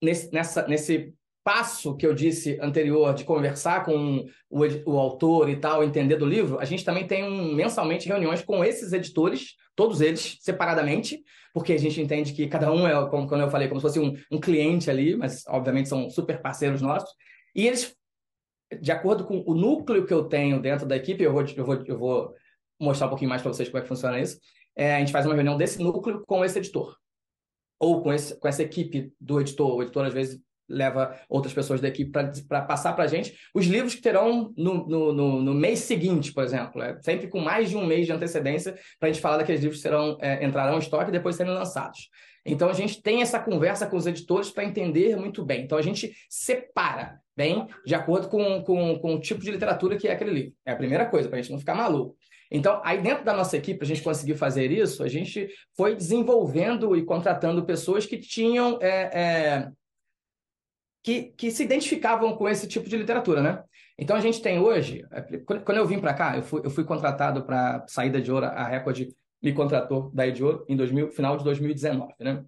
nesse, 0.00 0.32
nessa, 0.32 0.68
nesse 0.68 1.12
passo 1.44 1.94
que 1.94 2.06
eu 2.06 2.14
disse 2.14 2.58
anterior 2.60 3.14
de 3.14 3.22
conversar 3.22 3.84
com 3.84 4.24
o, 4.48 4.60
o, 4.86 4.98
autor 4.98 5.50
e 5.50 5.56
tal, 5.56 5.84
entender 5.84 6.16
do 6.16 6.24
livro, 6.24 6.58
a 6.58 6.64
gente 6.64 6.82
também 6.82 7.06
tem 7.06 7.22
um, 7.22 7.54
mensalmente 7.54 8.08
reuniões 8.08 8.42
com 8.42 8.64
esses 8.64 8.94
editores, 8.94 9.54
todos 9.76 10.00
eles, 10.00 10.38
separadamente, 10.40 11.22
porque 11.52 11.74
a 11.74 11.78
gente 11.78 12.00
entende 12.00 12.32
que 12.32 12.48
cada 12.48 12.72
um 12.72 12.88
é, 12.88 13.08
como 13.10 13.28
quando 13.28 13.42
eu 13.42 13.50
falei, 13.50 13.68
como 13.68 13.78
se 13.78 13.86
fosse 13.86 14.00
um, 14.00 14.14
um 14.32 14.40
cliente 14.40 14.90
ali, 14.90 15.14
mas 15.14 15.44
obviamente 15.46 15.88
são 15.88 16.08
super 16.08 16.40
parceiros 16.40 16.80
nossos, 16.80 17.10
e 17.54 17.66
eles, 17.66 17.94
de 18.80 18.90
acordo 18.90 19.24
com 19.24 19.44
o 19.46 19.54
núcleo 19.54 20.06
que 20.06 20.14
eu 20.14 20.24
tenho 20.24 20.60
dentro 20.60 20.86
da 20.86 20.96
equipe, 20.96 21.22
eu 21.22 21.32
vou, 21.32 21.42
eu 21.42 21.64
vou, 21.64 21.84
eu 21.86 21.98
vou 21.98 22.34
mostrar 22.80 23.06
um 23.06 23.10
pouquinho 23.10 23.28
mais 23.28 23.42
para 23.42 23.52
vocês 23.52 23.68
como 23.68 23.78
é 23.78 23.82
que 23.82 23.88
funciona 23.88 24.18
isso, 24.18 24.40
é, 24.74 24.96
a 24.96 24.98
gente 24.98 25.12
faz 25.12 25.26
uma 25.26 25.34
reunião 25.34 25.58
desse 25.58 25.80
núcleo 25.82 26.24
com 26.26 26.42
esse 26.42 26.58
editor 26.58 26.96
ou 27.78 28.02
com, 28.02 28.12
esse, 28.12 28.38
com 28.40 28.48
essa 28.48 28.62
equipe 28.62 29.12
do 29.20 29.40
editor. 29.40 29.76
O 29.76 29.82
editor, 29.82 30.06
às 30.06 30.14
vezes, 30.14 30.40
leva 30.68 31.18
outras 31.28 31.52
pessoas 31.52 31.80
da 31.80 31.88
equipe 31.88 32.10
para 32.48 32.62
passar 32.62 32.92
para 32.92 33.04
a 33.04 33.06
gente 33.06 33.36
os 33.54 33.66
livros 33.66 33.94
que 33.94 34.02
terão 34.02 34.52
no, 34.56 34.86
no, 34.86 35.12
no, 35.12 35.42
no, 35.42 35.54
mês 35.54 35.80
seguinte, 35.80 36.32
por 36.32 36.44
exemplo. 36.44 36.82
É 36.82 36.98
sempre 37.02 37.28
com 37.28 37.40
mais 37.40 37.70
de 37.70 37.76
um 37.76 37.86
mês 37.86 38.06
de 38.06 38.12
antecedência 38.12 38.74
para 38.98 39.08
a 39.08 39.12
gente 39.12 39.20
falar 39.20 39.38
daqueles 39.38 39.60
livros 39.60 39.78
que 39.78 39.82
serão, 39.82 40.16
é, 40.20 40.44
entrarão 40.44 40.76
em 40.76 40.80
estoque 40.80 41.08
e 41.08 41.12
depois 41.12 41.36
serem 41.36 41.52
lançados. 41.52 42.08
Então 42.46 42.68
a 42.68 42.74
gente 42.74 43.02
tem 43.02 43.22
essa 43.22 43.40
conversa 43.40 43.86
com 43.86 43.96
os 43.96 44.06
editores 44.06 44.50
para 44.50 44.64
entender 44.64 45.16
muito 45.16 45.44
bem. 45.44 45.62
Então 45.62 45.78
a 45.78 45.82
gente 45.82 46.14
separa 46.28 47.18
bem 47.36 47.66
de 47.86 47.94
acordo 47.94 48.28
com, 48.28 48.62
com, 48.62 48.98
com 48.98 49.14
o 49.14 49.20
tipo 49.20 49.40
de 49.40 49.50
literatura 49.50 49.96
que 49.96 50.08
é 50.08 50.12
aquele 50.12 50.30
livro. 50.30 50.52
É 50.64 50.72
a 50.72 50.76
primeira 50.76 51.06
coisa, 51.06 51.28
para 51.28 51.38
a 51.38 51.42
gente 51.42 51.52
não 51.52 51.58
ficar 51.58 51.74
maluco. 51.74 52.16
Então, 52.50 52.80
aí 52.84 53.00
dentro 53.00 53.24
da 53.24 53.34
nossa 53.34 53.56
equipe, 53.56 53.82
a 53.82 53.86
gente 53.86 54.02
conseguiu 54.02 54.36
fazer 54.36 54.70
isso, 54.70 55.02
a 55.02 55.08
gente 55.08 55.48
foi 55.76 55.96
desenvolvendo 55.96 56.94
e 56.94 57.04
contratando 57.04 57.64
pessoas 57.64 58.06
que 58.06 58.18
tinham 58.18 58.78
é, 58.80 59.10
é, 59.12 59.68
que, 61.04 61.34
que 61.36 61.50
se 61.50 61.62
identificavam 61.62 62.34
com 62.34 62.48
esse 62.48 62.66
tipo 62.66 62.88
de 62.88 62.96
literatura, 62.96 63.42
né? 63.42 63.62
Então 63.98 64.16
a 64.16 64.20
gente 64.20 64.40
tem 64.40 64.58
hoje, 64.58 65.04
é, 65.12 65.20
quando 65.60 65.76
eu 65.76 65.86
vim 65.86 66.00
para 66.00 66.14
cá, 66.14 66.36
eu 66.36 66.42
fui, 66.42 66.62
eu 66.64 66.70
fui 66.70 66.82
contratado 66.82 67.44
para 67.44 67.84
saída 67.86 68.20
de 68.20 68.32
ouro, 68.32 68.46
a 68.46 68.64
Record 68.66 69.08
me 69.42 69.52
contratou 69.52 70.10
da 70.12 70.26
de 70.30 70.42
ouro 70.42 70.64
em 70.66 70.74
2000, 70.74 71.10
final 71.12 71.36
de 71.36 71.44
2019, 71.44 72.14
né? 72.20 72.42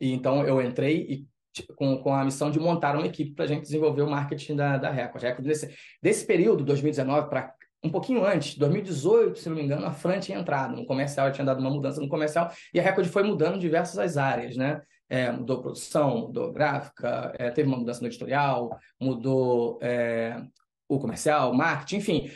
E 0.00 0.10
então 0.10 0.44
eu 0.44 0.60
entrei 0.60 1.06
e 1.08 1.28
com, 1.76 1.98
com 1.98 2.14
a 2.14 2.24
missão 2.24 2.50
de 2.50 2.58
montar 2.58 2.96
uma 2.96 3.06
equipe 3.06 3.32
para 3.32 3.44
a 3.44 3.48
gente 3.48 3.62
desenvolver 3.62 4.02
o 4.02 4.10
marketing 4.10 4.56
da, 4.56 4.78
da 4.78 4.90
Record. 4.90 5.22
Record 5.22 5.46
desse, 5.46 5.72
desse 6.02 6.26
período, 6.26 6.64
2019 6.64 7.28
para 7.28 7.54
um 7.82 7.90
pouquinho 7.90 8.24
antes, 8.24 8.56
2018, 8.56 9.38
se 9.38 9.48
não 9.50 9.56
me 9.56 9.62
engano, 9.62 9.84
a 9.84 9.92
Fran 9.92 10.18
tinha 10.18 10.38
entrado 10.38 10.74
no 10.74 10.86
comercial, 10.86 11.30
tinha 11.30 11.44
dado 11.44 11.60
uma 11.60 11.70
mudança 11.70 12.00
no 12.00 12.08
comercial, 12.08 12.50
e 12.72 12.80
a 12.80 12.82
Record 12.82 13.06
foi 13.08 13.22
mudando 13.22 13.58
diversas 13.58 14.16
áreas, 14.16 14.56
né? 14.56 14.80
É, 15.14 15.30
mudou 15.30 15.62
produção, 15.62 16.22
mudou 16.22 16.52
gráfica, 16.52 17.32
é, 17.38 17.48
teve 17.48 17.68
uma 17.68 17.78
mudança 17.78 18.00
no 18.00 18.08
editorial, 18.08 18.76
mudou 19.00 19.78
é, 19.80 20.42
o 20.88 20.98
comercial, 20.98 21.54
marketing, 21.54 21.96
enfim, 21.98 22.30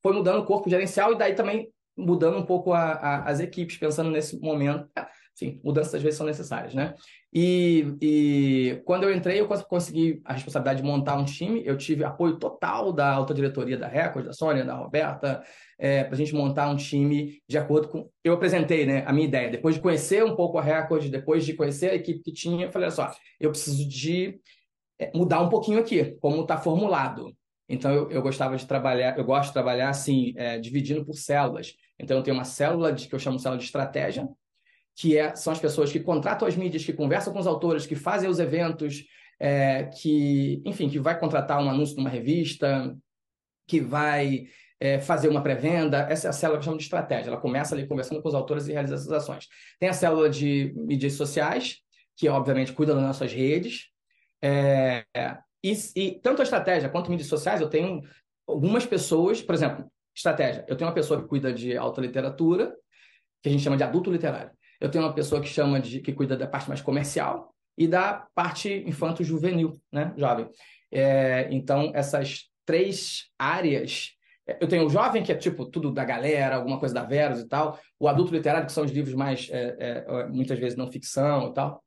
foi 0.00 0.12
mudando 0.12 0.38
o 0.38 0.44
corpo 0.44 0.70
gerencial 0.70 1.12
e 1.12 1.18
daí 1.18 1.34
também 1.34 1.68
mudando 1.96 2.38
um 2.38 2.46
pouco 2.46 2.72
a, 2.72 2.92
a, 2.92 3.24
as 3.24 3.40
equipes, 3.40 3.78
pensando 3.78 4.12
nesse 4.12 4.38
momento. 4.38 4.88
Enfim, 5.34 5.60
mudanças 5.64 5.94
às 5.94 6.02
vezes 6.02 6.18
são 6.18 6.26
necessárias, 6.26 6.74
né? 6.74 6.94
E, 7.32 7.96
e 8.02 8.82
quando 8.84 9.04
eu 9.04 9.14
entrei, 9.14 9.40
eu 9.40 9.46
consegui 9.46 10.20
a 10.24 10.32
responsabilidade 10.32 10.82
de 10.82 10.86
montar 10.86 11.16
um 11.16 11.24
time. 11.24 11.62
Eu 11.64 11.76
tive 11.76 12.04
apoio 12.04 12.38
total 12.38 12.92
da 12.92 13.10
alta 13.10 13.32
diretoria 13.32 13.78
da 13.78 13.86
Record, 13.86 14.26
da 14.26 14.32
Sônia, 14.32 14.64
da 14.64 14.74
Roberta, 14.74 15.42
é, 15.78 16.04
para 16.04 16.14
a 16.14 16.16
gente 16.16 16.34
montar 16.34 16.68
um 16.68 16.76
time 16.76 17.40
de 17.48 17.56
acordo 17.56 17.88
com. 17.88 18.10
Eu 18.24 18.34
apresentei 18.34 18.84
né, 18.84 19.04
a 19.06 19.12
minha 19.12 19.26
ideia. 19.26 19.48
Depois 19.48 19.76
de 19.76 19.80
conhecer 19.80 20.24
um 20.24 20.34
pouco 20.34 20.58
a 20.58 20.62
Record, 20.62 21.08
depois 21.08 21.46
de 21.46 21.54
conhecer 21.54 21.90
a 21.90 21.94
equipe 21.94 22.20
que 22.20 22.32
tinha, 22.32 22.66
eu 22.66 22.72
falei: 22.72 22.88
olha 22.88 22.94
só, 22.94 23.12
eu 23.38 23.50
preciso 23.50 23.88
de 23.88 24.40
é, 24.98 25.10
mudar 25.14 25.40
um 25.40 25.48
pouquinho 25.48 25.78
aqui, 25.78 26.16
como 26.20 26.42
está 26.42 26.58
formulado. 26.58 27.34
Então, 27.68 27.92
eu, 27.92 28.10
eu, 28.10 28.20
gostava 28.20 28.56
de 28.56 28.66
trabalhar, 28.66 29.16
eu 29.16 29.24
gosto 29.24 29.48
de 29.48 29.52
trabalhar 29.52 29.90
assim, 29.90 30.34
é, 30.36 30.58
dividindo 30.58 31.06
por 31.06 31.14
células. 31.14 31.72
Então, 32.00 32.16
eu 32.16 32.22
tenho 32.24 32.36
uma 32.36 32.44
célula 32.44 32.92
de, 32.92 33.06
que 33.06 33.14
eu 33.14 33.18
chamo 33.18 33.36
de 33.36 33.42
célula 33.42 33.58
de 33.58 33.64
estratégia, 33.64 34.28
que 34.96 35.16
é, 35.16 35.34
são 35.34 35.52
as 35.52 35.58
pessoas 35.58 35.90
que 35.90 36.00
contratam 36.00 36.46
as 36.46 36.56
mídias, 36.56 36.84
que 36.84 36.92
conversam 36.92 37.32
com 37.32 37.38
os 37.38 37.46
autores, 37.46 37.86
que 37.86 37.94
fazem 37.94 38.28
os 38.28 38.38
eventos, 38.38 39.04
é, 39.38 39.84
que, 39.84 40.62
enfim, 40.64 40.88
que 40.88 40.98
vai 40.98 41.18
contratar 41.18 41.62
um 41.62 41.70
anúncio 41.70 41.96
numa 41.96 42.10
revista, 42.10 42.94
que 43.66 43.80
vai 43.80 44.46
é, 44.78 44.98
fazer 45.00 45.28
uma 45.28 45.42
pré-venda. 45.42 46.06
Essa 46.10 46.28
é 46.28 46.30
a 46.30 46.32
célula 46.32 46.58
que 46.58 46.64
chama 46.64 46.76
de 46.76 46.82
estratégia. 46.82 47.30
Ela 47.30 47.40
começa 47.40 47.74
ali 47.74 47.86
conversando 47.86 48.20
com 48.20 48.28
os 48.28 48.34
autores 48.34 48.68
e 48.68 48.72
realiza 48.72 48.94
essas 48.94 49.12
ações. 49.12 49.48
Tem 49.78 49.88
a 49.88 49.94
célula 49.94 50.28
de 50.28 50.72
mídias 50.76 51.14
sociais, 51.14 51.78
que 52.16 52.28
obviamente 52.28 52.72
cuida 52.72 52.94
das 52.94 53.02
nossas 53.02 53.32
redes. 53.32 53.88
É, 54.42 55.04
e, 55.62 55.72
e 55.94 56.20
tanto 56.20 56.40
a 56.40 56.42
estratégia 56.42 56.88
quanto 56.88 57.10
mídias 57.10 57.28
sociais, 57.28 57.60
eu 57.60 57.68
tenho 57.68 58.02
algumas 58.46 58.84
pessoas, 58.84 59.40
por 59.40 59.54
exemplo, 59.54 59.90
estratégia. 60.14 60.64
Eu 60.68 60.76
tenho 60.76 60.88
uma 60.88 60.94
pessoa 60.94 61.20
que 61.20 61.28
cuida 61.28 61.52
de 61.52 61.76
alta 61.76 62.00
literatura, 62.00 62.74
que 63.42 63.48
a 63.48 63.52
gente 63.52 63.62
chama 63.62 63.76
de 63.76 63.84
adulto 63.84 64.10
literário. 64.10 64.50
Eu 64.80 64.90
tenho 64.90 65.04
uma 65.04 65.12
pessoa 65.12 65.40
que 65.40 65.48
chama 65.48 65.80
de 65.80 66.00
que 66.00 66.12
cuida 66.12 66.36
da 66.36 66.46
parte 66.46 66.68
mais 66.68 66.80
comercial 66.80 67.54
e 67.76 67.86
da 67.86 68.26
parte 68.34 68.84
infanto-juvenil, 68.86 69.80
né, 69.92 70.12
jovem. 70.16 70.48
É, 70.90 71.48
então 71.50 71.92
essas 71.94 72.46
três 72.64 73.30
áreas 73.38 74.16
eu 74.60 74.66
tenho 74.66 74.86
o 74.86 74.90
jovem, 74.90 75.22
que 75.22 75.30
é 75.30 75.36
tipo 75.36 75.66
tudo 75.66 75.92
da 75.92 76.04
galera, 76.04 76.56
alguma 76.56 76.78
coisa 76.78 76.94
da 76.94 77.04
Verus 77.04 77.40
e 77.40 77.46
tal. 77.46 77.78
O 77.98 78.08
adulto 78.08 78.32
literário, 78.34 78.66
que 78.66 78.72
são 78.72 78.84
os 78.84 78.90
livros 78.90 79.14
mais, 79.14 79.48
é, 79.50 79.76
é, 79.78 80.26
muitas 80.28 80.58
vezes, 80.58 80.76
não 80.76 80.90
ficção 80.90 81.50
e 81.50 81.54
tal. 81.54 81.84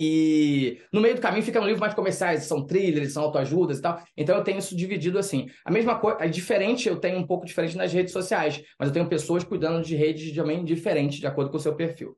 E 0.00 0.80
no 0.92 1.00
meio 1.00 1.14
do 1.14 1.20
caminho 1.20 1.44
ficam 1.44 1.62
livros 1.62 1.80
mais 1.80 1.94
comerciais, 1.94 2.44
são 2.44 2.66
thrillers, 2.66 3.12
são 3.12 3.22
autoajudas 3.22 3.78
e 3.78 3.82
tal. 3.82 4.02
Então 4.16 4.36
eu 4.36 4.42
tenho 4.42 4.58
isso 4.58 4.76
dividido 4.76 5.18
assim. 5.18 5.48
A 5.64 5.70
mesma 5.70 5.98
coisa, 5.98 6.24
é 6.24 6.28
diferente, 6.28 6.88
eu 6.88 6.96
tenho 6.98 7.18
um 7.18 7.26
pouco 7.26 7.46
diferente 7.46 7.76
nas 7.76 7.92
redes 7.92 8.12
sociais, 8.12 8.62
mas 8.78 8.88
eu 8.88 8.92
tenho 8.92 9.08
pessoas 9.08 9.44
cuidando 9.44 9.84
de 9.84 9.94
redes 9.94 10.34
também 10.34 10.64
diferentes, 10.64 11.18
de 11.18 11.26
acordo 11.26 11.50
com 11.50 11.56
o 11.56 11.60
seu 11.60 11.76
perfil. 11.76 12.16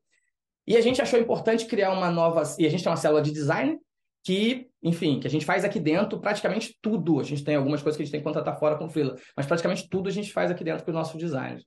E 0.66 0.76
a 0.76 0.80
gente 0.80 1.02
achou 1.02 1.18
importante 1.18 1.66
criar 1.66 1.92
uma 1.92 2.10
nova. 2.10 2.42
E 2.58 2.66
a 2.66 2.70
gente 2.70 2.82
tem 2.82 2.90
uma 2.90 2.96
célula 2.96 3.20
de 3.20 3.30
design 3.30 3.78
que, 4.24 4.66
enfim, 4.82 5.20
que 5.20 5.26
a 5.26 5.30
gente 5.30 5.44
faz 5.44 5.62
aqui 5.62 5.78
dentro 5.78 6.18
praticamente 6.18 6.74
tudo. 6.80 7.20
A 7.20 7.22
gente 7.22 7.44
tem 7.44 7.56
algumas 7.56 7.82
coisas 7.82 7.98
que 7.98 8.02
a 8.02 8.06
gente 8.06 8.12
tem 8.12 8.20
que 8.20 8.24
contratar 8.24 8.58
fora 8.58 8.78
com 8.78 8.88
freela, 8.88 9.14
mas 9.36 9.44
praticamente 9.44 9.88
tudo 9.90 10.08
a 10.08 10.12
gente 10.12 10.32
faz 10.32 10.50
aqui 10.50 10.64
dentro 10.64 10.84
com 10.84 10.90
os 10.90 10.96
nossos 10.96 11.20
designers. 11.20 11.64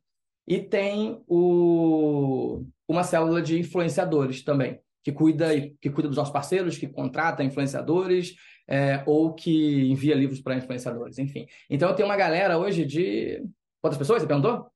E 0.48 0.60
tem 0.60 1.22
o... 1.28 2.64
uma 2.88 3.04
célula 3.04 3.42
de 3.42 3.60
influenciadores 3.60 4.44
também 4.44 4.80
que 5.08 5.14
cuida, 5.14 5.48
que 5.80 5.90
cuida 5.90 6.10
dos 6.10 6.18
nossos 6.18 6.34
parceiros, 6.34 6.78
que 6.78 6.86
contrata 6.86 7.42
influenciadores 7.42 8.36
é, 8.68 9.02
ou 9.06 9.34
que 9.34 9.90
envia 9.90 10.14
livros 10.14 10.42
para 10.42 10.58
influenciadores, 10.58 11.18
enfim. 11.18 11.48
Então 11.70 11.88
eu 11.88 11.96
tenho 11.96 12.10
uma 12.10 12.18
galera 12.18 12.58
hoje 12.58 12.86
de. 12.86 13.42
Quantas 13.82 13.98
pessoas? 13.98 14.22
Você 14.22 14.28
perguntou? 14.28 14.70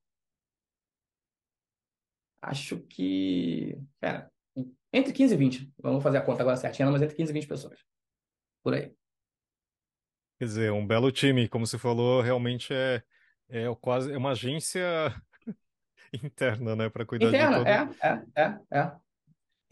Acho 2.40 2.78
que. 2.78 3.76
Pera. 4.00 4.32
Entre 4.90 5.12
15 5.12 5.34
e 5.34 5.36
20. 5.36 5.72
Vamos 5.78 6.02
fazer 6.02 6.16
a 6.16 6.22
conta 6.22 6.40
agora 6.40 6.56
certinha, 6.56 6.90
mas 6.90 7.02
entre 7.02 7.14
15 7.14 7.30
e 7.30 7.34
20 7.34 7.46
pessoas. 7.46 7.80
Por 8.62 8.72
aí. 8.72 8.90
Quer 10.38 10.46
dizer, 10.46 10.72
um 10.72 10.86
belo 10.86 11.12
time, 11.12 11.46
como 11.46 11.66
você 11.66 11.76
falou, 11.76 12.22
realmente 12.22 12.72
é, 12.72 13.02
é 13.50 13.66
quase 13.82 14.10
é 14.10 14.16
uma 14.16 14.30
agência 14.30 14.82
interna, 16.24 16.74
né, 16.74 16.88
para 16.88 17.04
cuidar 17.04 17.28
interna, 17.28 17.58
de 17.58 17.64
todo. 17.64 17.68
É, 17.68 18.24
é, 18.34 18.42
é, 18.42 18.78
é 18.80 19.01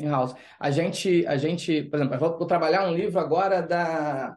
in-house. 0.03 0.35
A 0.59 0.71
gente, 0.71 1.27
a 1.27 1.37
gente, 1.37 1.83
por 1.85 1.97
exemplo, 1.97 2.15
eu 2.15 2.21
vou, 2.21 2.39
vou 2.39 2.47
trabalhar 2.47 2.89
um 2.89 2.95
livro 2.95 3.19
agora 3.19 3.63
da, 3.63 4.37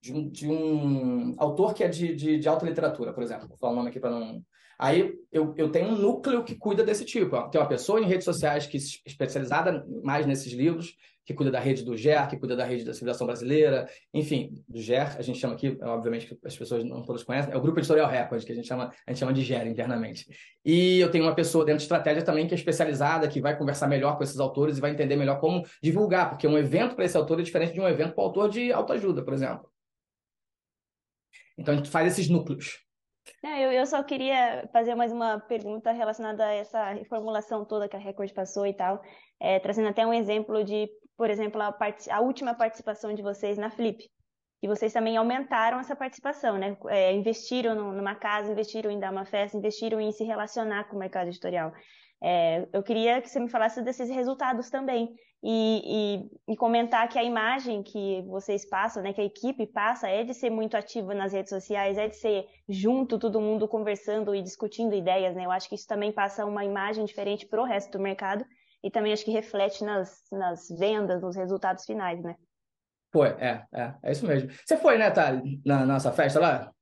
de 0.00 0.12
um, 0.12 0.28
de 0.28 0.48
um 0.48 1.34
autor 1.38 1.74
que 1.74 1.84
é 1.84 1.88
de, 1.88 2.14
de, 2.14 2.38
de, 2.38 2.48
alta 2.48 2.64
literatura, 2.66 3.12
por 3.12 3.22
exemplo. 3.22 3.48
Vou 3.48 3.58
falar 3.58 3.72
o 3.72 3.76
nome 3.76 3.88
aqui 3.88 4.00
para 4.00 4.10
não. 4.10 4.42
Aí 4.78 5.14
eu, 5.32 5.54
eu 5.56 5.70
tenho 5.70 5.88
um 5.88 5.98
núcleo 5.98 6.44
que 6.44 6.54
cuida 6.54 6.84
desse 6.84 7.04
tipo. 7.04 7.48
Tem 7.48 7.60
uma 7.60 7.68
pessoa 7.68 8.00
em 8.00 8.06
redes 8.06 8.24
sociais 8.24 8.66
que 8.66 8.76
é 8.76 8.80
especializada 9.06 9.84
mais 10.02 10.26
nesses 10.26 10.52
livros, 10.52 10.96
que 11.26 11.34
cuida 11.34 11.50
da 11.50 11.58
rede 11.58 11.84
do 11.84 11.96
GER, 11.96 12.28
que 12.28 12.36
cuida 12.36 12.54
da 12.54 12.64
rede 12.64 12.84
da 12.84 12.94
civilização 12.94 13.26
brasileira, 13.26 13.88
enfim, 14.14 14.62
do 14.68 14.80
GER, 14.80 15.16
a 15.18 15.22
gente 15.22 15.40
chama 15.40 15.54
aqui, 15.54 15.76
obviamente 15.82 16.38
as 16.44 16.56
pessoas 16.56 16.84
não 16.84 17.02
todas 17.02 17.24
conhecem, 17.24 17.52
é 17.52 17.56
o 17.56 17.60
Grupo 17.60 17.80
Editorial 17.80 18.08
Record, 18.08 18.44
que 18.44 18.52
a 18.52 18.54
gente 18.54 18.68
chama, 18.68 18.92
a 19.04 19.10
gente 19.10 19.18
chama 19.18 19.32
de 19.32 19.42
GER 19.42 19.66
internamente. 19.66 20.24
E 20.64 21.00
eu 21.00 21.10
tenho 21.10 21.24
uma 21.24 21.34
pessoa 21.34 21.64
dentro 21.64 21.78
de 21.78 21.82
estratégia 21.82 22.22
também 22.22 22.46
que 22.46 22.54
é 22.54 22.56
especializada, 22.56 23.26
que 23.26 23.40
vai 23.40 23.58
conversar 23.58 23.88
melhor 23.88 24.16
com 24.16 24.22
esses 24.22 24.38
autores 24.38 24.78
e 24.78 24.80
vai 24.80 24.92
entender 24.92 25.16
melhor 25.16 25.40
como 25.40 25.66
divulgar, 25.82 26.30
porque 26.30 26.46
um 26.46 26.56
evento 26.56 26.94
para 26.94 27.04
esse 27.04 27.16
autor 27.16 27.40
é 27.40 27.42
diferente 27.42 27.72
de 27.72 27.80
um 27.80 27.88
evento 27.88 28.14
para 28.14 28.22
o 28.22 28.26
autor 28.26 28.48
de 28.48 28.72
autoajuda, 28.72 29.24
por 29.24 29.34
exemplo. 29.34 29.68
Então 31.58 31.74
a 31.74 31.76
gente 31.76 31.90
faz 31.90 32.12
esses 32.12 32.28
núcleos. 32.28 32.85
Eu, 33.42 33.72
eu 33.72 33.86
só 33.86 34.02
queria 34.02 34.68
fazer 34.72 34.94
mais 34.94 35.12
uma 35.12 35.40
pergunta 35.40 35.92
relacionada 35.92 36.46
a 36.46 36.52
essa 36.52 36.92
reformulação 36.92 37.64
toda 37.64 37.88
que 37.88 37.96
a 37.96 37.98
Record 37.98 38.32
passou 38.32 38.66
e 38.66 38.74
tal, 38.74 39.00
é, 39.40 39.58
trazendo 39.58 39.88
até 39.88 40.06
um 40.06 40.12
exemplo 40.12 40.62
de 40.64 40.88
por 41.16 41.30
exemplo, 41.30 41.60
a, 41.62 41.72
part... 41.72 42.08
a 42.10 42.20
última 42.20 42.54
participação 42.54 43.14
de 43.14 43.22
vocês 43.22 43.56
na 43.56 43.70
Flip. 43.70 44.04
E 44.62 44.68
vocês 44.68 44.92
também 44.92 45.16
aumentaram 45.16 45.78
essa 45.78 45.94
participação, 45.94 46.56
né? 46.58 46.76
É, 46.88 47.12
investiram 47.12 47.92
numa 47.92 48.14
casa, 48.14 48.50
investiram 48.50 48.90
em 48.90 48.98
dar 48.98 49.12
uma 49.12 49.24
festa, 49.24 49.56
investiram 49.56 50.00
em 50.00 50.12
se 50.12 50.24
relacionar 50.24 50.84
com 50.84 50.96
o 50.96 50.98
mercado 50.98 51.28
editorial. 51.28 51.72
É, 52.22 52.66
eu 52.72 52.82
queria 52.82 53.20
que 53.20 53.28
você 53.28 53.38
me 53.38 53.50
falasse 53.50 53.82
desses 53.82 54.08
resultados 54.08 54.70
também 54.70 55.14
e, 55.42 56.26
e, 56.48 56.52
e, 56.52 56.56
comentar 56.56 57.08
que 57.08 57.18
a 57.18 57.22
imagem 57.22 57.82
que 57.82 58.22
vocês 58.22 58.68
passam, 58.68 59.02
né, 59.02 59.12
que 59.12 59.20
a 59.20 59.24
equipe 59.24 59.66
passa, 59.66 60.08
é 60.08 60.24
de 60.24 60.34
ser 60.34 60.50
muito 60.50 60.76
ativa 60.76 61.14
nas 61.14 61.32
redes 61.32 61.50
sociais, 61.50 61.98
é 61.98 62.08
de 62.08 62.16
ser 62.16 62.46
junto, 62.68 63.18
todo 63.18 63.40
mundo 63.40 63.68
conversando 63.68 64.34
e 64.34 64.42
discutindo 64.42 64.94
ideias, 64.94 65.36
né? 65.36 65.44
Eu 65.44 65.50
acho 65.50 65.68
que 65.68 65.74
isso 65.74 65.86
também 65.86 66.10
passa 66.10 66.44
uma 66.44 66.64
imagem 66.64 67.04
diferente 67.04 67.46
para 67.46 67.60
o 67.60 67.66
resto 67.66 67.92
do 67.92 68.02
mercado 68.02 68.44
e 68.82 68.90
também 68.90 69.12
acho 69.12 69.24
que 69.24 69.30
reflete 69.30 69.84
nas, 69.84 70.24
nas 70.32 70.68
vendas, 70.68 71.22
nos 71.22 71.36
resultados 71.36 71.84
finais, 71.84 72.22
né? 72.22 72.34
Foi, 73.12 73.28
é, 73.28 73.64
é, 73.72 73.94
é 74.02 74.12
isso 74.12 74.26
mesmo. 74.26 74.50
Você 74.64 74.76
foi, 74.76 74.98
né, 74.98 75.10
Thali, 75.10 75.60
na 75.64 75.86
nossa 75.86 76.10
festa 76.12 76.40
lá? 76.40 76.72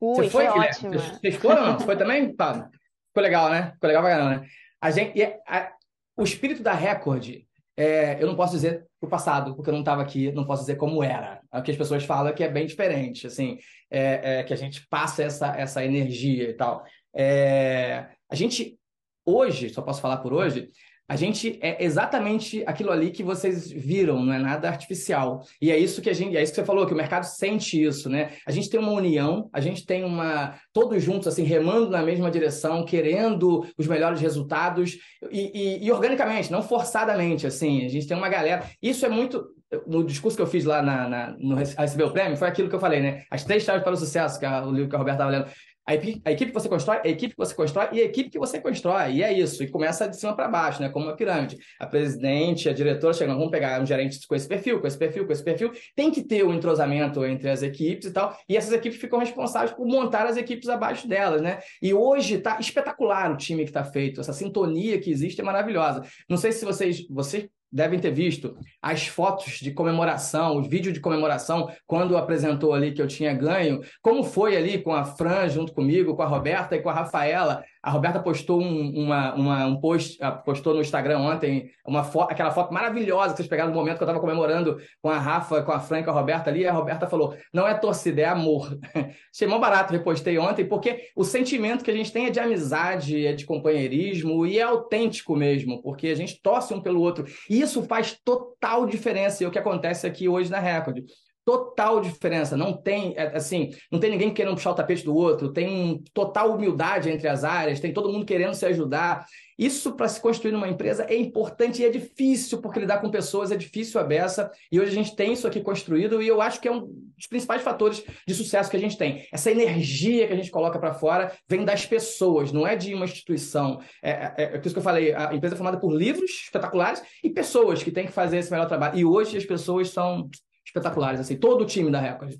Ui, 0.00 0.16
Você 0.16 0.30
foi, 0.30 0.46
foi 0.46 0.60
ótimo. 0.60 0.92
Vocês 0.92 1.36
foram 1.36 1.62
ou 1.62 1.68
não? 1.68 1.78
Você 1.78 1.84
foi 1.84 1.96
também? 1.96 2.34
Tá. 2.34 2.68
Ficou 3.08 3.22
legal, 3.22 3.48
né? 3.48 3.72
Ficou 3.72 3.88
legal 3.88 4.02
pra 4.02 4.12
caramba, 4.12 4.40
né? 4.40 4.48
A 4.80 4.90
gente, 4.90 5.22
a, 5.46 5.72
o 6.16 6.24
espírito 6.24 6.62
da 6.62 6.74
Record, 6.74 7.44
é, 7.76 8.22
eu 8.22 8.26
não 8.26 8.36
posso 8.36 8.52
dizer 8.52 8.86
o 9.00 9.08
passado, 9.08 9.54
porque 9.54 9.68
eu 9.68 9.74
não 9.74 9.80
estava 9.80 10.02
aqui, 10.02 10.30
não 10.32 10.46
posso 10.46 10.62
dizer 10.62 10.76
como 10.76 11.02
era. 11.02 11.40
É 11.52 11.58
o 11.58 11.62
que 11.62 11.70
as 11.70 11.76
pessoas 11.76 12.04
falam 12.04 12.32
que 12.32 12.44
é 12.44 12.48
bem 12.48 12.66
diferente, 12.66 13.26
assim, 13.26 13.58
é, 13.90 14.38
é 14.38 14.42
que 14.44 14.52
a 14.52 14.56
gente 14.56 14.86
passa 14.88 15.22
essa, 15.22 15.48
essa 15.56 15.84
energia 15.84 16.50
e 16.50 16.54
tal. 16.54 16.84
É, 17.14 18.08
a 18.30 18.34
gente, 18.34 18.78
hoje, 19.24 19.70
só 19.70 19.82
posso 19.82 20.00
falar 20.00 20.18
por 20.18 20.32
hoje, 20.32 20.70
A 21.06 21.16
gente 21.16 21.58
é 21.60 21.84
exatamente 21.84 22.62
aquilo 22.66 22.90
ali 22.90 23.10
que 23.10 23.22
vocês 23.22 23.70
viram, 23.70 24.24
não 24.24 24.32
é 24.32 24.38
nada 24.38 24.68
artificial. 24.68 25.42
E 25.60 25.70
é 25.70 25.78
isso 25.78 26.00
que 26.00 26.08
a 26.08 26.14
gente, 26.14 26.36
é 26.36 26.42
isso 26.42 26.52
que 26.52 26.60
você 26.60 26.64
falou, 26.64 26.86
que 26.86 26.94
o 26.94 26.96
mercado 26.96 27.24
sente 27.24 27.82
isso, 27.82 28.08
né? 28.08 28.30
A 28.46 28.50
gente 28.50 28.70
tem 28.70 28.80
uma 28.80 28.92
união, 28.92 29.50
a 29.52 29.60
gente 29.60 29.84
tem 29.84 30.02
uma 30.02 30.58
todos 30.72 31.02
juntos 31.02 31.28
assim 31.28 31.42
remando 31.42 31.90
na 31.90 32.02
mesma 32.02 32.30
direção, 32.30 32.84
querendo 32.84 33.66
os 33.76 33.86
melhores 33.86 34.20
resultados 34.20 34.96
e, 35.30 35.50
e, 35.54 35.86
e 35.86 35.92
organicamente, 35.92 36.50
não 36.50 36.62
forçadamente, 36.62 37.46
assim. 37.46 37.84
A 37.84 37.88
gente 37.88 38.06
tem 38.06 38.16
uma 38.16 38.28
galera. 38.28 38.64
Isso 38.82 39.04
é 39.04 39.08
muito 39.08 39.44
no 39.86 40.04
discurso 40.04 40.36
que 40.36 40.42
eu 40.42 40.46
fiz 40.46 40.64
lá 40.64 40.82
na, 40.82 41.08
na, 41.08 41.36
no 41.38 41.56
receber 41.56 42.04
o 42.04 42.12
prêmio, 42.12 42.36
foi 42.36 42.48
aquilo 42.48 42.68
que 42.68 42.74
eu 42.74 42.80
falei, 42.80 43.00
né? 43.00 43.24
As 43.30 43.44
três 43.44 43.62
chaves 43.62 43.82
para 43.82 43.92
o 43.92 43.96
sucesso, 43.96 44.38
que 44.38 44.46
é 44.46 44.60
o 44.62 44.70
livro 44.70 44.88
que 44.88 44.96
a 44.96 44.98
Roberta 44.98 45.22
estava 45.22 45.30
lendo. 45.30 45.50
A 45.86 45.94
equipe, 45.94 46.22
a 46.24 46.32
equipe, 46.32 46.50
que 46.50 46.58
você 46.58 46.68
constrói, 46.68 47.00
a 47.04 47.08
equipe 47.08 47.34
que 47.34 47.38
você 47.38 47.54
constrói 47.54 47.88
e 47.92 48.00
a 48.00 48.04
equipe 48.04 48.30
que 48.30 48.38
você 48.38 48.58
constrói. 48.60 49.12
E 49.12 49.22
é 49.22 49.32
isso. 49.32 49.62
E 49.62 49.68
começa 49.68 50.08
de 50.08 50.18
cima 50.18 50.34
para 50.34 50.48
baixo, 50.48 50.80
né? 50.80 50.88
Como 50.88 51.06
uma 51.06 51.14
pirâmide. 51.14 51.58
A 51.78 51.86
presidente, 51.86 52.68
a 52.68 52.72
diretora 52.72 53.12
chegam, 53.12 53.36
vamos 53.36 53.50
pegar 53.50 53.80
um 53.82 53.86
gerente 53.86 54.26
com 54.26 54.34
esse 54.34 54.48
perfil, 54.48 54.80
com 54.80 54.86
esse 54.86 54.96
perfil, 54.96 55.26
com 55.26 55.32
esse 55.32 55.44
perfil. 55.44 55.72
Tem 55.94 56.10
que 56.10 56.22
ter 56.22 56.44
um 56.44 56.54
entrosamento 56.54 57.24
entre 57.24 57.50
as 57.50 57.62
equipes 57.62 58.08
e 58.08 58.12
tal. 58.12 58.36
E 58.48 58.56
essas 58.56 58.72
equipes 58.72 58.98
ficam 58.98 59.18
responsáveis 59.18 59.72
por 59.72 59.86
montar 59.86 60.26
as 60.26 60.36
equipes 60.36 60.68
abaixo 60.68 61.06
delas, 61.06 61.42
né? 61.42 61.60
E 61.82 61.92
hoje 61.92 62.36
está 62.36 62.58
espetacular 62.58 63.30
o 63.30 63.36
time 63.36 63.64
que 63.64 63.70
está 63.70 63.84
feito. 63.84 64.20
Essa 64.20 64.32
sintonia 64.32 64.98
que 64.98 65.10
existe 65.10 65.40
é 65.40 65.44
maravilhosa. 65.44 66.02
Não 66.28 66.38
sei 66.38 66.52
se 66.52 66.64
vocês, 66.64 67.06
vocês 67.08 67.46
devem 67.74 67.98
ter 67.98 68.12
visto 68.12 68.56
as 68.80 69.08
fotos 69.08 69.58
de 69.58 69.72
comemoração, 69.72 70.56
os 70.56 70.68
vídeos 70.68 70.94
de 70.94 71.00
comemoração, 71.00 71.68
quando 71.88 72.16
apresentou 72.16 72.72
ali 72.72 72.92
que 72.92 73.02
eu 73.02 73.08
tinha 73.08 73.34
ganho, 73.34 73.80
como 74.00 74.22
foi 74.22 74.56
ali 74.56 74.80
com 74.80 74.94
a 74.94 75.04
Fran 75.04 75.48
junto 75.48 75.72
comigo, 75.72 76.14
com 76.14 76.22
a 76.22 76.26
Roberta 76.26 76.76
e 76.76 76.80
com 76.80 76.88
a 76.88 76.94
Rafaela, 76.94 77.64
a 77.84 77.90
Roberta 77.90 78.18
postou 78.18 78.62
um, 78.62 79.04
uma, 79.04 79.34
uma, 79.34 79.66
um 79.66 79.78
post, 79.78 80.16
ah, 80.22 80.32
postou 80.32 80.72
no 80.72 80.80
Instagram 80.80 81.18
ontem, 81.18 81.70
uma 81.86 82.00
aquela 82.30 82.50
foto 82.50 82.72
maravilhosa 82.72 83.32
que 83.32 83.36
vocês 83.36 83.48
pegaram 83.48 83.70
no 83.70 83.76
momento 83.76 83.98
que 83.98 84.02
eu 84.02 84.06
estava 84.06 84.20
comemorando 84.20 84.78
com 85.02 85.10
a 85.10 85.18
Rafa, 85.18 85.62
com 85.62 85.70
a 85.70 85.78
Fran 85.78 86.02
com 86.02 86.08
a 86.08 86.14
Roberta 86.14 86.48
ali, 86.48 86.60
e 86.60 86.66
a 86.66 86.72
Roberta 86.72 87.06
falou: 87.06 87.36
não 87.52 87.68
é 87.68 87.74
torcida, 87.74 88.22
é 88.22 88.24
amor. 88.24 88.78
Achei 89.30 89.46
mó 89.46 89.58
barato, 89.58 89.92
repostei 89.92 90.38
ontem, 90.38 90.64
porque 90.64 91.10
o 91.14 91.24
sentimento 91.24 91.84
que 91.84 91.90
a 91.90 91.94
gente 91.94 92.10
tem 92.10 92.24
é 92.24 92.30
de 92.30 92.40
amizade, 92.40 93.26
é 93.26 93.34
de 93.34 93.44
companheirismo 93.44 94.46
e 94.46 94.58
é 94.58 94.62
autêntico 94.62 95.36
mesmo, 95.36 95.82
porque 95.82 96.08
a 96.08 96.14
gente 96.14 96.40
torce 96.40 96.72
um 96.72 96.80
pelo 96.80 97.02
outro. 97.02 97.26
E 97.50 97.60
isso 97.60 97.82
faz 97.82 98.18
total 98.24 98.86
diferença, 98.86 99.42
e 99.42 99.44
é 99.44 99.48
o 99.48 99.52
que 99.52 99.58
acontece 99.58 100.06
aqui 100.06 100.26
hoje 100.26 100.50
na 100.50 100.58
Record 100.58 101.04
total 101.44 102.00
diferença. 102.00 102.56
Não 102.56 102.72
tem, 102.72 103.14
é, 103.16 103.36
assim, 103.36 103.70
não 103.90 104.00
tem 104.00 104.10
ninguém 104.10 104.32
querendo 104.32 104.54
puxar 104.54 104.70
o 104.70 104.74
tapete 104.74 105.04
do 105.04 105.14
outro, 105.14 105.52
tem 105.52 106.02
total 106.12 106.54
humildade 106.54 107.10
entre 107.10 107.28
as 107.28 107.44
áreas, 107.44 107.80
tem 107.80 107.92
todo 107.92 108.10
mundo 108.10 108.24
querendo 108.24 108.54
se 108.54 108.64
ajudar. 108.66 109.26
Isso, 109.56 109.92
para 109.92 110.08
se 110.08 110.20
construir 110.20 110.50
numa 110.50 110.68
empresa, 110.68 111.04
é 111.04 111.16
importante 111.16 111.80
e 111.80 111.84
é 111.84 111.88
difícil, 111.88 112.60
porque 112.60 112.80
lidar 112.80 112.98
com 112.98 113.08
pessoas 113.08 113.52
é 113.52 113.56
difícil 113.56 114.00
a 114.00 114.04
beça. 114.04 114.50
E 114.70 114.80
hoje 114.80 114.90
a 114.90 114.94
gente 114.94 115.14
tem 115.14 115.32
isso 115.32 115.46
aqui 115.46 115.60
construído, 115.60 116.20
e 116.20 116.26
eu 116.26 116.40
acho 116.40 116.60
que 116.60 116.66
é 116.66 116.72
um 116.72 116.80
dos 117.16 117.26
principais 117.28 117.62
fatores 117.62 118.02
de 118.26 118.34
sucesso 118.34 118.68
que 118.68 118.76
a 118.76 118.80
gente 118.80 118.98
tem. 118.98 119.28
Essa 119.32 119.52
energia 119.52 120.26
que 120.26 120.32
a 120.32 120.36
gente 120.36 120.50
coloca 120.50 120.78
para 120.78 120.94
fora 120.94 121.32
vem 121.48 121.64
das 121.64 121.86
pessoas, 121.86 122.50
não 122.50 122.66
é 122.66 122.74
de 122.74 122.94
uma 122.94 123.04
instituição. 123.04 123.80
É, 124.02 124.10
é, 124.10 124.34
é, 124.38 124.60
isso 124.64 124.74
que 124.74 124.78
eu 124.78 124.82
falei: 124.82 125.14
a 125.14 125.32
empresa 125.32 125.54
é 125.54 125.58
formada 125.58 125.78
por 125.78 125.94
livros 125.94 126.30
espetaculares 126.46 127.02
e 127.22 127.30
pessoas 127.30 127.80
que 127.80 127.92
têm 127.92 128.06
que 128.06 128.12
fazer 128.12 128.38
esse 128.38 128.50
melhor 128.50 128.66
trabalho. 128.66 128.98
E 128.98 129.04
hoje 129.04 129.36
as 129.36 129.44
pessoas 129.44 129.90
são 129.90 130.28
espetaculares, 130.74 131.20
assim, 131.20 131.36
todo 131.36 131.62
o 131.62 131.66
time 131.66 131.90
da 131.90 132.00
Record. 132.00 132.36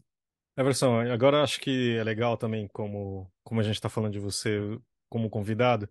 Everson, 0.57 1.01
agora 1.01 1.43
acho 1.43 1.61
que 1.61 1.97
é 1.97 2.05
legal 2.05 2.37
também, 2.37 2.69
como, 2.69 3.31
como 3.43 3.61
a 3.61 3.65
gente 3.65 3.77
está 3.77 3.89
falando 3.89 4.13
de 4.13 4.19
você 4.19 4.61
como 5.09 5.31
convidado, 5.31 5.89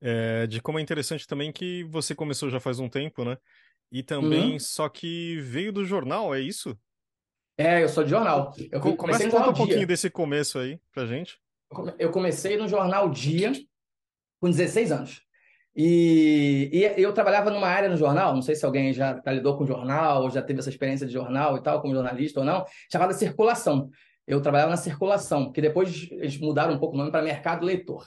é, 0.00 0.46
de 0.46 0.60
como 0.60 0.78
é 0.78 0.82
interessante 0.82 1.26
também 1.26 1.52
que 1.52 1.84
você 1.84 2.14
começou 2.14 2.50
já 2.50 2.60
faz 2.60 2.78
um 2.78 2.88
tempo, 2.88 3.24
né? 3.24 3.36
E 3.92 4.02
também, 4.02 4.54
uhum. 4.54 4.58
só 4.58 4.88
que 4.88 5.38
veio 5.40 5.72
do 5.72 5.84
jornal, 5.84 6.34
é 6.34 6.40
isso? 6.40 6.76
É, 7.56 7.82
eu 7.82 7.88
sou 7.88 8.02
de 8.02 8.10
jornal. 8.10 8.52
Eu 8.70 8.80
comecei 8.80 8.96
Começa 8.96 9.28
a 9.28 9.30
contar 9.30 9.50
um 9.50 9.54
pouquinho 9.54 9.86
desse 9.86 10.10
começo 10.10 10.58
aí 10.58 10.80
pra 10.92 11.06
gente. 11.06 11.38
Eu 11.98 12.10
comecei 12.10 12.56
no 12.56 12.68
Jornal 12.68 13.08
Dia 13.10 13.52
com 14.40 14.50
16 14.50 14.92
anos. 14.92 15.22
E, 15.76 16.70
e, 16.72 17.02
eu 17.02 17.12
trabalhava 17.12 17.50
numa 17.50 17.66
área 17.66 17.88
no 17.88 17.96
jornal, 17.96 18.32
não 18.32 18.42
sei 18.42 18.54
se 18.54 18.64
alguém 18.64 18.92
já, 18.92 19.20
já 19.24 19.32
lidou 19.32 19.56
com 19.58 19.66
jornal, 19.66 20.22
ou 20.22 20.30
já 20.30 20.40
teve 20.40 20.60
essa 20.60 20.70
experiência 20.70 21.06
de 21.06 21.12
jornal 21.12 21.56
e 21.56 21.62
tal, 21.62 21.80
como 21.80 21.94
jornalista 21.94 22.40
ou 22.40 22.46
não, 22.46 22.64
chamada 22.90 23.12
circulação. 23.12 23.90
Eu 24.26 24.40
trabalhava 24.40 24.70
na 24.70 24.76
circulação, 24.76 25.50
que 25.50 25.60
depois 25.60 26.08
eles 26.12 26.38
mudaram 26.38 26.74
um 26.74 26.78
pouco 26.78 26.94
o 26.94 26.98
nome 26.98 27.10
para 27.10 27.22
mercado 27.22 27.66
leitor. 27.66 28.06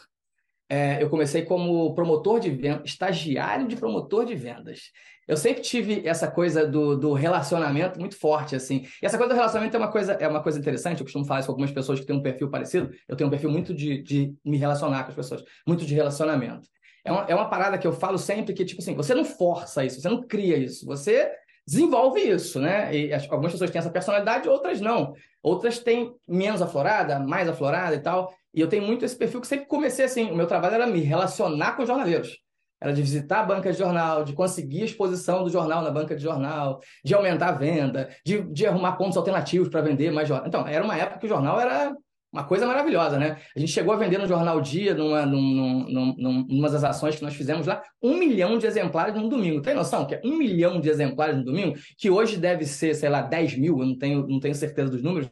É, 0.70 1.02
eu 1.02 1.10
comecei 1.10 1.44
como 1.44 1.94
promotor 1.94 2.40
de 2.40 2.50
vendas, 2.50 2.90
estagiário 2.90 3.68
de 3.68 3.76
promotor 3.76 4.26
de 4.26 4.36
vendas. 4.36 4.92
Eu 5.26 5.38
sempre 5.38 5.62
tive 5.62 6.08
essa 6.08 6.30
coisa 6.30 6.66
do, 6.66 6.98
do 6.98 7.14
relacionamento 7.14 8.00
muito 8.00 8.18
forte, 8.18 8.56
assim. 8.56 8.86
E 9.02 9.06
essa 9.06 9.18
coisa 9.18 9.34
do 9.34 9.38
relacionamento 9.38 9.76
é 9.76 9.80
uma 9.80 9.92
coisa, 9.92 10.14
é 10.14 10.28
uma 10.28 10.42
coisa 10.42 10.60
interessante, 10.60 11.00
eu 11.00 11.06
costumo 11.06 11.26
falar 11.26 11.42
isso 11.42 11.48
com 11.48 11.54
algumas 11.54 11.72
pessoas 11.72 12.00
que 12.00 12.06
têm 12.06 12.16
um 12.16 12.22
perfil 12.22 12.50
parecido. 12.50 12.90
Eu 13.08 13.16
tenho 13.16 13.28
um 13.28 13.32
perfil 13.32 13.50
muito 13.50 13.74
de, 13.74 14.02
de 14.02 14.34
me 14.44 14.58
relacionar 14.58 15.04
com 15.04 15.10
as 15.10 15.16
pessoas, 15.16 15.44
muito 15.66 15.86
de 15.86 15.94
relacionamento. 15.94 16.68
É 17.08 17.12
uma, 17.12 17.26
é 17.30 17.34
uma 17.34 17.50
parada 17.50 17.78
que 17.78 17.88
eu 17.88 17.94
falo 17.94 18.18
sempre 18.18 18.54
que, 18.54 18.66
tipo 18.66 18.82
assim, 18.82 18.94
você 18.94 19.16
não 19.16 19.24
força 19.24 19.86
isso, 19.86 20.02
você 20.02 20.10
não 20.10 20.22
cria 20.22 20.58
isso, 20.58 20.86
você 20.86 21.32
desenvolve 21.66 22.20
isso, 22.20 22.60
né? 22.60 22.94
E 22.94 23.14
algumas 23.30 23.54
pessoas 23.54 23.72
têm 23.72 23.80
essa 23.80 23.90
personalidade, 23.90 24.50
outras 24.50 24.82
não. 24.82 25.14
Outras 25.42 25.80
têm 25.80 26.14
menos 26.28 26.62
aflorada, 26.62 27.18
mais 27.18 27.48
aflorada 27.48 27.96
e 27.96 28.00
tal. 28.00 28.34
E 28.54 28.60
eu 28.60 28.68
tenho 28.68 28.84
muito 28.84 29.06
esse 29.06 29.16
perfil 29.16 29.40
que 29.40 29.48
sempre 29.48 29.68
comecei 29.68 30.04
assim. 30.04 30.30
O 30.32 30.36
meu 30.36 30.48
trabalho 30.48 30.76
era 30.76 30.86
me 30.86 31.00
relacionar 31.00 31.78
com 31.78 31.84
os 31.84 31.88
jornaleiros. 31.88 32.40
Era 32.82 32.92
de 32.92 33.02
visitar 33.02 33.40
a 33.40 33.44
banca 33.44 33.72
de 33.72 33.78
jornal, 33.78 34.26
de 34.26 34.34
conseguir 34.34 34.84
exposição 34.84 35.46
do 35.46 35.50
jornal 35.50 35.82
na 35.82 35.90
banca 35.90 36.14
de 36.14 36.22
jornal, 36.22 36.82
de 37.06 37.16
aumentar 37.16 37.50
a 37.50 37.52
venda, 37.54 38.10
de, 38.26 38.42
de 38.52 38.68
arrumar 38.68 38.98
pontos 38.98 39.16
alternativos 39.16 39.70
para 39.70 39.82
vender 39.82 40.12
mais 40.12 40.28
jornal. 40.28 40.48
Então, 40.48 40.68
era 40.68 40.84
uma 40.84 40.98
época 40.98 41.20
que 41.20 41.26
o 41.26 41.30
jornal 41.30 41.60
era 41.60 41.96
uma 42.32 42.44
coisa 42.44 42.68
maravilhosa, 42.68 43.18
né? 43.18 43.38
A 43.56 43.60
gente 43.60 43.72
chegou 43.72 43.94
a 43.94 43.98
vender 43.98 44.18
no 44.18 44.28
Jornal 44.28 44.60
Dia, 44.60 44.94
numa, 44.94 45.26
numa, 45.26 46.46
numa 46.48 46.70
das 46.70 46.84
ações 46.84 47.16
que 47.16 47.24
nós 47.24 47.34
fizemos 47.34 47.66
lá, 47.66 47.82
um 48.02 48.18
milhão 48.18 48.58
de 48.58 48.68
exemplares 48.68 49.16
num 49.16 49.30
domingo. 49.30 49.62
Tem 49.62 49.74
noção 49.74 50.06
que 50.06 50.16
é 50.16 50.22
um 50.24 50.36
milhão 50.36 50.80
de 50.80 50.90
exemplares 50.90 51.38
no 51.38 51.46
domingo? 51.46 51.78
Que 51.98 52.10
hoje 52.10 52.38
deve 52.38 52.66
ser, 52.66 52.94
sei 52.96 53.10
lá, 53.10 53.22
10 53.22 53.58
mil, 53.58 53.80
eu 53.80 53.86
não 53.86 53.98
tenho, 53.98 54.28
não 54.28 54.40
tenho 54.40 54.54
certeza 54.56 54.92
dos 54.92 55.02
números, 55.02 55.30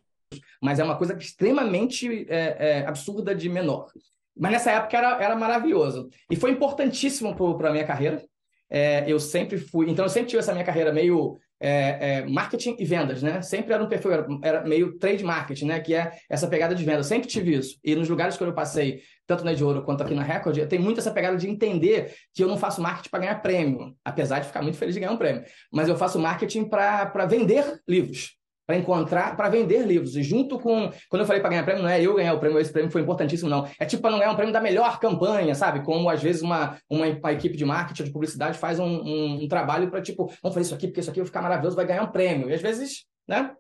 mas 0.62 0.79
é 0.79 0.84
uma 0.84 0.97
coisa 0.97 1.15
extremamente 1.17 2.25
é, 2.29 2.55
é, 2.79 2.88
absurda 2.88 3.36
de 3.36 3.49
menor. 3.49 3.88
Mas 4.38 4.51
nessa 4.51 4.71
época 4.71 4.97
era, 4.97 5.23
era 5.23 5.36
maravilhoso. 5.36 6.10
E 6.29 6.36
foi 6.36 6.51
importantíssimo 6.51 7.36
para 7.36 7.69
a 7.69 7.71
minha 7.71 7.86
carreira. 7.86 8.23
É, 8.69 9.03
eu 9.08 9.19
sempre 9.19 9.58
fui. 9.58 9.89
Então, 9.89 10.03
eu 10.03 10.10
sempre 10.10 10.29
tive 10.29 10.39
essa 10.39 10.51
minha 10.51 10.65
carreira 10.65 10.91
meio 10.91 11.38
é, 11.60 12.20
é, 12.20 12.26
marketing 12.26 12.76
e 12.80 12.86
vendas, 12.86 13.22
né? 13.22 13.41
Sempre 13.41 13.74
era 13.74 13.84
um 13.84 13.88
perfil, 13.88 14.12
era, 14.12 14.28
era, 14.44 14.63
meio 14.63 14.98
trade 14.98 15.24
marketing, 15.24 15.65
né? 15.65 15.80
Que 15.80 15.96
é 15.96 16.12
essa 16.30 16.48
pegada 16.48 16.76
de 16.76 16.84
venda. 16.84 17.00
Eu 17.00 17.04
sempre 17.04 17.28
tive 17.28 17.56
isso. 17.56 17.78
E 17.84 17.96
nos 17.96 18.10
lugares 18.10 18.38
que 18.38 18.44
eu 18.44 18.54
passei, 18.54 19.02
tanto 19.26 19.44
na 19.44 19.54
de 19.54 19.63
Ouro 19.63 19.84
quanto 19.84 20.04
aqui 20.04 20.13
na 20.13 20.24
Record, 20.24 20.58
eu 20.58 20.68
tenho 20.68 20.82
muito 20.82 21.00
essa 21.00 21.12
pegada 21.12 21.38
de 21.38 21.50
entender 21.50 22.13
que 22.34 22.44
eu 22.44 22.48
não 22.48 22.58
faço 22.58 22.82
marketing 22.82 23.10
para 23.10 23.20
ganhar 23.20 23.36
prêmio, 23.41 23.96
apesar 24.04 24.39
de 24.39 24.48
ficar 24.48 24.62
muito 24.62 24.78
feliz 24.78 24.94
de 24.94 25.00
ganhar 25.00 25.13
um 25.13 25.18
prêmio. 25.18 25.44
Mas 25.72 25.88
eu 25.88 25.98
faço 25.98 26.20
marketing 26.20 26.65
para 26.65 27.26
vender 27.26 27.82
livros 27.88 28.36
para 28.65 28.78
encontrar, 28.78 29.36
para 29.36 29.49
vender 29.49 29.86
livros. 29.86 30.15
E 30.15 30.23
junto 30.23 30.60
com. 30.60 30.89
Quando 31.10 31.21
eu 31.21 31.25
falei 31.25 31.41
para 31.41 31.51
ganhar 31.51 31.63
prêmio, 31.63 31.84
não 31.84 31.89
é 31.89 32.01
eu 32.01 32.15
ganhar 32.15 32.34
o 32.34 32.39
prêmio, 32.39 32.60
esse 32.60 32.71
prêmio 32.71 32.91
foi 32.91 33.01
importantíssimo, 33.01 33.49
não. 33.49 33.67
É 33.80 33.86
tipo 33.86 34.01
para 34.01 34.12
não 34.12 34.19
ganhar 34.19 34.32
um 34.32 34.36
prêmio 34.36 34.54
da 34.54 34.62
melhor 34.62 34.99
campanha, 34.99 35.54
sabe? 35.56 35.84
Como 35.84 36.10
às 36.10 36.21
vezes 36.21 36.41
uma, 36.41 36.78
uma, 36.89 37.06
uma 37.06 37.32
equipe 37.34 37.56
de 37.56 37.65
marketing 37.65 38.04
de 38.04 38.12
publicidade 38.12 38.58
faz 38.58 38.80
um, 38.80 38.86
um, 38.86 39.43
um 39.43 39.47
trabalho 39.47 39.89
para, 39.89 40.01
tipo, 40.01 40.25
vamos 40.41 40.54
fazer 40.54 40.62
isso 40.62 40.75
aqui, 40.75 40.88
porque 40.88 40.99
isso 40.99 41.10
aqui 41.10 41.19
vai 41.19 41.28
ficar 41.28 41.41
maravilhoso, 41.41 41.75
vai 41.75 41.86
ganhar 41.86 42.04
um 42.04 42.12
prêmio. 42.12 42.49
E 42.49 42.54
às 42.54 42.62
vezes, 42.62 43.06
né? 43.28 43.51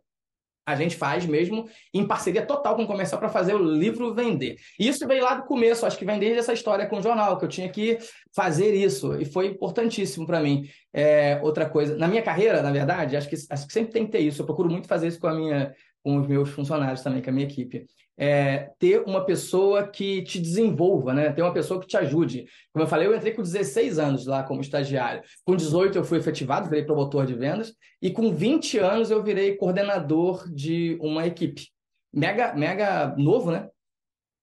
A 0.65 0.75
gente 0.75 0.95
faz 0.95 1.25
mesmo 1.25 1.69
em 1.93 2.07
parceria 2.07 2.45
total 2.45 2.75
com 2.75 2.83
o 2.83 2.87
comercial 2.87 3.19
para 3.19 3.29
fazer 3.29 3.53
o 3.53 3.63
livro 3.63 4.13
vender. 4.13 4.55
E 4.79 4.87
isso 4.87 5.07
veio 5.07 5.23
lá 5.23 5.35
do 5.35 5.43
começo, 5.43 5.85
acho 5.85 5.97
que 5.97 6.05
vem 6.05 6.19
desde 6.19 6.39
essa 6.39 6.53
história 6.53 6.87
com 6.87 6.97
o 6.97 7.01
jornal, 7.01 7.37
que 7.37 7.45
eu 7.45 7.49
tinha 7.49 7.69
que 7.69 7.97
fazer 8.33 8.73
isso, 8.73 9.15
e 9.19 9.25
foi 9.25 9.47
importantíssimo 9.47 10.25
para 10.25 10.39
mim. 10.39 10.67
É, 10.91 11.39
outra 11.43 11.69
coisa, 11.69 11.95
na 11.97 12.07
minha 12.07 12.21
carreira, 12.21 12.61
na 12.61 12.71
verdade, 12.71 13.15
acho 13.15 13.29
que, 13.29 13.35
acho 13.49 13.67
que 13.67 13.73
sempre 13.73 13.93
tem 13.93 14.05
que 14.05 14.11
ter 14.11 14.19
isso, 14.19 14.41
eu 14.41 14.45
procuro 14.45 14.69
muito 14.69 14.87
fazer 14.87 15.07
isso 15.07 15.19
com, 15.19 15.27
a 15.27 15.33
minha, 15.33 15.73
com 16.03 16.17
os 16.17 16.27
meus 16.27 16.49
funcionários 16.49 17.01
também, 17.01 17.21
com 17.21 17.29
a 17.29 17.33
minha 17.33 17.47
equipe 17.47 17.85
é, 18.17 18.71
ter 18.79 19.01
uma 19.01 19.25
pessoa 19.25 19.87
que 19.87 20.23
te 20.23 20.39
desenvolva, 20.39 21.13
né? 21.13 21.31
Ter 21.31 21.41
uma 21.41 21.53
pessoa 21.53 21.79
que 21.79 21.87
te 21.87 21.97
ajude. 21.97 22.45
Como 22.71 22.83
eu 22.83 22.87
falei, 22.87 23.07
eu 23.07 23.15
entrei 23.15 23.33
com 23.33 23.41
16 23.41 23.99
anos 23.99 24.25
lá 24.25 24.43
como 24.43 24.61
estagiário. 24.61 25.21
Com 25.43 25.55
18 25.55 25.97
eu 25.97 26.03
fui 26.03 26.17
efetivado, 26.17 26.69
virei 26.69 26.85
promotor 26.85 27.25
de 27.25 27.33
vendas. 27.33 27.73
E 28.01 28.11
com 28.11 28.33
20 28.33 28.77
anos 28.79 29.11
eu 29.11 29.21
virei 29.21 29.55
coordenador 29.55 30.49
de 30.49 30.97
uma 31.01 31.27
equipe. 31.27 31.67
Mega, 32.13 32.53
mega 32.53 33.13
novo, 33.17 33.51
né? 33.51 33.67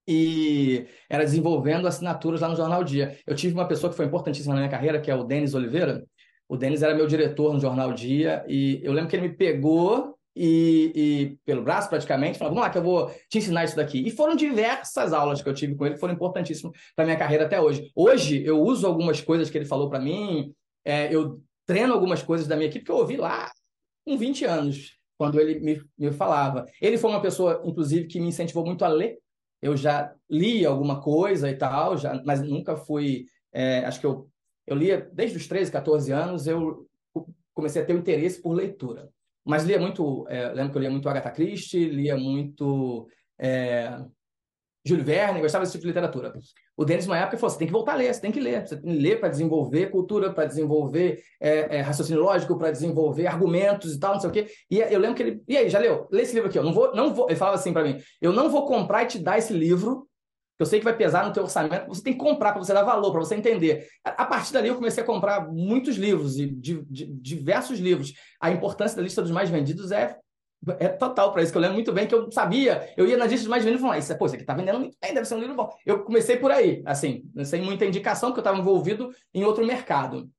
E 0.07 0.85
era 1.09 1.23
desenvolvendo 1.23 1.87
assinaturas 1.87 2.41
lá 2.41 2.49
no 2.49 2.55
Jornal 2.55 2.83
Dia. 2.83 3.17
Eu 3.25 3.35
tive 3.35 3.53
uma 3.53 3.67
pessoa 3.67 3.89
que 3.89 3.95
foi 3.95 4.05
importantíssima 4.05 4.53
na 4.53 4.61
minha 4.61 4.71
carreira, 4.71 4.99
que 4.99 5.09
é 5.09 5.15
o 5.15 5.23
Denis 5.23 5.53
Oliveira. 5.53 6.05
O 6.47 6.57
Denis 6.57 6.83
era 6.83 6.93
meu 6.93 7.07
diretor 7.07 7.53
no 7.53 7.59
Jornal 7.59 7.93
Dia. 7.93 8.45
E 8.47 8.81
eu 8.83 8.91
lembro 8.93 9.09
que 9.09 9.15
ele 9.15 9.29
me 9.29 9.33
pegou 9.35 10.15
e, 10.35 10.91
e, 10.95 11.37
pelo 11.45 11.63
braço 11.63 11.89
praticamente, 11.89 12.37
falou, 12.37 12.53
vamos 12.53 12.65
lá 12.65 12.71
que 12.71 12.77
eu 12.77 12.83
vou 12.83 13.11
te 13.29 13.37
ensinar 13.37 13.63
isso 13.63 13.75
daqui. 13.75 14.05
E 14.05 14.11
foram 14.11 14.35
diversas 14.35 15.13
aulas 15.13 15.41
que 15.41 15.49
eu 15.49 15.53
tive 15.53 15.75
com 15.75 15.85
ele 15.85 15.97
foram 15.97 16.13
importantíssimas 16.13 16.75
para 16.95 17.05
minha 17.05 17.17
carreira 17.17 17.45
até 17.45 17.61
hoje. 17.61 17.91
Hoje 17.95 18.43
eu 18.45 18.61
uso 18.61 18.87
algumas 18.87 19.21
coisas 19.21 19.49
que 19.49 19.57
ele 19.57 19.65
falou 19.65 19.89
para 19.89 19.99
mim 19.99 20.53
é, 20.85 21.13
eu 21.13 21.41
treino 21.65 21.93
algumas 21.93 22.21
coisas 22.21 22.47
da 22.47 22.55
minha 22.55 22.67
equipe 22.67 22.85
que 22.85 22.91
eu 22.91 22.97
ouvi 22.97 23.17
lá 23.17 23.51
com 24.05 24.17
20 24.17 24.45
anos, 24.45 24.97
quando 25.17 25.39
ele 25.39 25.59
me, 25.59 25.81
me 25.97 26.11
falava. 26.11 26.65
Ele 26.81 26.97
foi 26.97 27.09
uma 27.09 27.21
pessoa, 27.21 27.61
inclusive, 27.65 28.07
que 28.07 28.19
me 28.19 28.27
incentivou 28.27 28.65
muito 28.65 28.83
a 28.83 28.89
ler. 28.89 29.17
Eu 29.61 29.77
já 29.77 30.13
li 30.29 30.65
alguma 30.65 31.01
coisa 31.01 31.49
e 31.49 31.55
tal, 31.55 31.97
já, 31.97 32.21
mas 32.25 32.41
nunca 32.41 32.75
fui. 32.75 33.27
É, 33.53 33.79
acho 33.85 33.99
que 33.99 34.05
eu, 34.05 34.29
eu 34.67 34.75
lia 34.75 35.09
desde 35.13 35.37
os 35.37 35.47
13, 35.47 35.71
14 35.71 36.11
anos, 36.11 36.47
eu 36.47 36.85
comecei 37.53 37.81
a 37.81 37.85
ter 37.85 37.93
um 37.93 37.99
interesse 37.99 38.41
por 38.41 38.51
leitura. 38.51 39.09
Mas 39.45 39.63
lia 39.63 39.79
muito, 39.79 40.25
é, 40.29 40.49
lembro 40.49 40.71
que 40.71 40.77
eu 40.77 40.81
lia 40.81 40.91
muito 40.91 41.09
Agatha 41.09 41.31
Christie, 41.31 41.89
lia 41.89 42.15
muito 42.15 43.07
é, 43.37 43.99
Júlio 44.85 45.03
Verne, 45.03 45.39
gostava 45.39 45.63
desse 45.63 45.73
tipo 45.73 45.83
de 45.83 45.87
literatura. 45.87 46.33
O 46.75 46.83
Denis, 46.83 47.07
numa 47.07 47.17
época, 47.17 47.37
falou: 47.37 47.51
você 47.51 47.57
tem 47.57 47.67
que 47.67 47.73
voltar 47.73 47.93
a 47.93 47.95
ler, 47.95 48.13
você 48.13 48.19
tem 48.19 48.31
que 48.31 48.39
ler. 48.39 48.67
Você 48.67 48.75
tem 48.75 48.91
que 48.91 48.99
ler 48.99 49.19
para 49.19 49.29
desenvolver 49.29 49.89
cultura, 49.89 50.33
para 50.33 50.45
desenvolver 50.45 51.23
é, 51.39 51.77
é, 51.77 51.81
raciocínio 51.81 52.21
lógico, 52.21 52.57
para 52.57 52.71
desenvolver 52.71 53.27
argumentos 53.27 53.95
e 53.95 53.99
tal, 53.99 54.13
não 54.13 54.19
sei 54.19 54.29
o 54.29 54.33
quê. 54.33 54.47
E 54.69 54.79
eu 54.79 54.99
lembro 54.99 55.15
que 55.15 55.23
ele. 55.23 55.41
E 55.47 55.55
aí, 55.55 55.69
já 55.69 55.79
leu? 55.79 56.07
Lê 56.11 56.23
esse 56.23 56.33
livro 56.33 56.49
aqui, 56.49 56.59
ó. 56.59 56.63
Não 56.63 56.73
vou, 56.73 56.93
não 56.93 57.13
vou... 57.13 57.27
Ele 57.29 57.37
falava 57.37 57.55
assim 57.55 57.71
para 57.71 57.83
mim: 57.83 57.97
eu 58.21 58.33
não 58.33 58.49
vou 58.49 58.65
comprar 58.65 59.03
e 59.03 59.07
te 59.07 59.19
dar 59.19 59.37
esse 59.37 59.53
livro, 59.53 60.05
eu 60.63 60.65
sei 60.65 60.79
que 60.79 60.85
vai 60.85 60.95
pesar 60.95 61.25
no 61.25 61.33
teu 61.33 61.43
orçamento, 61.43 61.87
você 61.87 62.01
tem 62.01 62.13
que 62.13 62.19
comprar 62.19 62.51
para 62.51 62.63
você 62.63 62.73
dar 62.73 62.83
valor, 62.83 63.11
para 63.11 63.19
você 63.21 63.35
entender. 63.35 63.87
A, 64.03 64.25
partir 64.25 64.53
dali, 64.53 64.69
eu 64.69 64.75
comecei 64.75 65.03
a 65.03 65.05
comprar 65.05 65.47
muitos 65.51 65.95
livros, 65.97 66.37
e 66.37 66.47
diversos 66.47 67.79
livros. 67.79 68.13
A 68.41 68.51
importância 68.51 68.97
da 68.97 69.03
lista 69.03 69.21
dos 69.21 69.31
mais 69.31 69.49
vendidos 69.49 69.91
é 69.91 70.17
é 70.79 70.87
total 70.87 71.33
para 71.33 71.41
isso, 71.43 71.51
que 71.51 71.57
eu 71.57 71.61
lembro 71.61 71.75
muito 71.75 71.91
bem 71.91 72.07
que 72.07 72.15
eu 72.15 72.31
sabia, 72.31 72.89
eu 72.95 73.05
ia 73.05 73.17
nas 73.17 73.29
listas 73.29 73.49
mais 73.49 73.63
vendidas 73.63 73.81
e 73.81 73.83
falava, 73.83 73.99
isso, 73.99 74.17
pô, 74.17 74.25
isso 74.25 74.35
aqui 74.35 74.45
tá 74.45 74.53
vendendo 74.53 74.79
muito 74.79 74.97
bem, 75.01 75.13
deve 75.13 75.25
ser 75.25 75.35
um 75.35 75.39
livro 75.39 75.55
bom. 75.55 75.69
Eu 75.85 76.03
comecei 76.05 76.37
por 76.37 76.51
aí, 76.51 76.81
assim, 76.85 77.23
sem 77.43 77.61
muita 77.61 77.85
indicação, 77.85 78.29
porque 78.29 78.39
eu 78.39 78.43
estava 78.43 78.57
envolvido 78.57 79.13
em 79.33 79.43
outro 79.43 79.65
mercado. 79.65 80.29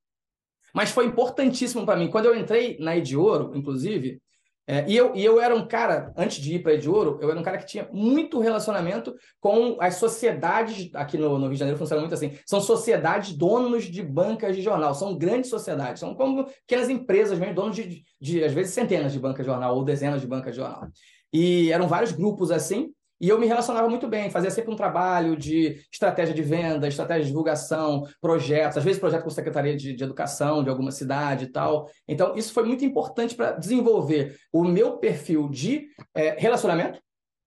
Mas 0.74 0.90
foi 0.90 1.04
importantíssimo 1.04 1.84
para 1.84 1.96
mim. 1.96 2.08
Quando 2.08 2.24
eu 2.24 2.34
entrei 2.34 2.78
na 2.80 2.96
Ediouro, 2.96 3.52
inclusive, 3.54 4.20
é, 4.66 4.88
e, 4.88 4.96
eu, 4.96 5.14
e 5.14 5.22
eu 5.22 5.40
era 5.40 5.55
um 5.55 5.66
cara, 5.66 6.11
antes 6.16 6.38
de 6.38 6.55
ir 6.55 6.62
para 6.62 6.79
de 6.79 6.88
Ouro, 6.88 7.18
eu 7.20 7.31
era 7.31 7.38
um 7.38 7.42
cara 7.42 7.59
que 7.59 7.66
tinha 7.66 7.87
muito 7.92 8.40
relacionamento 8.40 9.14
com 9.38 9.77
as 9.79 9.96
sociedades, 9.96 10.90
aqui 10.94 11.18
no, 11.18 11.38
no 11.38 11.46
Rio 11.46 11.53
de 11.53 11.59
Janeiro 11.59 11.79
funciona 11.79 12.00
muito 12.00 12.14
assim, 12.14 12.33
são 12.46 12.62
sociedades 12.62 13.37
donos 13.37 13.85
de 13.85 14.03
bancas 14.03 14.57
de 14.57 14.62
jornal, 14.62 14.94
são 14.94 15.18
grandes 15.18 15.50
sociedades, 15.50 16.00
são 16.00 16.14
como 16.14 16.46
pequenas 16.66 16.88
empresas 16.88 17.38
mesmo, 17.38 17.55
donos 17.55 17.77
de, 17.77 17.87
de, 17.87 18.05
de 18.18 18.44
às 18.44 18.55
vezes, 18.55 18.72
centenas 18.72 19.12
de 19.12 19.18
bancas 19.18 19.44
de 19.44 19.53
jornal 19.53 19.77
ou 19.77 19.85
dezenas 19.85 20.22
de 20.22 20.27
bancas 20.27 20.55
de 20.55 20.61
jornal. 20.61 20.88
E 21.31 21.70
eram 21.70 21.87
vários 21.87 22.12
grupos 22.12 22.50
assim, 22.50 22.90
e 23.20 23.29
eu 23.29 23.38
me 23.38 23.46
relacionava 23.46 23.88
muito 23.88 24.09
bem, 24.09 24.31
fazia 24.31 24.50
sempre 24.50 24.72
um 24.72 24.77
trabalho 24.77 25.37
de 25.37 25.81
estratégia 25.90 26.35
de 26.35 26.42
venda, 26.42 26.88
estratégia 26.88 27.22
de 27.22 27.29
divulgação, 27.29 28.07
projetos, 28.20 28.79
às 28.79 28.85
vezes 28.85 28.98
projeto 28.98 29.22
com 29.22 29.31
secretaria 29.31 29.77
de, 29.77 29.94
de 29.94 30.05
educação 30.05 30.62
de 30.62 30.70
alguma 30.70 30.90
cidade 30.90 31.44
e 31.44 31.48
tal. 31.48 31.88
Então, 32.09 32.35
isso 32.37 32.53
foi 32.53 32.64
muito 32.64 32.85
importante 32.85 33.35
para 33.35 33.53
desenvolver 33.53 34.37
o 34.53 34.64
meu 34.64 34.98
perfil 34.98 35.48
de 35.48 35.87
é, 36.14 36.35
relacionamento, 36.38 37.00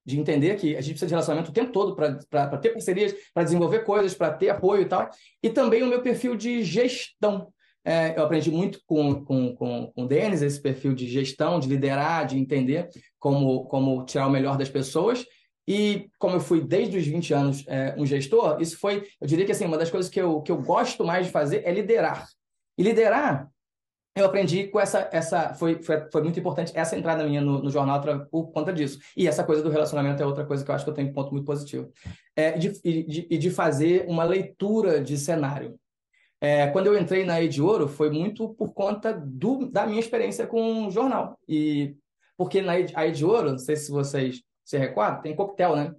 de 0.06 0.18
entender 0.18 0.56
que 0.56 0.76
a 0.78 0.82
gente 0.82 0.92
precisa 0.92 1.08
de 1.08 1.14
relacionamento 1.14 1.52
o 1.52 1.54
tempo 1.54 1.72
todo 1.74 1.94
para 1.96 2.58
ter 2.58 2.70
parcerias, 2.70 3.14
para 3.34 3.44
desenvolver 3.44 3.80
coisas, 3.80 4.14
para 4.14 4.32
ter 4.32 4.50
apoio 4.50 4.84
e 4.84 4.86
tal. 4.86 5.10
E 5.44 5.50
também 5.50 5.84
o 5.84 5.88
meu 5.88 6.02
perfil 6.02 6.36
de 6.36 6.64
gestão. 6.64 7.52
É, 7.84 8.18
eu 8.18 8.24
aprendi 8.24 8.50
muito 8.50 8.82
com, 8.86 9.24
com, 9.24 9.56
com, 9.56 9.92
com 9.94 10.04
o 10.04 10.08
Denis, 10.08 10.42
esse 10.42 10.62
perfil 10.62 10.94
de 10.94 11.08
gestão, 11.08 11.60
de 11.60 11.70
liderar, 11.70 12.26
de 12.26 12.38
entender 12.38 12.90
como, 13.20 13.66
como 13.66 14.06
tirar 14.06 14.28
o 14.28 14.30
melhor 14.32 14.58
das 14.58 14.70
pessoas. 14.70 15.26
E 15.68 16.10
como 16.18 16.38
eu 16.38 16.40
fui 16.40 16.62
desde 16.62 16.98
os 16.98 17.06
20 17.06 17.34
anos 17.34 17.66
é, 17.68 17.94
um 17.98 18.06
gestor, 18.06 18.62
isso 18.62 18.80
foi, 18.80 19.06
eu 19.20 19.28
diria 19.28 19.46
que 19.46 19.52
assim, 19.52 19.66
uma 19.66 19.78
das 19.78 19.92
coisas 19.92 20.10
que 20.10 20.20
eu, 20.20 20.42
que 20.42 20.52
eu 20.52 20.62
gosto 20.62 21.04
mais 21.04 21.26
de 21.26 21.32
fazer 21.32 21.64
é 21.66 21.72
liderar. 21.72 22.28
E 22.78 22.84
liderar, 22.84 23.50
eu 24.16 24.26
aprendi 24.26 24.68
com 24.68 24.80
essa, 24.80 25.10
essa 25.12 25.54
foi, 25.54 25.82
foi, 25.84 26.10
foi 26.12 26.24
muito 26.24 26.40
importante 26.40 26.72
essa 26.74 26.98
entrada 26.98 27.24
minha 27.26 27.42
no, 27.42 27.62
no 27.62 27.70
jornal 27.70 28.02
por 28.32 28.52
conta 28.52 28.74
disso. 28.74 29.00
E 29.16 29.28
essa 29.28 29.44
coisa 29.44 29.62
do 29.62 29.70
relacionamento 29.70 30.22
é 30.22 30.26
outra 30.26 30.46
coisa 30.46 30.64
que 30.64 30.72
eu 30.72 30.76
acho 30.76 30.84
que 30.84 30.90
eu 30.90 30.94
tenho 30.94 31.10
um 31.10 31.14
ponto 31.14 31.32
muito 31.32 31.46
positivo. 31.46 31.92
É, 32.36 32.58
de, 32.58 32.72
de, 32.82 33.38
de 33.38 33.52
fazer 33.52 34.06
uma 34.08 34.24
leitura 34.24 35.02
de 35.02 35.18
cenário. 35.18 35.78
É, 36.40 36.68
quando 36.68 36.88
eu 36.88 36.98
entrei 36.98 37.26
na 37.26 37.42
Ed 37.42 37.62
Ouro, 37.62 37.88
foi 37.88 38.10
muito 38.10 38.50
por 38.50 38.74
conta 38.74 39.12
do, 39.14 39.70
da 39.70 39.86
minha 39.86 40.00
experiência 40.00 40.48
com 40.48 40.88
o 40.88 40.92
jornal. 40.92 41.38
E 41.48 41.96
porque 42.38 42.62
na 42.62 42.80
Ed 42.80 43.26
Ouro, 43.26 43.52
não 43.52 43.58
sei 43.60 43.76
se 43.76 43.92
vocês 43.92 44.44
você 44.68 44.78
recorda? 44.78 45.22
Tem 45.22 45.34
coquetel, 45.34 45.76
né? 45.76 45.94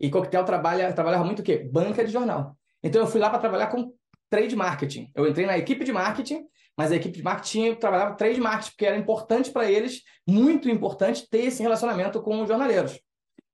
E 0.00 0.08
coquetel 0.08 0.44
trabalha, 0.44 0.92
trabalhava 0.92 1.24
muito 1.24 1.40
o 1.40 1.42
quê? 1.42 1.68
Banca 1.70 2.04
de 2.04 2.10
jornal. 2.10 2.56
Então 2.82 3.00
eu 3.00 3.06
fui 3.06 3.20
lá 3.20 3.28
para 3.28 3.38
trabalhar 3.38 3.66
com 3.66 3.92
trade 4.30 4.56
marketing. 4.56 5.10
Eu 5.14 5.28
entrei 5.28 5.44
na 5.44 5.58
equipe 5.58 5.84
de 5.84 5.92
marketing, 5.92 6.46
mas 6.76 6.92
a 6.92 6.96
equipe 6.96 7.18
de 7.18 7.22
marketing 7.22 7.74
trabalhava 7.74 8.16
trade 8.16 8.40
marketing, 8.40 8.70
porque 8.70 8.86
era 8.86 8.96
importante 8.96 9.50
para 9.50 9.70
eles, 9.70 10.02
muito 10.26 10.68
importante, 10.70 11.28
ter 11.28 11.44
esse 11.44 11.62
relacionamento 11.62 12.22
com 12.22 12.40
os 12.40 12.48
jornaleiros. 12.48 12.98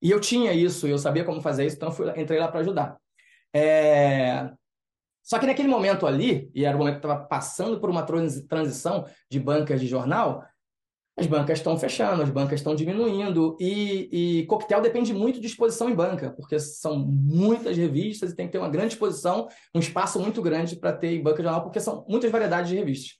E 0.00 0.10
eu 0.10 0.20
tinha 0.20 0.52
isso, 0.52 0.86
eu 0.86 0.98
sabia 0.98 1.24
como 1.24 1.40
fazer 1.40 1.66
isso, 1.66 1.76
então 1.76 1.90
fui, 1.90 2.08
entrei 2.20 2.38
lá 2.38 2.48
para 2.48 2.60
ajudar. 2.60 2.96
É... 3.54 4.50
Só 5.22 5.38
que 5.38 5.46
naquele 5.46 5.68
momento 5.68 6.06
ali, 6.06 6.50
e 6.54 6.64
era 6.64 6.76
o 6.76 6.78
momento 6.78 7.00
que 7.00 7.06
estava 7.06 7.24
passando 7.24 7.80
por 7.80 7.88
uma 7.88 8.04
transição 8.04 9.06
de 9.30 9.38
bancas 9.38 9.80
de 9.80 9.86
jornal, 9.86 10.44
as 11.16 11.26
bancas 11.26 11.58
estão 11.58 11.78
fechando, 11.78 12.22
as 12.22 12.30
bancas 12.30 12.60
estão 12.60 12.74
diminuindo, 12.74 13.56
e, 13.60 14.40
e 14.40 14.46
coquetel 14.46 14.80
depende 14.80 15.12
muito 15.12 15.40
de 15.40 15.46
exposição 15.46 15.90
em 15.90 15.94
banca, 15.94 16.30
porque 16.30 16.58
são 16.58 16.98
muitas 16.98 17.76
revistas 17.76 18.30
e 18.30 18.36
tem 18.36 18.46
que 18.46 18.52
ter 18.52 18.58
uma 18.58 18.70
grande 18.70 18.94
exposição, 18.94 19.46
um 19.74 19.78
espaço 19.78 20.18
muito 20.18 20.40
grande 20.40 20.76
para 20.76 20.92
ter 20.92 21.14
em 21.14 21.22
banca 21.22 21.38
de 21.38 21.44
jornal, 21.44 21.62
porque 21.62 21.80
são 21.80 22.04
muitas 22.08 22.30
variedades 22.30 22.70
de 22.70 22.76
revistas. 22.76 23.18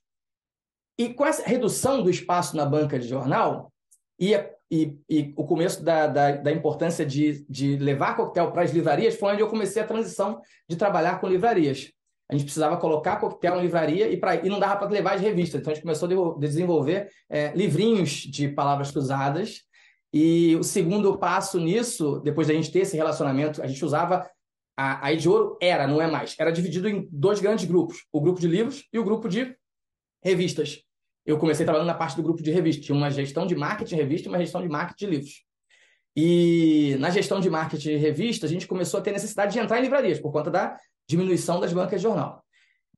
E 0.98 1.12
com 1.12 1.26
essa 1.26 1.42
redução 1.46 2.02
do 2.02 2.09
espaço 2.09 2.57
na 2.57 2.64
banca 2.64 2.98
de 2.98 3.07
jornal, 3.07 3.70
e, 4.18 4.35
e, 4.70 4.98
e 5.09 5.35
o 5.37 5.44
começo 5.44 5.85
da, 5.85 6.07
da, 6.07 6.33
da, 6.33 6.52
importância 6.52 7.05
de, 7.05 7.44
de 7.48 7.76
levar 7.76 8.16
coquetel 8.16 8.52
para 8.52 8.62
as 8.62 8.70
livrarias, 8.70 9.16
foi 9.16 9.33
onde 9.33 9.42
eu 9.42 9.48
comecei 9.48 9.83
a 9.83 9.87
transição 9.87 10.40
de 10.68 10.76
trabalhar 10.76 11.20
com 11.20 11.28
livrarias 11.28 11.92
a 12.32 12.34
gente 12.34 12.44
precisava 12.44 12.78
colocar 12.78 13.16
coquetel 13.16 13.56
na 13.56 13.62
livraria 13.62 14.08
e, 14.08 14.16
pra, 14.16 14.36
e 14.36 14.48
não 14.48 14.58
dava 14.58 14.78
para 14.78 14.88
levar 14.88 15.16
as 15.16 15.20
revistas. 15.20 15.60
Então 15.60 15.70
a 15.70 15.74
gente 15.74 15.82
começou 15.82 16.34
a 16.34 16.38
desenvolver 16.38 17.10
é, 17.28 17.52
livrinhos 17.54 18.10
de 18.10 18.48
palavras 18.48 18.90
cruzadas. 18.90 19.60
E 20.10 20.56
o 20.56 20.62
segundo 20.62 21.18
passo 21.18 21.60
nisso, 21.60 22.20
depois 22.24 22.48
da 22.48 22.54
gente 22.54 22.72
ter 22.72 22.80
esse 22.80 22.96
relacionamento, 22.96 23.62
a 23.62 23.66
gente 23.66 23.84
usava. 23.84 24.26
A, 24.74 25.06
a 25.06 25.10
Ouro 25.28 25.58
era, 25.60 25.86
não 25.86 26.00
é 26.00 26.06
mais. 26.06 26.34
Era 26.38 26.50
dividido 26.50 26.88
em 26.88 27.06
dois 27.12 27.38
grandes 27.38 27.66
grupos: 27.66 28.06
o 28.10 28.18
grupo 28.18 28.40
de 28.40 28.48
livros 28.48 28.88
e 28.90 28.98
o 28.98 29.04
grupo 29.04 29.28
de 29.28 29.54
revistas. 30.22 30.82
Eu 31.26 31.36
comecei 31.36 31.66
trabalhando 31.66 31.88
na 31.88 31.94
parte 31.94 32.16
do 32.16 32.22
grupo 32.22 32.42
de 32.42 32.50
revistas. 32.50 32.86
Tinha 32.86 32.96
uma 32.96 33.10
gestão 33.10 33.46
de 33.46 33.54
marketing 33.54 33.96
de 33.96 34.00
revista 34.00 34.28
e 34.28 34.30
uma 34.30 34.38
gestão 34.38 34.62
de 34.62 34.68
marketing 34.70 35.04
de 35.04 35.10
livros. 35.10 35.44
E 36.16 36.96
na 36.98 37.10
gestão 37.10 37.40
de 37.40 37.48
marketing 37.50 37.90
de 37.90 37.96
revista, 37.96 38.46
a 38.46 38.48
gente 38.48 38.66
começou 38.66 39.00
a 39.00 39.02
ter 39.02 39.12
necessidade 39.12 39.52
de 39.52 39.58
entrar 39.58 39.78
em 39.78 39.82
livrarias, 39.82 40.18
por 40.18 40.32
conta 40.32 40.50
da 40.50 40.78
diminuição 41.12 41.61
das 41.61 41.72
bancas 41.72 42.01
de 42.01 42.05
jornal. 42.09 42.42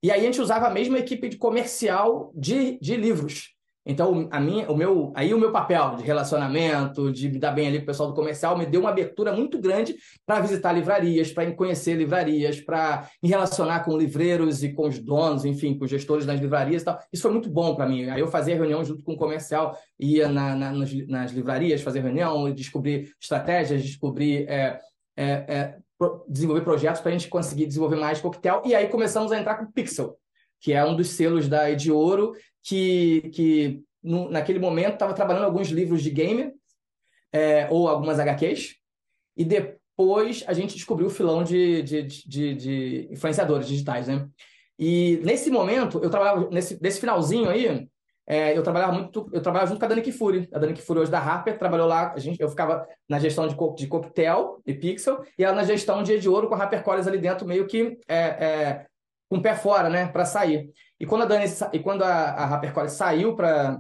E 0.03 0.11
aí 0.11 0.21
a 0.21 0.25
gente 0.25 0.41
usava 0.41 0.67
a 0.67 0.71
mesma 0.71 0.99
equipe 0.99 1.29
de 1.29 1.37
comercial 1.37 2.31
de, 2.35 2.79
de 2.81 2.97
livros. 2.97 3.55
Então, 3.87 4.29
a 4.31 4.41
minha, 4.41 4.71
o 4.71 4.77
meu, 4.77 5.13
aí 5.15 5.35
o 5.35 5.39
meu 5.39 5.53
papel 5.53 5.97
de 5.97 6.05
relacionamento, 6.05 7.13
de 7.13 7.29
me 7.29 7.39
dar 7.39 7.51
bem 7.51 7.69
ali 7.69 7.79
com 7.79 7.83
o 7.83 7.87
pessoal 7.87 8.09
do 8.09 8.15
comercial, 8.15 8.57
me 8.57 8.65
deu 8.65 8.81
uma 8.81 8.89
abertura 8.89 9.31
muito 9.33 9.59
grande 9.59 9.95
para 10.25 10.41
visitar 10.41 10.73
livrarias, 10.73 11.31
para 11.33 11.53
conhecer 11.53 11.95
livrarias, 11.95 12.61
para 12.61 13.07
me 13.23 13.29
relacionar 13.29 13.81
com 13.81 13.97
livreiros 13.97 14.65
e 14.65 14.73
com 14.73 14.89
os 14.89 14.99
donos, 14.99 15.45
enfim, 15.45 15.77
com 15.77 15.85
os 15.85 15.91
gestores 15.91 16.25
das 16.25 16.41
livrarias 16.41 16.81
e 16.81 16.85
tal. 16.87 16.99
Isso 17.13 17.23
foi 17.23 17.33
muito 17.33 17.51
bom 17.51 17.75
para 17.75 17.87
mim. 17.87 18.09
Aí 18.09 18.21
eu 18.21 18.29
fazia 18.29 18.55
reunião 18.55 18.83
junto 18.83 19.03
com 19.03 19.13
o 19.13 19.19
comercial, 19.19 19.77
ia 20.01 20.29
na, 20.29 20.57
na, 20.57 20.73
nas, 20.73 20.93
nas, 21.07 21.33
livrarias 21.33 21.83
fazer 21.83 22.01
reunião, 22.01 22.51
descobrir 22.55 23.13
estratégias, 23.21 23.83
descobrir 23.83 24.49
é, 24.49 24.79
é, 25.17 25.31
é, 25.47 25.77
desenvolver 26.29 26.63
projetos 26.63 27.01
para 27.01 27.11
a 27.11 27.13
gente 27.13 27.29
conseguir 27.29 27.67
desenvolver 27.67 27.97
mais 27.97 28.21
coquetel. 28.21 28.63
E 28.65 28.75
aí 28.75 28.89
começamos 28.89 29.33
a 29.33 29.39
entrar 29.39 29.57
com 29.57 29.65
o 29.65 29.73
Pixel, 29.73 30.17
que 30.61 30.73
é 30.73 30.85
um 30.85 30.97
dos 30.97 31.11
selos 31.11 31.49
da 31.49 31.71
Ed 31.71 31.91
Ouro, 31.91 32.33
que, 32.63 33.31
que 33.33 33.83
no, 34.03 34.31
naquele 34.31 34.59
momento 34.59 34.95
estava 34.95 35.15
trabalhando 35.15 35.45
alguns 35.45 35.69
livros 35.69 36.03
de 36.03 36.11
game 36.11 36.53
é, 37.33 37.69
ou 37.71 37.89
algumas 37.89 38.19
HQs. 38.19 38.77
E 39.37 39.45
depois 39.45 40.45
a 40.47 40.53
gente 40.53 40.75
descobriu 40.75 41.09
o 41.09 41.11
filão 41.11 41.43
de, 41.43 41.83
de, 41.83 42.03
de, 42.03 42.55
de 42.55 43.09
influenciadores 43.11 43.67
digitais, 43.67 44.09
né? 44.09 44.29
E 44.79 45.21
nesse 45.23 45.51
momento, 45.51 46.01
eu 46.03 46.11
trabalhava, 46.11 46.51
nesse, 46.51 46.81
nesse 46.83 47.01
finalzinho 47.01 47.49
aí, 47.49 47.89
é, 48.27 48.57
eu 48.57 48.63
trabalhava 48.63 48.93
muito, 48.93 49.29
eu 49.33 49.43
trabalhava 49.43 49.69
junto 49.69 49.79
com 49.79 49.85
a 49.85 49.89
Dani 49.89 50.03
Kifuri. 50.03 50.49
A 50.53 50.59
Dani 50.59 50.73
Kifuri 50.73 51.01
hoje 51.01 51.11
da 51.11 51.19
Harper 51.19 51.59
trabalhou 51.59 51.87
lá, 51.87 52.13
a 52.13 52.19
gente, 52.19 52.41
eu 52.41 52.49
ficava 52.49 52.87
na 53.09 53.19
gestão 53.19 53.47
de, 53.47 53.55
co 53.55 53.75
de 53.75 53.87
coquetel 53.87 54.63
e 54.67 54.73
pixel, 54.73 55.23
e 55.39 55.45
ela 55.45 55.55
na 55.55 55.65
gestão 55.65 56.03
de 56.03 56.19
de 56.19 56.29
ouro 56.29 56.49
com 56.49 56.55
a 56.55 56.59
Harper 56.59 56.83
Collins 56.83 57.07
ali 57.07 57.19
dentro, 57.19 57.47
meio 57.47 57.67
que 57.67 57.99
é, 58.09 58.17
é, 58.17 58.87
com 59.29 59.37
o 59.37 59.43
pé 59.43 59.55
fora, 59.55 59.91
né, 59.91 60.07
para 60.07 60.25
sair. 60.25 60.71
E 60.99 61.05
quando 61.05 61.23
a 61.23 61.27
Dani 61.27 61.45
e 61.73 61.79
quando 61.79 62.03
a, 62.03 62.31
a 62.31 62.45
Harper 62.45 62.73
Collins 62.73 62.93
saiu 62.93 63.35
para 63.35 63.79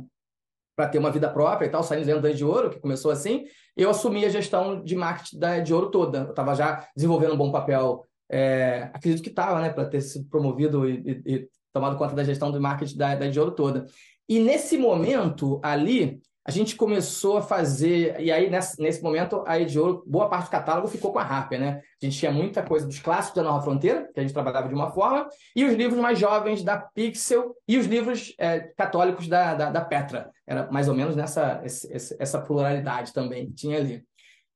para 0.77 0.89
ter 0.89 0.99
uma 0.99 1.11
vida 1.13 1.31
própria 1.31 1.67
e 1.67 1.71
tal, 1.71 1.85
saindo 1.85 2.05
dentro 2.05 2.21
da 2.21 2.33
de 2.33 2.45
ouro, 2.45 2.69
que 2.69 2.81
começou 2.81 3.13
assim, 3.13 3.45
eu 3.77 3.91
assumi 3.91 4.25
a 4.25 4.29
gestão 4.29 4.83
de 4.83 4.97
marketing 4.97 5.39
da 5.39 5.61
de 5.61 5.73
ouro 5.73 5.89
toda. 5.89 6.19
Eu 6.19 6.31
estava 6.31 6.53
já 6.57 6.85
desenvolvendo 6.97 7.33
um 7.33 7.37
bom 7.37 7.53
papel, 7.53 8.05
é, 8.29 8.91
acredito 8.93 9.23
que 9.23 9.29
estava, 9.29 9.61
né, 9.61 9.71
para 9.71 9.85
ter 9.85 10.01
sido 10.01 10.29
promovido 10.29 10.89
e, 10.89 11.23
e, 11.25 11.35
e 11.35 11.49
tomado 11.73 11.97
conta 11.97 12.15
da 12.15 12.25
gestão 12.25 12.51
do 12.51 12.61
marketing 12.61 12.97
da, 12.97 13.15
da 13.15 13.27
Edioro 13.27 13.51
toda. 13.51 13.87
E 14.29 14.41
nesse 14.41 14.79
momento 14.79 15.61
ali, 15.63 16.21
a 16.47 16.51
gente 16.51 16.77
começou 16.77 17.39
a 17.39 17.43
fazer, 17.43 18.21
e 18.21 18.31
aí 18.31 18.51
nesse, 18.51 18.79
nesse 18.81 19.03
momento 19.03 19.43
a 19.47 19.59
Edioro, 19.59 20.05
boa 20.07 20.29
parte 20.29 20.45
do 20.47 20.51
catálogo 20.51 20.89
ficou 20.89 21.11
com 21.11 21.19
a 21.19 21.23
Harper, 21.23 21.59
né? 21.59 21.81
A 22.03 22.05
gente 22.05 22.19
tinha 22.19 22.31
muita 22.31 22.63
coisa 22.63 22.87
dos 22.87 22.99
clássicos 22.99 23.37
da 23.37 23.43
Nova 23.43 23.63
Fronteira, 23.63 24.11
que 24.13 24.21
a 24.21 24.23
gente 24.23 24.35
trabalhava 24.35 24.69
de 24.69 24.75
uma 24.75 24.91
forma, 24.91 25.27
e 25.57 25.65
os 25.65 25.73
livros 25.73 25.99
mais 25.99 26.19
jovens 26.19 26.63
da 26.63 26.77
Pixel 26.77 27.57
e 27.67 27.79
os 27.79 27.87
livros 27.87 28.35
é, 28.39 28.61
católicos 28.61 29.27
da, 29.27 29.55
da, 29.55 29.71
da, 29.71 29.81
Petra. 29.81 30.31
Era 30.47 30.71
mais 30.71 30.87
ou 30.87 30.95
menos 30.95 31.17
nessa 31.17 31.63
essa 31.65 32.43
pluralidade 32.43 33.15
também 33.15 33.47
que 33.47 33.55
tinha 33.55 33.79
ali. 33.79 34.05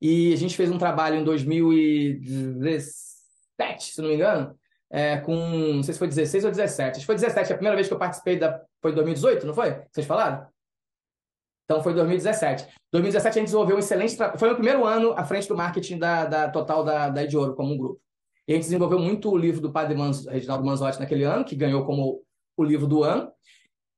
E 0.00 0.32
a 0.34 0.36
gente 0.36 0.56
fez 0.56 0.70
um 0.70 0.76
trabalho 0.76 1.16
em 1.16 1.24
2017, 1.24 3.94
se 3.94 4.02
não 4.02 4.10
me 4.10 4.16
engano, 4.16 4.54
é, 4.90 5.18
com, 5.18 5.34
não 5.34 5.82
sei 5.82 5.92
se 5.92 5.98
foi 5.98 6.08
16 6.08 6.44
ou 6.44 6.50
17. 6.50 6.90
Acho 6.90 7.00
que 7.00 7.06
foi 7.06 7.14
17, 7.14 7.52
a 7.52 7.56
primeira 7.56 7.76
vez 7.76 7.88
que 7.88 7.94
eu 7.94 7.98
participei 7.98 8.38
da, 8.38 8.62
foi 8.80 8.92
em 8.92 8.94
2018, 8.94 9.46
não 9.46 9.54
foi? 9.54 9.82
Vocês 9.90 10.06
falaram? 10.06 10.46
Então 11.64 11.82
foi 11.82 11.92
2017. 11.92 12.66
2017 12.90 13.28
a 13.28 13.40
gente 13.40 13.46
desenvolveu 13.48 13.76
um 13.76 13.78
excelente 13.78 14.16
trabalho. 14.16 14.38
Foi 14.38 14.50
o 14.50 14.54
primeiro 14.54 14.86
ano 14.86 15.12
à 15.12 15.24
frente 15.24 15.46
do 15.46 15.56
marketing 15.56 15.98
da, 15.98 16.24
da 16.24 16.48
total 16.48 16.82
da, 16.82 17.10
da 17.10 17.22
Ediouro 17.22 17.54
como 17.54 17.74
um 17.74 17.76
grupo. 17.76 18.00
E 18.46 18.52
a 18.52 18.54
gente 18.54 18.64
desenvolveu 18.64 18.98
muito 18.98 19.30
o 19.30 19.36
livro 19.36 19.60
do 19.60 19.70
padre 19.70 19.94
Manz, 19.94 20.24
Reginaldo 20.24 20.64
Manzotti 20.64 20.98
naquele 20.98 21.24
ano, 21.24 21.44
que 21.44 21.54
ganhou 21.54 21.84
como 21.84 22.22
o 22.56 22.64
livro 22.64 22.86
do 22.86 23.04
ano. 23.04 23.30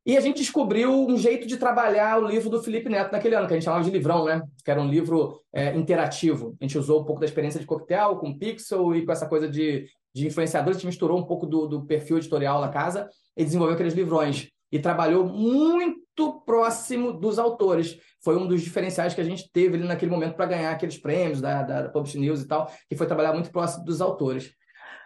E 0.05 0.17
a 0.17 0.21
gente 0.21 0.39
descobriu 0.39 0.91
um 0.91 1.17
jeito 1.17 1.47
de 1.47 1.57
trabalhar 1.57 2.19
o 2.19 2.27
livro 2.27 2.51
do 2.51 2.61
Felipe 2.61 2.89
Neto 2.89 3.13
naquele 3.13 3.37
ano, 3.37 3.47
que 3.47 3.53
a 3.53 3.57
gente 3.57 3.65
chamava 3.65 3.85
de 3.85 3.91
livrão, 3.91 4.25
né? 4.25 4.43
Que 4.65 4.71
era 4.73 4.81
um 4.81 4.89
livro 4.89 5.41
é, 5.53 5.77
interativo. 5.77 6.57
A 6.61 6.65
gente 6.65 6.77
usou 6.77 7.03
um 7.03 7.05
pouco 7.05 7.21
da 7.21 7.27
experiência 7.27 7.61
de 7.61 7.67
coquetel 7.67 8.17
com 8.17 8.37
pixel 8.37 8.97
e 8.97 9.07
com 9.07 9.13
essa 9.13 9.29
coisa 9.29 9.49
de, 9.49 9.87
de 10.15 10.27
influenciadores. 10.27 10.77
Gente 10.77 10.87
misturou 10.87 11.19
um 11.19 11.25
pouco 11.25 11.47
do, 11.47 11.67
do 11.67 11.87
perfil 11.87 12.19
editorial 12.19 12.61
da 12.61 12.69
casa 12.69 13.09
e 13.37 13.45
desenvolveu 13.45 13.75
aqueles 13.75 13.95
livrões. 13.95 14.49
E 14.73 14.79
trabalhou 14.79 15.25
muito 15.25 16.01
muito 16.21 16.43
próximo 16.45 17.13
dos 17.13 17.39
autores. 17.39 17.99
Foi 18.23 18.37
um 18.37 18.47
dos 18.47 18.63
diferenciais 18.63 19.15
que 19.15 19.21
a 19.21 19.25
gente 19.25 19.51
teve 19.51 19.77
ali 19.77 19.87
naquele 19.87 20.11
momento 20.11 20.35
para 20.35 20.47
ganhar 20.47 20.71
aqueles 20.71 20.99
prêmios 20.99 21.41
da, 21.41 21.63
da, 21.63 21.83
da 21.83 21.89
Publish 21.89 22.19
News 22.19 22.43
e 22.43 22.47
tal, 22.47 22.71
que 22.89 22.97
foi 22.97 23.07
trabalhar 23.07 23.33
muito 23.33 23.51
próximo 23.51 23.85
dos 23.85 24.01
autores. 24.01 24.53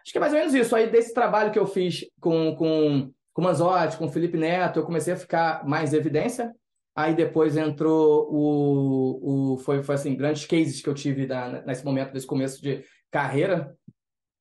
Acho 0.03 0.13
que 0.13 0.19
é 0.19 0.21
mais 0.21 0.33
ou 0.33 0.39
menos 0.39 0.55
isso. 0.55 0.75
Aí, 0.75 0.91
desse 0.91 1.15
trabalho 1.15 1.53
que 1.53 1.59
eu 1.59 1.67
fiz 1.67 2.05
com, 2.21 2.55
com, 2.57 3.11
com 3.33 3.43
o 3.43 3.45
Manzotti, 3.45 3.97
com 3.97 4.07
o 4.07 4.11
Felipe 4.11 4.37
Neto, 4.37 4.81
eu 4.81 4.85
comecei 4.85 5.15
a 5.15 5.17
ficar 5.17 5.67
mais 5.67 5.93
em 5.93 5.97
evidência. 5.97 6.53
Aí 6.97 7.15
depois 7.15 7.57
entrou 7.57 8.29
o. 8.31 9.55
o 9.55 9.57
foi, 9.59 9.83
foi 9.83 9.95
assim, 9.95 10.15
grandes 10.15 10.47
cases 10.47 10.81
que 10.81 10.89
eu 10.89 10.95
tive 10.95 11.27
da, 11.27 11.63
nesse 11.63 11.85
momento, 11.85 12.13
desse 12.13 12.27
começo 12.27 12.63
de 12.63 12.85
carreira, 13.11 13.75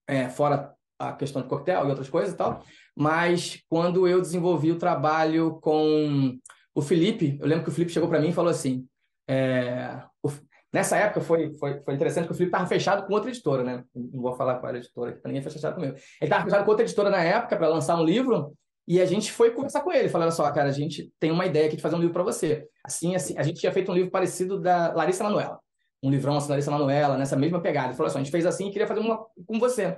é, 0.07 0.29
fora 0.29 0.73
a 0.99 1.13
questão 1.13 1.41
de 1.41 1.47
coquetel 1.47 1.85
e 1.85 1.89
outras 1.89 2.09
coisas 2.09 2.33
e 2.33 2.37
tal. 2.37 2.63
Mas 2.95 3.61
quando 3.69 4.07
eu 4.07 4.21
desenvolvi 4.21 4.71
o 4.71 4.77
trabalho 4.77 5.59
com 5.61 6.37
o 6.73 6.81
Felipe, 6.81 7.37
eu 7.39 7.47
lembro 7.47 7.63
que 7.63 7.69
o 7.69 7.73
Felipe 7.73 7.91
chegou 7.91 8.09
para 8.09 8.19
mim 8.19 8.29
e 8.29 8.33
falou 8.33 8.51
assim: 8.51 8.87
é, 9.27 10.01
o, 10.21 10.31
nessa 10.71 10.97
época 10.97 11.21
foi, 11.21 11.53
foi, 11.53 11.81
foi 11.81 11.93
interessante 11.93 12.25
que 12.25 12.31
o 12.31 12.35
Felipe 12.35 12.55
estava 12.55 12.67
fechado 12.67 13.05
com 13.05 13.13
outra 13.13 13.29
editora, 13.29 13.63
né? 13.63 13.83
Não 13.93 14.21
vou 14.21 14.33
falar 14.33 14.55
qual 14.55 14.69
era 14.69 14.77
a 14.77 14.81
editora, 14.81 15.13
para 15.13 15.31
ninguém 15.31 15.43
fechado 15.43 15.75
comigo. 15.75 15.93
Ele 15.93 16.03
estava 16.21 16.43
fechado 16.43 16.63
com 16.63 16.71
outra 16.71 16.85
editora 16.85 17.09
na 17.09 17.23
época 17.23 17.57
para 17.57 17.67
lançar 17.67 17.95
um 17.95 18.03
livro. 18.03 18.53
E 18.85 18.99
a 18.99 19.05
gente 19.05 19.31
foi 19.31 19.51
conversar 19.51 19.79
com 19.79 19.93
ele, 19.93 20.09
falando 20.09 20.31
só, 20.31 20.51
cara, 20.51 20.67
a 20.67 20.73
gente 20.73 21.09
tem 21.17 21.31
uma 21.31 21.45
ideia 21.45 21.67
aqui 21.67 21.77
de 21.77 21.81
fazer 21.81 21.95
um 21.95 21.99
livro 21.99 22.13
para 22.13 22.23
você. 22.23 22.67
Assim, 22.83 23.15
assim, 23.15 23.37
a 23.37 23.43
gente 23.43 23.61
tinha 23.61 23.71
feito 23.71 23.89
um 23.89 23.95
livro 23.95 24.11
parecido 24.11 24.59
da 24.59 24.91
Larissa 24.93 25.23
Manuela. 25.23 25.57
Um 26.03 26.11
livrão 26.11 26.35
assim, 26.35 26.49
Larissa 26.49 26.69
Manuela, 26.69 27.17
nessa 27.17 27.35
mesma 27.35 27.61
pegada. 27.61 27.93
Falou 27.93 28.07
assim, 28.07 28.19
a 28.19 28.23
gente 28.23 28.31
fez 28.31 28.45
assim 28.45 28.67
e 28.67 28.71
queria 28.71 28.85
fazer 28.85 28.99
uma 28.99 29.25
com 29.47 29.57
você. 29.57 29.97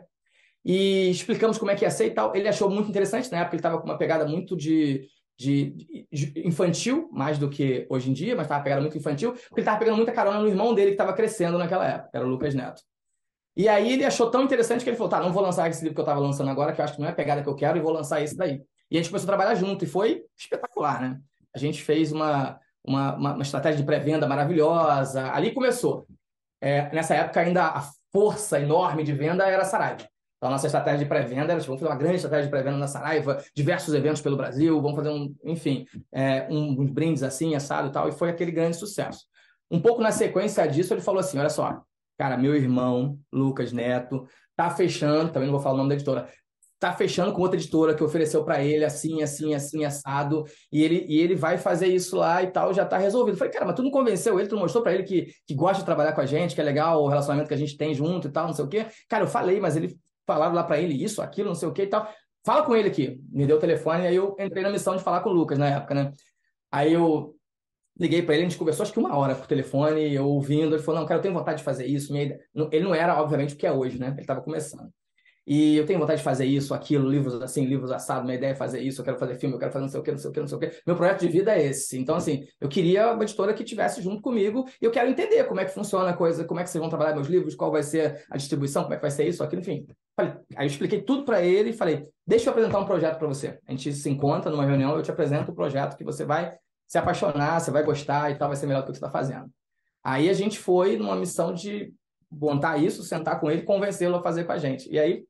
E 0.63 1.09
explicamos 1.09 1.57
como 1.57 1.71
é 1.71 1.75
que 1.75 1.83
ia 1.83 1.91
ser 1.91 2.05
e 2.05 2.11
tal. 2.11 2.35
Ele 2.35 2.47
achou 2.47 2.69
muito 2.69 2.89
interessante, 2.89 3.31
na 3.31 3.39
época 3.39 3.55
ele 3.55 3.59
estava 3.59 3.79
com 3.79 3.85
uma 3.85 3.97
pegada 3.97 4.25
muito 4.25 4.55
de 4.55 5.07
de, 5.37 6.07
de, 6.11 6.47
infantil, 6.47 7.09
mais 7.11 7.37
do 7.37 7.49
que 7.49 7.85
hoje 7.89 8.09
em 8.09 8.13
dia, 8.13 8.35
mas 8.35 8.45
estava 8.45 8.63
pegando 8.63 8.81
muito 8.81 8.97
infantil, 8.97 9.33
porque 9.33 9.55
ele 9.55 9.61
estava 9.61 9.77
pegando 9.77 9.97
muita 9.97 10.11
carona 10.11 10.39
no 10.39 10.47
irmão 10.47 10.73
dele 10.73 10.91
que 10.91 10.93
estava 10.93 11.13
crescendo 11.13 11.57
naquela 11.57 11.85
época, 11.85 12.09
era 12.13 12.25
o 12.25 12.29
Lucas 12.29 12.55
Neto. 12.55 12.81
E 13.55 13.67
aí 13.69 13.93
ele 13.93 14.03
achou 14.03 14.29
tão 14.29 14.43
interessante 14.43 14.83
que 14.83 14.89
ele 14.89 14.97
falou: 14.97 15.09
tá, 15.09 15.19
não 15.19 15.31
vou 15.31 15.41
lançar 15.41 15.69
esse 15.69 15.81
livro 15.81 15.95
que 15.95 16.01
eu 16.01 16.03
estava 16.03 16.19
lançando 16.19 16.49
agora, 16.49 16.73
que 16.73 16.81
eu 16.81 16.85
acho 16.85 16.95
que 16.95 16.99
não 17.01 17.07
é 17.07 17.11
a 17.11 17.15
pegada 17.15 17.41
que 17.41 17.49
eu 17.49 17.55
quero, 17.55 17.77
e 17.77 17.81
vou 17.81 17.91
lançar 17.91 18.21
esse 18.21 18.35
daí. 18.35 18.61
E 18.89 18.97
a 18.97 19.01
gente 19.01 19.09
começou 19.09 19.27
a 19.27 19.35
trabalhar 19.35 19.55
junto, 19.55 19.83
e 19.83 19.87
foi 19.87 20.23
espetacular, 20.37 21.01
né? 21.01 21.19
A 21.53 21.57
gente 21.57 21.81
fez 21.81 22.11
uma, 22.11 22.59
uma, 22.87 23.15
uma, 23.15 23.33
uma 23.33 23.43
estratégia 23.43 23.77
de 23.77 23.85
pré-venda 23.85 24.27
maravilhosa. 24.27 25.31
Ali 25.31 25.53
começou. 25.53 26.05
É, 26.61 26.93
nessa 26.93 27.15
época, 27.15 27.41
ainda 27.41 27.65
a 27.65 27.83
força 28.11 28.59
enorme 28.59 29.03
de 29.03 29.13
venda 29.13 29.45
era 29.45 29.63
a 29.63 29.65
Saraiva. 29.65 30.07
Então, 30.37 30.49
a 30.49 30.51
nossa 30.51 30.67
estratégia 30.67 30.99
de 30.99 31.05
pré-venda 31.05 31.53
era, 31.53 31.59
tipo, 31.59 31.67
vamos 31.67 31.81
fazer 31.81 31.91
uma 31.91 31.97
grande 31.97 32.15
estratégia 32.17 32.45
de 32.45 32.51
pré-venda 32.51 32.77
na 32.77 32.87
Saraiva, 32.87 33.43
diversos 33.55 33.93
eventos 33.93 34.21
pelo 34.21 34.37
Brasil, 34.37 34.81
vamos 34.81 34.95
fazer 34.97 35.09
um, 35.09 35.33
enfim, 35.43 35.85
é, 36.13 36.47
um, 36.49 36.81
uns 36.81 36.91
brindes 36.91 37.23
assim, 37.23 37.55
assado 37.55 37.87
e 37.87 37.91
tal, 37.91 38.07
e 38.09 38.11
foi 38.11 38.29
aquele 38.29 38.51
grande 38.51 38.77
sucesso. 38.77 39.25
Um 39.71 39.81
pouco 39.81 40.01
na 40.01 40.11
sequência 40.11 40.65
disso, 40.67 40.93
ele 40.93 41.01
falou 41.01 41.19
assim, 41.19 41.39
olha 41.39 41.49
só, 41.49 41.81
cara, 42.17 42.37
meu 42.37 42.55
irmão, 42.55 43.17
Lucas 43.31 43.71
Neto, 43.71 44.27
tá 44.55 44.69
fechando, 44.69 45.31
também 45.31 45.47
não 45.47 45.53
vou 45.53 45.61
falar 45.61 45.75
o 45.75 45.77
nome 45.77 45.89
da 45.89 45.95
editora, 45.95 46.29
tá 46.79 46.93
fechando 46.93 47.33
com 47.33 47.41
outra 47.41 47.57
editora 47.57 47.93
que 47.93 48.03
ofereceu 48.03 48.43
para 48.43 48.63
ele 48.63 48.83
assim, 48.83 49.21
assim, 49.21 49.53
assim, 49.53 49.85
assado, 49.85 50.43
e 50.71 50.83
ele, 50.83 51.05
e 51.07 51.19
ele 51.19 51.35
vai 51.35 51.57
fazer 51.57 51.87
isso 51.87 52.17
lá 52.17 52.43
e 52.43 52.47
tal, 52.47 52.73
já 52.73 52.85
tá 52.85 52.97
resolvido. 52.97 53.35
Eu 53.35 53.37
falei, 53.37 53.53
cara, 53.53 53.65
mas 53.65 53.75
tu 53.75 53.83
não 53.83 53.91
convenceu 53.91 54.39
ele, 54.39 54.47
tu 54.47 54.55
não 54.55 54.61
mostrou 54.63 54.83
para 54.83 54.93
ele 54.93 55.03
que, 55.03 55.27
que 55.47 55.55
gosta 55.55 55.79
de 55.79 55.85
trabalhar 55.85 56.13
com 56.13 56.21
a 56.21 56.25
gente, 56.25 56.53
que 56.53 56.61
é 56.61 56.63
legal 56.63 57.01
o 57.03 57.07
relacionamento 57.07 57.47
que 57.47 57.53
a 57.53 57.57
gente 57.57 57.77
tem 57.77 57.93
junto 57.93 58.27
e 58.27 58.31
tal, 58.31 58.47
não 58.47 58.53
sei 58.53 58.65
o 58.65 58.67
quê. 58.67 58.85
Cara, 59.07 59.23
eu 59.23 59.27
falei, 59.27 59.59
mas 59.59 59.75
ele 59.75 59.97
falaram 60.25 60.53
lá 60.53 60.63
para 60.63 60.79
ele 60.79 61.01
isso, 61.01 61.21
aquilo, 61.21 61.49
não 61.49 61.55
sei 61.55 61.67
o 61.67 61.73
que 61.73 61.83
e 61.83 61.87
tal. 61.87 62.09
Fala 62.45 62.63
com 62.63 62.75
ele 62.75 62.89
aqui. 62.89 63.19
Me 63.31 63.47
deu 63.47 63.57
o 63.57 63.59
telefone, 63.59 64.05
aí 64.05 64.15
eu 64.15 64.35
entrei 64.39 64.61
na 64.61 64.69
missão 64.69 64.95
de 64.95 65.03
falar 65.03 65.21
com 65.21 65.29
o 65.29 65.33
Lucas 65.33 65.57
na 65.57 65.67
época, 65.67 65.95
né? 65.95 66.11
Aí 66.71 66.93
eu 66.93 67.35
liguei 67.97 68.21
para 68.21 68.35
ele, 68.35 68.45
a 68.45 68.49
gente 68.49 68.59
conversou 68.59 68.83
acho 68.83 68.93
que 68.93 68.99
uma 68.99 69.15
hora 69.15 69.33
por 69.33 69.47
telefone, 69.47 70.13
eu 70.13 70.27
ouvindo, 70.27 70.75
ele 70.75 70.83
falou, 70.83 70.99
não, 70.99 71.07
cara, 71.07 71.19
eu 71.19 71.21
tenho 71.21 71.33
vontade 71.33 71.59
de 71.59 71.63
fazer 71.63 71.85
isso. 71.85 72.15
Ele 72.15 72.37
não 72.83 72.93
era, 72.93 73.19
obviamente, 73.19 73.55
o 73.55 73.57
que 73.57 73.65
é 73.65 73.71
hoje, 73.71 73.97
né? 73.97 74.09
Ele 74.09 74.21
estava 74.21 74.41
começando. 74.41 74.91
E 75.47 75.77
eu 75.77 75.85
tenho 75.85 75.99
vontade 75.99 76.17
de 76.17 76.23
fazer 76.23 76.45
isso, 76.45 76.73
aquilo, 76.73 77.07
livros 77.07 77.39
assim, 77.41 77.65
livros 77.65 77.91
assados, 77.91 78.25
minha 78.25 78.35
ideia 78.35 78.51
é 78.51 78.55
fazer 78.55 78.81
isso, 78.81 79.01
eu 79.01 79.05
quero 79.05 79.19
fazer 79.19 79.35
filme, 79.35 79.55
eu 79.55 79.59
quero 79.59 79.71
fazer 79.71 79.83
não 79.83 79.89
sei 79.89 79.99
o 79.99 80.03
que, 80.03 80.11
não 80.11 80.17
sei 80.17 80.29
o 80.29 80.33
que, 80.33 80.39
não 80.39 80.47
sei 80.47 80.57
o 80.57 80.59
que. 80.59 80.71
Meu 80.87 80.95
projeto 80.95 81.19
de 81.21 81.27
vida 81.27 81.55
é 81.55 81.65
esse. 81.65 81.99
Então, 81.99 82.15
assim, 82.15 82.45
eu 82.59 82.67
queria 82.67 83.13
uma 83.13 83.23
editora 83.23 83.53
que 83.53 83.63
tivesse 83.63 84.01
junto 84.01 84.21
comigo 84.21 84.65
e 84.81 84.85
eu 84.85 84.91
quero 84.91 85.09
entender 85.09 85.43
como 85.43 85.59
é 85.59 85.65
que 85.65 85.71
funciona 85.71 86.09
a 86.09 86.13
coisa, 86.13 86.45
como 86.45 86.59
é 86.59 86.63
que 86.63 86.69
vocês 86.69 86.79
vão 86.79 86.89
trabalhar 86.89 87.13
meus 87.13 87.27
livros, 87.27 87.53
qual 87.53 87.71
vai 87.71 87.83
ser 87.83 88.25
a 88.29 88.37
distribuição, 88.37 88.83
como 88.83 88.95
é 88.95 88.97
que 88.97 89.03
vai 89.03 89.11
ser 89.11 89.27
isso, 89.27 89.43
aquilo, 89.43 89.61
enfim. 89.61 89.85
Falei, 90.15 90.33
aí 90.55 90.65
eu 90.65 90.67
expliquei 90.67 91.01
tudo 91.01 91.23
para 91.25 91.41
ele 91.41 91.69
e 91.69 91.73
falei, 91.73 92.07
deixa 92.25 92.47
eu 92.47 92.51
apresentar 92.51 92.79
um 92.79 92.85
projeto 92.85 93.19
para 93.19 93.27
você. 93.27 93.59
A 93.67 93.71
gente 93.71 93.93
se 93.93 94.09
encontra 94.09 94.49
numa 94.49 94.65
reunião, 94.65 94.95
eu 94.95 95.03
te 95.03 95.11
apresento 95.11 95.51
o 95.51 95.55
projeto 95.55 95.95
que 95.95 96.03
você 96.03 96.25
vai 96.25 96.55
se 96.87 96.97
apaixonar, 96.97 97.59
você 97.59 97.71
vai 97.71 97.83
gostar 97.83 98.31
e 98.31 98.35
tal, 98.35 98.47
vai 98.47 98.57
ser 98.57 98.67
melhor 98.67 98.81
do 98.81 98.87
que 98.87 98.97
você 98.97 99.05
está 99.05 99.11
fazendo. 99.11 99.49
Aí 100.03 100.29
a 100.29 100.33
gente 100.33 100.59
foi 100.59 100.97
numa 100.97 101.15
missão 101.15 101.53
de 101.53 101.91
montar 102.39 102.77
isso, 102.77 103.03
sentar 103.03 103.39
com 103.39 103.49
ele, 103.49 103.63
convencê-lo 103.63 104.15
a 104.15 104.23
fazer 104.23 104.43
com 104.43 104.51
a 104.51 104.57
gente. 104.57 104.89
E 104.91 104.99
aí 104.99 105.23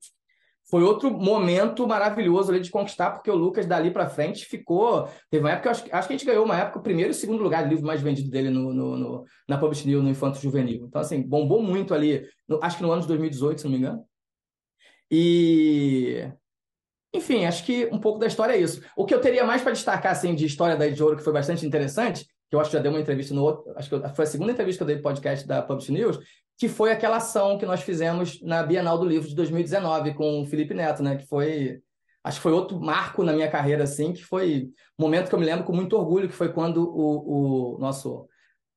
foi 0.70 0.82
outro 0.82 1.12
momento 1.12 1.88
maravilhoso 1.88 2.51
ali 2.51 2.60
de 2.60 2.72
conquistar, 2.72 3.12
porque 3.12 3.30
o 3.30 3.36
Lucas 3.36 3.68
dali 3.68 3.91
para 3.91 4.10
frente 4.10 4.45
ficou. 4.45 5.08
Teve 5.30 5.43
uma 5.43 5.51
época, 5.51 5.70
acho, 5.70 5.84
acho 5.91 6.08
que 6.08 6.14
a 6.14 6.18
gente 6.18 6.26
ganhou 6.26 6.43
uma 6.43 6.58
época 6.58 6.80
o 6.80 6.84
primeiro 6.84 7.12
e 7.12 7.14
segundo 7.14 7.43
lugar 7.43 7.64
de 7.64 7.70
livro 7.70 7.86
mais 7.86 8.01
vendido 8.01 8.32
dele 8.32 8.49
no, 8.49 8.74
no, 8.74 8.97
no 8.97 9.26
na 9.47 9.60
Publish 9.60 9.88
News, 9.88 10.03
no 10.03 10.10
Infanto 10.10 10.39
Juvenil. 10.39 10.86
Então, 10.88 11.01
assim, 11.01 11.22
bombou 11.22 11.62
muito 11.62 11.93
ali, 11.93 12.28
no, 12.47 12.60
acho 12.64 12.78
que 12.78 12.84
no 12.84 12.91
ano 12.91 13.03
de 13.03 13.08
2018, 13.08 13.62
se 13.62 13.66
não 13.66 13.72
me 13.72 13.78
engano. 13.78 14.03
E. 15.12 16.28
Enfim, 17.14 17.45
acho 17.45 17.64
que 17.64 17.88
um 17.91 17.99
pouco 17.99 18.20
da 18.20 18.28
história 18.28 18.53
é 18.53 18.58
isso. 18.58 18.82
O 18.97 19.06
que 19.06 19.14
eu 19.14 19.22
teria 19.22 19.45
mais 19.45 19.62
para 19.62 19.72
destacar, 19.72 20.12
assim, 20.12 20.36
de 20.36 20.45
história 20.45 20.76
da 20.76 20.86
Ouro, 21.03 21.16
que 21.16 21.24
foi 21.24 21.32
bastante 21.32 21.66
interessante, 21.66 22.26
que 22.49 22.56
eu 22.56 22.60
acho 22.60 22.72
que 22.72 22.76
já 22.76 22.82
dei 22.82 22.91
uma 22.91 22.99
entrevista 22.99 23.34
no 23.34 23.43
outro, 23.43 23.72
acho 23.78 23.89
que 23.89 24.16
foi 24.16 24.26
a 24.26 24.28
segunda 24.28 24.51
entrevista 24.51 24.80
que 24.80 24.84
eu 24.84 24.88
dei 24.88 24.95
no 24.97 25.01
podcast 25.01 25.47
da 25.47 25.62
Publish 25.62 25.91
News, 25.91 26.20
que 26.58 26.68
foi 26.70 26.91
aquela 26.91 27.18
ação 27.18 27.58
que 27.58 27.66
nós 27.66 27.82
fizemos 27.82 28.41
na 28.41 28.64
Bienal 28.64 28.97
do 28.97 29.06
Livro 29.06 29.28
de 29.28 29.36
2019 29.36 30.14
com 30.14 30.41
o 30.41 30.45
Felipe 30.45 30.74
Neto, 30.74 31.03
né? 31.03 31.18
Que 31.18 31.28
foi, 31.28 31.82
acho 32.24 32.38
que 32.38 32.43
foi 32.43 32.53
outro 32.53 32.80
marco 32.80 33.24
na 33.24 33.34
minha 33.34 33.49
carreira, 33.49 33.84
assim, 33.84 34.14
que 34.14 34.24
foi 34.24 34.70
um 34.97 35.03
momento 35.03 35.30
que 35.30 35.36
eu 35.36 35.39
me 35.39 35.45
lembro 35.45 35.66
com 35.66 35.74
muito 35.74 35.97
orgulho, 35.97 36.30
que 36.30 36.36
foi 36.36 36.53
quando 36.53 36.78
o, 36.78 37.76
o 37.76 37.80
nosso 37.80 38.28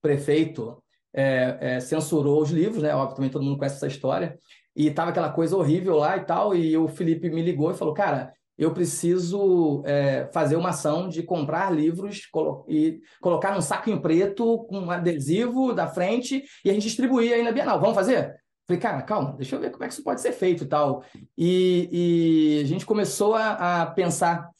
prefeito 0.03 0.83
é, 1.15 1.59
é, 1.61 1.81
censurou 1.81 2.43
os 2.43 2.51
livros, 2.51 2.83
né? 2.83 2.95
Óbvio, 2.95 3.17
também 3.17 3.31
todo 3.31 3.45
mundo 3.45 3.59
conhece 3.59 3.77
essa 3.77 3.87
história. 3.87 4.37
E 4.75 4.91
tava 4.91 5.11
aquela 5.11 5.31
coisa 5.31 5.57
horrível 5.57 5.97
lá 5.97 6.17
e 6.17 6.25
tal, 6.25 6.55
e 6.55 6.77
o 6.77 6.89
Felipe 6.89 7.31
me 7.31 7.43
ligou 7.43 7.71
e 7.71 7.75
falou, 7.75 7.95
cara, 7.95 8.33
eu 8.59 8.75
preciso 8.75 9.83
é, 9.87 10.29
fazer 10.33 10.57
uma 10.57 10.71
ação 10.71 11.09
de 11.09 11.23
comprar 11.23 11.73
livros 11.73 12.27
colo 12.27 12.67
e 12.69 13.01
colocar 13.21 13.55
num 13.55 13.61
saquinho 13.61 14.03
preto 14.03 14.65
com 14.65 14.81
um 14.81 14.91
adesivo 14.91 15.73
da 15.73 15.87
frente 15.87 16.43
e 16.65 16.71
a 16.71 16.75
gente 16.75 16.83
distribuir 16.83 17.33
aí 17.33 17.43
na 17.43 17.53
Bienal. 17.53 17.81
Vamos 17.81 17.95
fazer? 17.95 18.35
Falei, 18.67 18.81
cara, 18.81 19.03
calma, 19.03 19.33
deixa 19.33 19.57
eu 19.57 19.61
ver 19.61 19.71
como 19.71 19.85
é 19.85 19.87
que 19.87 19.95
isso 19.95 20.03
pode 20.03 20.21
ser 20.21 20.33
feito 20.33 20.65
e 20.65 20.67
tal. 20.67 21.03
E, 21.37 21.89
e 21.91 22.63
a 22.63 22.67
gente 22.67 22.85
começou 22.85 23.35
a, 23.35 23.83
a, 23.83 23.87
pensar 23.87 24.51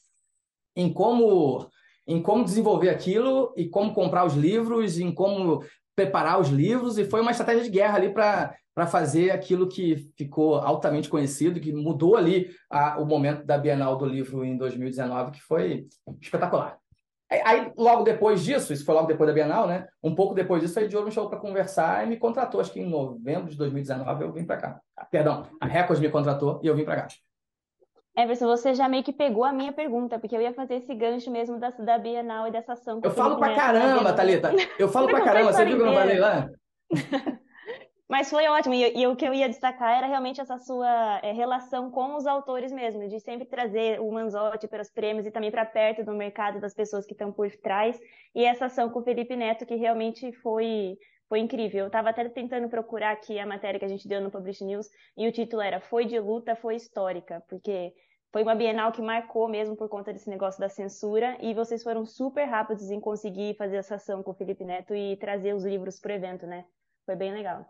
em 0.75 0.91
como, 0.91 1.67
em 2.07 2.21
como 2.21 2.43
desenvolver 2.43 2.89
aquilo 2.89 3.53
e 3.55 3.67
como 3.67 3.93
comprar 3.93 4.25
os 4.25 4.33
livros, 4.33 4.97
em 4.97 5.13
como 5.13 5.61
preparar 5.99 6.39
os 6.39 6.47
livros 6.47 6.97
e 6.97 7.03
foi 7.03 7.19
uma 7.19 7.31
estratégia 7.31 7.63
de 7.63 7.69
guerra 7.69 7.97
ali 7.97 8.13
para 8.13 8.87
fazer 8.87 9.31
aquilo 9.31 9.67
que 9.67 10.09
ficou 10.17 10.55
altamente 10.55 11.09
conhecido, 11.09 11.59
que 11.59 11.73
mudou 11.73 12.15
ali 12.15 12.49
a, 12.69 12.97
o 12.97 13.05
momento 13.05 13.45
da 13.45 13.57
Bienal 13.57 13.97
do 13.97 14.05
Livro 14.05 14.45
em 14.45 14.55
2019, 14.55 15.31
que 15.31 15.41
foi 15.41 15.87
espetacular. 16.21 16.77
Aí, 17.29 17.71
logo 17.77 18.03
depois 18.03 18.41
disso, 18.41 18.71
isso 18.71 18.85
foi 18.85 18.95
logo 18.95 19.07
depois 19.07 19.27
da 19.27 19.33
Bienal, 19.33 19.67
né? 19.67 19.87
Um 20.01 20.15
pouco 20.15 20.33
depois 20.33 20.61
disso, 20.61 20.79
a 20.79 20.87
Diogo 20.87 21.07
me 21.07 21.11
chamou 21.11 21.29
para 21.29 21.37
conversar 21.37 22.05
e 22.05 22.09
me 22.09 22.17
contratou. 22.17 22.61
Acho 22.61 22.71
que 22.71 22.79
em 22.79 22.89
novembro 22.89 23.51
de 23.51 23.57
2019 23.57 24.23
eu 24.23 24.31
vim 24.31 24.45
para 24.45 24.57
cá. 24.57 24.81
Ah, 24.95 25.05
perdão, 25.05 25.45
a 25.59 25.67
Record 25.67 25.99
me 25.99 26.09
contratou 26.09 26.61
e 26.63 26.67
eu 26.67 26.75
vim 26.75 26.85
para 26.85 27.01
cá. 27.01 27.07
Everson, 28.21 28.47
você 28.47 28.73
já 28.73 28.89
meio 28.89 29.03
que 29.03 29.13
pegou 29.13 29.45
a 29.45 29.53
minha 29.53 29.71
pergunta, 29.71 30.19
porque 30.19 30.35
eu 30.35 30.41
ia 30.41 30.53
fazer 30.53 30.75
esse 30.75 30.93
gancho 30.93 31.31
mesmo 31.31 31.57
da, 31.57 31.69
da 31.69 31.97
Bienal 31.97 32.47
e 32.47 32.51
dessa 32.51 32.73
ação. 32.73 32.99
Eu 33.03 33.11
falo 33.11 33.37
pra 33.37 33.55
caramba, 33.55 34.13
Thalita. 34.13 34.51
Eu 34.77 34.89
falo 34.89 35.07
pra 35.07 35.21
caramba. 35.21 35.53
Você 35.53 35.63
viu 35.63 35.77
que 35.77 35.81
eu 35.81 35.85
não 35.85 35.93
falei 35.93 36.19
lá? 36.19 36.49
Mas 38.09 38.27
foi 38.27 38.47
ótimo, 38.47 38.73
e, 38.73 39.01
e, 39.01 39.05
o 39.05 39.15
que 39.15 39.23
eu 39.23 39.35
ia 39.35 39.47
destacar 39.47 39.95
era 39.95 40.07
realmente 40.07 40.41
essa 40.41 40.57
sua 40.57 41.19
é, 41.21 41.31
relação 41.31 41.91
com 41.91 42.15
os 42.15 42.25
autores 42.25 42.71
mesmo, 42.71 43.07
de 43.07 43.19
sempre 43.19 43.45
trazer 43.45 44.01
o 44.01 44.11
Manzotti 44.11 44.67
para 44.67 44.81
os 44.81 44.89
prêmios 44.89 45.27
e 45.27 45.31
também 45.31 45.51
para 45.51 45.63
perto 45.63 46.03
do 46.03 46.15
mercado 46.15 46.59
das 46.59 46.73
pessoas 46.73 47.05
que 47.05 47.13
estão 47.13 47.31
por 47.31 47.47
trás, 47.57 47.99
e 48.33 48.43
essa 48.43 48.65
ação 48.65 48.89
com 48.89 48.99
o 48.99 49.03
Felipe 49.03 49.35
Neto, 49.35 49.63
que 49.63 49.75
realmente 49.75 50.31
foi, 50.41 50.97
foi 51.29 51.37
incrível. 51.37 51.81
Eu 51.81 51.87
estava 51.87 52.09
até 52.09 52.27
tentando 52.27 52.67
procurar 52.67 53.11
aqui 53.11 53.37
a 53.37 53.45
matéria 53.45 53.79
que 53.79 53.85
a 53.85 53.89
gente 53.89 54.07
deu 54.07 54.19
no 54.19 54.31
Publish 54.31 54.65
News, 54.65 54.89
e 55.15 55.27
o 55.27 55.31
título 55.31 55.61
era 55.61 55.79
Foi 55.79 56.03
de 56.03 56.19
luta, 56.19 56.55
foi 56.55 56.77
histórica, 56.77 57.43
porque 57.47 57.93
foi 58.31 58.43
uma 58.43 58.55
Bienal 58.55 58.91
que 58.91 59.01
marcou 59.01 59.47
mesmo 59.47 59.75
por 59.75 59.89
conta 59.89 60.13
desse 60.13 60.29
negócio 60.29 60.59
da 60.59 60.69
censura, 60.69 61.37
e 61.41 61.53
vocês 61.53 61.83
foram 61.83 62.05
super 62.05 62.45
rápidos 62.45 62.91
em 62.91 62.99
conseguir 62.99 63.55
fazer 63.55 63.77
essa 63.77 63.95
ação 63.95 64.21
com 64.21 64.31
o 64.31 64.35
Felipe 64.35 64.63
Neto 64.63 64.93
e 64.95 65.17
trazer 65.17 65.53
os 65.53 65.65
livros 65.65 65.99
para 65.99 66.11
o 66.11 66.15
evento, 66.15 66.45
né? 66.45 66.65
Foi 67.05 67.15
bem 67.15 67.33
legal. 67.33 67.65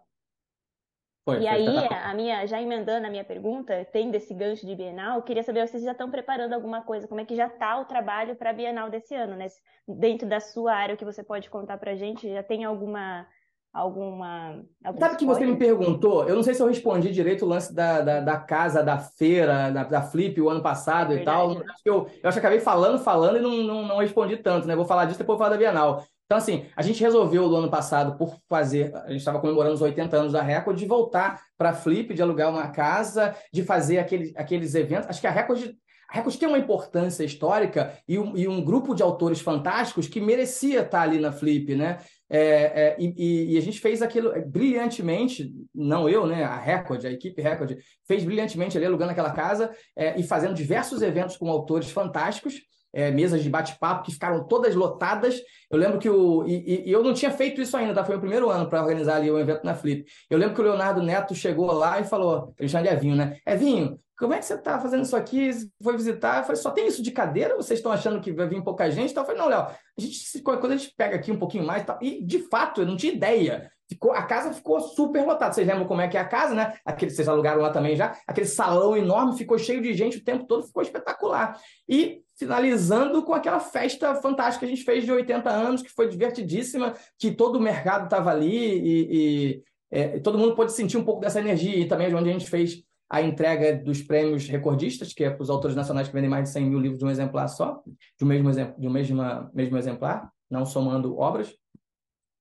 Foi, 1.23 1.41
e 1.41 1.47
aí, 1.47 1.67
a 1.67 2.13
minha, 2.13 2.45
já 2.47 2.61
emendando 2.61 3.05
a 3.05 3.09
minha 3.09 3.23
pergunta, 3.23 3.85
tem 3.85 4.09
desse 4.09 4.33
gancho 4.33 4.65
de 4.65 4.75
Bienal, 4.75 5.21
queria 5.21 5.43
saber 5.43 5.65
se 5.67 5.73
vocês 5.73 5.83
já 5.83 5.91
estão 5.91 6.09
preparando 6.09 6.53
alguma 6.53 6.81
coisa, 6.81 7.07
como 7.07 7.21
é 7.21 7.25
que 7.25 7.35
já 7.35 7.47
está 7.47 7.79
o 7.79 7.85
trabalho 7.85 8.35
para 8.35 8.49
a 8.49 8.53
Bienal 8.53 8.89
desse 8.89 9.13
ano, 9.13 9.35
né? 9.35 9.47
Dentro 9.87 10.27
da 10.27 10.39
sua 10.39 10.73
área, 10.73 10.95
o 10.95 10.97
que 10.97 11.05
você 11.05 11.23
pode 11.23 11.49
contar 11.49 11.77
para 11.77 11.91
a 11.91 11.95
gente, 11.95 12.27
já 12.27 12.41
tem 12.41 12.65
alguma 12.65 13.27
alguma. 13.73 14.63
Sabe 14.97 15.15
que 15.15 15.25
você 15.25 15.45
me 15.45 15.55
perguntou? 15.55 16.27
Eu 16.27 16.35
não 16.35 16.43
sei 16.43 16.53
se 16.53 16.61
eu 16.61 16.67
respondi 16.67 17.11
direito 17.11 17.45
o 17.45 17.47
lance 17.47 17.73
da, 17.73 18.01
da, 18.01 18.19
da 18.19 18.37
casa, 18.37 18.83
da 18.83 18.97
feira, 18.97 19.69
da, 19.71 19.83
da 19.83 20.01
Flip 20.01 20.39
o 20.41 20.49
ano 20.49 20.61
passado 20.61 21.13
é 21.13 21.17
e 21.17 21.23
tal. 21.23 21.61
Eu, 21.85 22.07
eu 22.21 22.29
acho 22.29 22.33
que 22.33 22.39
acabei 22.39 22.59
falando, 22.59 22.99
falando 22.99 23.37
e 23.37 23.41
não, 23.41 23.63
não, 23.63 23.87
não 23.87 23.97
respondi 23.97 24.37
tanto, 24.37 24.67
né? 24.67 24.75
Vou 24.75 24.85
falar 24.85 25.05
disso 25.05 25.19
depois 25.19 25.37
vou 25.37 25.45
falar 25.45 25.55
da 25.55 25.57
Bienal. 25.57 26.03
Então, 26.25 26.37
assim, 26.37 26.67
a 26.75 26.83
gente 26.83 27.01
resolveu 27.01 27.47
no 27.47 27.55
ano 27.55 27.71
passado, 27.71 28.15
por 28.15 28.37
fazer, 28.47 28.95
a 28.95 29.07
gente 29.09 29.17
estava 29.17 29.39
comemorando 29.39 29.73
os 29.73 29.81
80 29.81 30.15
anos 30.15 30.33
da 30.33 30.43
Record, 30.43 30.77
de 30.77 30.85
voltar 30.85 31.41
para 31.57 31.71
a 31.71 31.73
Flip, 31.73 32.13
de 32.13 32.21
alugar 32.21 32.51
uma 32.51 32.67
casa, 32.67 33.35
de 33.51 33.63
fazer 33.63 33.97
aquele, 33.97 34.31
aqueles 34.37 34.75
eventos. 34.75 35.09
Acho 35.09 35.19
que 35.19 35.25
a 35.25 35.31
Record 35.31 35.71
a 36.09 36.15
Record 36.15 36.37
tem 36.37 36.47
uma 36.47 36.57
importância 36.57 37.23
histórica 37.23 37.97
e 38.07 38.17
um, 38.17 38.35
e 38.35 38.47
um, 38.47 38.63
grupo 38.63 38.95
de 38.95 39.03
autores 39.03 39.39
fantásticos 39.39 40.07
que 40.07 40.19
merecia 40.19 40.81
estar 40.81 41.01
ali 41.01 41.19
na 41.19 41.31
Flip, 41.31 41.75
né? 41.75 41.99
É, 42.27 42.39
é, 42.39 42.95
e, 42.99 43.53
e, 43.53 43.57
a 43.57 43.61
gente 43.61 43.79
fez 43.79 44.01
aquilo 44.01 44.31
brilhantemente, 44.47 45.51
não 45.73 46.09
eu, 46.09 46.25
né? 46.25 46.43
A 46.43 46.57
Record, 46.57 47.05
a 47.05 47.11
equipe 47.11 47.41
Record, 47.41 47.77
fez 48.07 48.23
brilhantemente 48.23 48.75
ali 48.75 48.85
alugando 48.85 49.11
aquela 49.11 49.31
casa 49.31 49.71
é, 49.95 50.19
e 50.19 50.23
fazendo 50.23 50.53
diversos 50.53 51.01
eventos 51.01 51.37
com 51.37 51.49
autores 51.49 51.91
fantásticos 51.91 52.55
é, 52.93 53.11
mesas 53.11 53.43
de 53.43 53.49
bate-papo 53.49 54.03
que 54.03 54.11
ficaram 54.11 54.45
todas 54.47 54.75
lotadas. 54.75 55.39
Eu 55.69 55.77
lembro 55.77 55.99
que 55.99 56.09
o. 56.09 56.45
E, 56.47 56.87
e, 56.87 56.91
eu 56.91 57.03
não 57.03 57.13
tinha 57.13 57.31
feito 57.31 57.61
isso 57.61 57.75
ainda, 57.77 57.93
tá? 57.93 58.03
Foi 58.03 58.15
o 58.15 58.19
primeiro 58.19 58.49
ano 58.49 58.67
para 58.67 58.81
organizar 58.81 59.17
ali 59.17 59.29
o 59.29 59.39
evento 59.39 59.63
na 59.63 59.75
Flip. 59.75 60.05
Eu 60.29 60.37
lembro 60.37 60.55
que 60.55 60.61
o 60.61 60.63
Leonardo 60.63 61.01
Neto 61.01 61.35
chegou 61.35 61.71
lá 61.71 61.99
e 61.99 62.03
falou: 62.03 62.53
ele 62.59 62.69
chama 62.69 62.83
de 62.83 62.89
Evinho, 62.89 63.15
né? 63.15 63.37
Evinho, 63.45 63.99
como 64.19 64.33
é 64.33 64.39
que 64.39 64.45
você 64.45 64.55
está 64.55 64.77
fazendo 64.77 65.03
isso 65.03 65.15
aqui? 65.15 65.49
Foi 65.81 65.95
visitar? 65.95 66.39
Eu 66.39 66.43
falei, 66.43 66.61
só 66.61 66.71
tem 66.71 66.85
isso 66.85 67.01
de 67.01 67.09
cadeira? 67.09 67.55
Vocês 67.55 67.79
estão 67.79 67.89
achando 67.89 68.19
que 68.19 68.33
vai 68.33 68.47
vir 68.47 68.61
pouca 68.61 68.91
gente? 68.91 69.11
Então, 69.11 69.23
eu 69.23 69.25
falei, 69.25 69.41
não, 69.41 69.47
Léo, 69.47 69.61
a 69.61 70.01
gente, 70.01 70.41
quando 70.41 70.73
a 70.73 70.75
gente 70.75 70.93
pega 70.97 71.15
aqui 71.15 71.31
um 71.31 71.39
pouquinho 71.39 71.65
mais, 71.65 71.85
e 72.01 72.21
de 72.21 72.39
fato, 72.49 72.81
eu 72.81 72.85
não 72.85 72.97
tinha 72.97 73.13
ideia. 73.13 73.71
Ficou, 73.87 74.11
a 74.11 74.21
casa 74.23 74.53
ficou 74.53 74.81
super 74.81 75.25
lotada. 75.25 75.53
Vocês 75.53 75.65
lembram 75.65 75.87
como 75.87 76.01
é 76.01 76.07
que 76.09 76.17
é 76.17 76.19
a 76.19 76.25
casa, 76.25 76.53
né? 76.53 76.73
Aquele, 76.85 77.11
vocês 77.11 77.29
alugaram 77.29 77.61
lá 77.61 77.71
também 77.71 77.95
já. 77.95 78.15
Aquele 78.27 78.45
salão 78.45 78.95
enorme 78.95 79.37
ficou 79.37 79.57
cheio 79.57 79.81
de 79.81 79.93
gente 79.93 80.17
o 80.17 80.23
tempo 80.23 80.45
todo, 80.45 80.67
ficou 80.67 80.83
espetacular. 80.83 81.57
E 81.87 82.21
finalizando 82.37 83.23
com 83.23 83.33
aquela 83.33 83.61
festa 83.61 84.13
fantástica 84.15 84.65
que 84.65 84.71
a 84.71 84.75
gente 84.75 84.85
fez 84.85 85.05
de 85.05 85.11
80 85.13 85.49
anos, 85.49 85.81
que 85.81 85.89
foi 85.89 86.09
divertidíssima, 86.09 86.93
que 87.17 87.31
todo 87.31 87.55
o 87.55 87.61
mercado 87.61 88.03
estava 88.03 88.31
ali 88.31 88.51
e, 88.51 89.07
e 89.11 89.63
é, 89.89 90.19
todo 90.19 90.37
mundo 90.37 90.55
pôde 90.55 90.73
sentir 90.73 90.97
um 90.97 91.05
pouco 91.05 91.21
dessa 91.21 91.39
energia. 91.39 91.77
E 91.77 91.87
também 91.87 92.13
onde 92.13 92.29
a 92.29 92.33
gente 92.33 92.49
fez 92.49 92.83
a 93.09 93.21
entrega 93.21 93.75
dos 93.75 94.01
prêmios 94.01 94.47
recordistas, 94.47 95.13
que 95.13 95.23
é 95.23 95.29
para 95.29 95.41
os 95.41 95.49
autores 95.49 95.75
nacionais 95.75 96.07
que 96.07 96.13
vendem 96.13 96.29
mais 96.29 96.43
de 96.43 96.49
100 96.51 96.65
mil 96.65 96.79
livros 96.79 96.99
de 96.99 97.05
um 97.05 97.09
exemplar 97.09 97.47
só, 97.49 97.81
de 97.85 98.23
um 98.23 98.27
mesmo, 98.27 98.51
de 98.51 98.87
um 98.87 98.91
mesmo, 98.91 99.21
mesmo 99.53 99.77
exemplar, 99.77 100.29
não 100.49 100.65
somando 100.65 101.17
obras. 101.17 101.51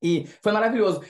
E 0.02 0.26
foi 0.42 0.52
maravilhoso. 0.52 1.00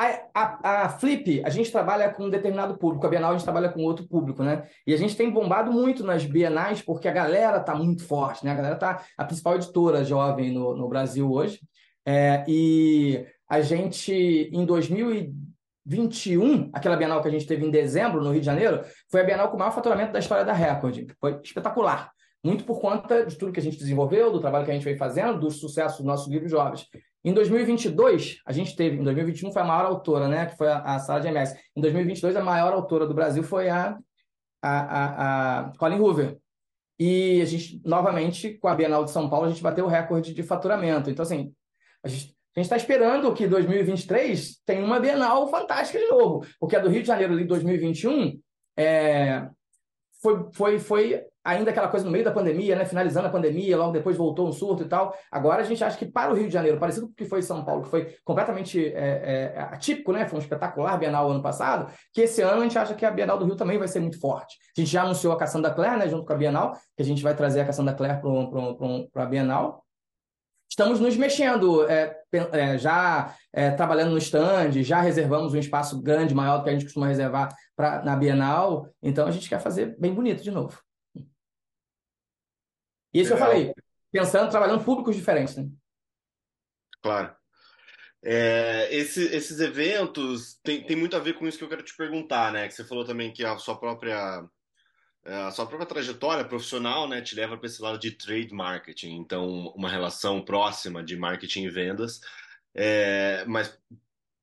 A, 0.00 0.28
a, 0.32 0.82
a, 0.84 0.88
Flip, 0.90 1.42
a 1.44 1.50
gente 1.50 1.72
trabalha 1.72 2.08
com 2.10 2.24
um 2.24 2.30
determinado 2.30 2.78
público, 2.78 3.04
a 3.04 3.10
Bienal 3.10 3.30
a 3.30 3.32
gente 3.32 3.42
trabalha 3.42 3.68
com 3.68 3.82
outro 3.82 4.06
público, 4.06 4.44
né? 4.44 4.68
E 4.86 4.94
a 4.94 4.96
gente 4.96 5.16
tem 5.16 5.28
bombado 5.28 5.72
muito 5.72 6.04
nas 6.04 6.24
Bienais 6.24 6.80
porque 6.80 7.08
a 7.08 7.12
galera 7.12 7.58
tá 7.58 7.74
muito 7.74 8.04
forte, 8.06 8.44
né? 8.44 8.52
A 8.52 8.54
galera 8.54 8.76
tá 8.76 9.02
a 9.16 9.24
principal 9.24 9.56
editora 9.56 10.04
jovem 10.04 10.52
no, 10.52 10.76
no 10.76 10.88
Brasil 10.88 11.28
hoje. 11.28 11.60
É, 12.06 12.44
e 12.46 13.26
a 13.48 13.60
gente, 13.60 14.12
em 14.12 14.64
2021, 15.88 16.70
aquela 16.72 16.96
Bienal 16.96 17.22
que 17.22 17.28
a 17.28 17.30
gente 17.30 17.46
teve 17.46 17.64
em 17.64 17.70
dezembro, 17.70 18.22
no 18.22 18.30
Rio 18.30 18.40
de 18.40 18.46
Janeiro, 18.46 18.84
foi 19.10 19.22
a 19.22 19.24
Bienal 19.24 19.48
com 19.48 19.56
o 19.56 19.58
maior 19.58 19.72
faturamento 19.72 20.12
da 20.12 20.18
história 20.18 20.44
da 20.44 20.52
Record. 20.52 21.10
Foi 21.18 21.40
espetacular 21.42 22.12
muito 22.44 22.64
por 22.64 22.80
conta 22.80 23.26
de 23.26 23.36
tudo 23.36 23.52
que 23.52 23.60
a 23.60 23.62
gente 23.62 23.78
desenvolveu, 23.78 24.30
do 24.30 24.40
trabalho 24.40 24.64
que 24.64 24.70
a 24.70 24.74
gente 24.74 24.84
vem 24.84 24.96
fazendo, 24.96 25.40
do 25.40 25.50
sucesso 25.50 25.98
dos 25.98 26.06
nossos 26.06 26.28
livros 26.28 26.50
jovens. 26.50 26.86
Em 27.24 27.32
2022, 27.32 28.40
a 28.46 28.52
gente 28.52 28.76
teve, 28.76 28.96
em 28.96 29.02
2021 29.02 29.52
foi 29.52 29.62
a 29.62 29.64
maior 29.64 29.86
autora, 29.86 30.28
né, 30.28 30.46
que 30.46 30.56
foi 30.56 30.68
a, 30.68 30.78
a 30.78 30.98
Sara 31.00 31.20
de 31.20 31.28
MS. 31.28 31.58
Em 31.74 31.80
2022, 31.80 32.36
a 32.36 32.42
maior 32.42 32.72
autora 32.72 33.06
do 33.06 33.14
Brasil 33.14 33.42
foi 33.42 33.68
a, 33.68 33.98
a, 34.62 34.70
a, 34.70 35.58
a 35.60 35.72
Colin 35.78 35.98
Hoover. 35.98 36.38
E 36.98 37.40
a 37.40 37.44
gente, 37.44 37.80
novamente, 37.84 38.56
com 38.58 38.68
a 38.68 38.74
Bienal 38.74 39.04
de 39.04 39.10
São 39.10 39.28
Paulo, 39.28 39.46
a 39.46 39.48
gente 39.48 39.62
bateu 39.62 39.84
o 39.84 39.88
recorde 39.88 40.32
de 40.32 40.42
faturamento. 40.42 41.10
Então, 41.10 41.22
assim, 41.22 41.52
a 42.02 42.08
gente 42.08 42.36
está 42.62 42.76
esperando 42.76 43.32
que 43.34 43.46
2023 43.46 44.62
tenha 44.64 44.84
uma 44.84 45.00
Bienal 45.00 45.48
fantástica 45.48 45.98
de 45.98 46.06
novo, 46.06 46.46
porque 46.58 46.76
a 46.76 46.80
do 46.80 46.88
Rio 46.88 47.02
de 47.02 47.08
Janeiro 47.08 47.36
de 47.36 47.44
2021 47.44 48.38
é, 48.76 49.48
foi, 50.20 50.48
foi, 50.52 50.78
foi 50.78 51.22
ainda 51.44 51.70
aquela 51.70 51.88
coisa 51.88 52.04
no 52.04 52.12
meio 52.12 52.24
da 52.24 52.30
pandemia, 52.30 52.76
né? 52.76 52.84
Finalizando 52.84 53.28
a 53.28 53.30
pandemia, 53.30 53.76
logo 53.76 53.92
depois 53.92 54.16
voltou 54.16 54.46
um 54.48 54.52
surto 54.52 54.82
e 54.82 54.88
tal. 54.88 55.16
Agora 55.30 55.62
a 55.62 55.64
gente 55.64 55.82
acha 55.82 55.96
que 55.96 56.06
para 56.06 56.30
o 56.30 56.34
Rio 56.34 56.46
de 56.46 56.52
Janeiro, 56.52 56.78
parecido 56.78 57.06
com 57.06 57.12
o 57.12 57.14
que 57.14 57.24
foi 57.24 57.40
São 57.40 57.64
Paulo, 57.64 57.82
que 57.82 57.88
foi 57.88 58.14
completamente 58.24 58.84
é, 58.84 59.54
é, 59.54 59.60
atípico, 59.60 60.12
né? 60.12 60.26
Foi 60.26 60.38
um 60.38 60.42
espetacular 60.42 60.98
Bienal 60.98 61.30
ano 61.30 61.42
passado, 61.42 61.90
que 62.12 62.22
esse 62.22 62.42
ano 62.42 62.60
a 62.60 62.64
gente 62.64 62.78
acha 62.78 62.94
que 62.94 63.06
a 63.06 63.10
Bienal 63.10 63.38
do 63.38 63.46
Rio 63.46 63.56
também 63.56 63.78
vai 63.78 63.88
ser 63.88 64.00
muito 64.00 64.20
forte. 64.20 64.56
A 64.76 64.80
gente 64.80 64.90
já 64.90 65.02
anunciou 65.02 65.32
a 65.32 65.38
Caçamba 65.38 65.68
da 65.68 65.74
Claire, 65.74 65.98
né? 65.98 66.08
Junto 66.08 66.26
com 66.26 66.32
a 66.32 66.36
Bienal, 66.36 66.72
que 66.96 67.02
a 67.02 67.04
gente 67.04 67.22
vai 67.22 67.34
trazer 67.34 67.60
a 67.60 67.64
Caçamba 67.64 67.92
da 67.92 67.96
Claire 67.96 68.20
para 69.12 69.22
a 69.22 69.26
Bienal. 69.26 69.84
Estamos 70.78 71.00
nos 71.00 71.16
mexendo, 71.16 71.88
é, 71.90 72.22
é, 72.52 72.78
já 72.78 73.36
é, 73.52 73.68
trabalhando 73.72 74.12
no 74.12 74.18
stand, 74.18 74.80
já 74.84 75.00
reservamos 75.00 75.52
um 75.52 75.58
espaço 75.58 76.00
grande, 76.00 76.36
maior 76.36 76.58
do 76.58 76.62
que 76.62 76.70
a 76.70 76.72
gente 76.72 76.84
costuma 76.84 77.08
reservar 77.08 77.52
pra, 77.74 78.00
na 78.04 78.14
Bienal. 78.14 78.88
Então 79.02 79.26
a 79.26 79.32
gente 79.32 79.48
quer 79.48 79.58
fazer 79.58 79.98
bem 79.98 80.14
bonito 80.14 80.40
de 80.40 80.52
novo. 80.52 80.80
E 83.12 83.20
isso 83.20 83.32
eu 83.32 83.36
falei, 83.36 83.74
pensando, 84.12 84.52
trabalhando 84.52 84.84
públicos 84.84 85.16
diferentes, 85.16 85.56
né? 85.56 85.68
Claro. 87.02 87.34
É, 88.22 88.88
esse, 88.94 89.24
esses 89.34 89.58
eventos 89.58 90.60
tem, 90.62 90.86
tem 90.86 90.94
muito 90.94 91.16
a 91.16 91.20
ver 91.20 91.32
com 91.32 91.48
isso 91.48 91.58
que 91.58 91.64
eu 91.64 91.68
quero 91.68 91.82
te 91.82 91.96
perguntar, 91.96 92.52
né? 92.52 92.68
Que 92.68 92.74
você 92.74 92.84
falou 92.84 93.04
também 93.04 93.32
que 93.32 93.44
a 93.44 93.58
sua 93.58 93.76
própria 93.76 94.46
a 95.28 95.50
sua 95.50 95.66
própria 95.66 95.86
trajetória 95.86 96.44
profissional, 96.44 97.08
né, 97.08 97.20
te 97.20 97.34
leva 97.34 97.56
para 97.56 97.66
esse 97.66 97.80
lado 97.82 97.98
de 97.98 98.12
trade 98.12 98.52
marketing, 98.52 99.16
então 99.16 99.68
uma 99.76 99.90
relação 99.90 100.42
próxima 100.42 101.02
de 101.02 101.16
marketing 101.16 101.64
e 101.64 101.70
vendas. 101.70 102.20
É, 102.74 103.44
mas 103.46 103.78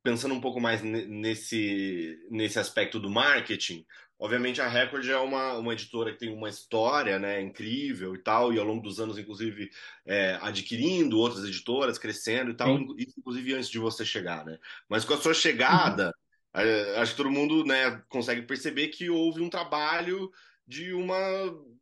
pensando 0.03 0.35
um 0.35 0.41
pouco 0.41 0.59
mais 0.59 0.81
nesse 0.83 2.19
nesse 2.29 2.59
aspecto 2.59 2.99
do 2.99 3.09
marketing, 3.09 3.85
Obviamente 4.17 4.61
a 4.61 4.67
Record 4.67 5.05
é 5.09 5.17
uma, 5.17 5.57
uma 5.57 5.73
editora 5.73 6.13
que 6.13 6.19
tem 6.19 6.33
uma 6.33 6.47
história 6.47 7.19
né, 7.19 7.41
incrível 7.41 8.15
e 8.15 8.17
tal, 8.17 8.53
e 8.53 8.57
ao 8.57 8.65
longo 8.65 8.81
dos 8.81 8.99
anos, 8.99 9.17
inclusive, 9.17 9.69
é, 10.05 10.39
adquirindo 10.41 11.19
outras 11.19 11.43
editoras, 11.43 11.97
crescendo 11.97 12.51
e 12.51 12.53
tal, 12.53 12.77
Sim. 12.77 12.95
inclusive 12.97 13.53
antes 13.53 13.69
de 13.69 13.77
você 13.77 14.05
chegar, 14.05 14.45
né? 14.45 14.57
Mas 14.87 15.03
com 15.03 15.13
a 15.13 15.17
sua 15.17 15.33
chegada, 15.33 16.13
uhum. 16.55 17.01
acho 17.01 17.11
que 17.11 17.17
todo 17.17 17.29
mundo 17.29 17.65
né, 17.65 18.01
consegue 18.07 18.43
perceber 18.43 18.87
que 18.87 19.09
houve 19.09 19.41
um 19.41 19.49
trabalho 19.49 20.31
de 20.67 20.93
uma 20.93 21.17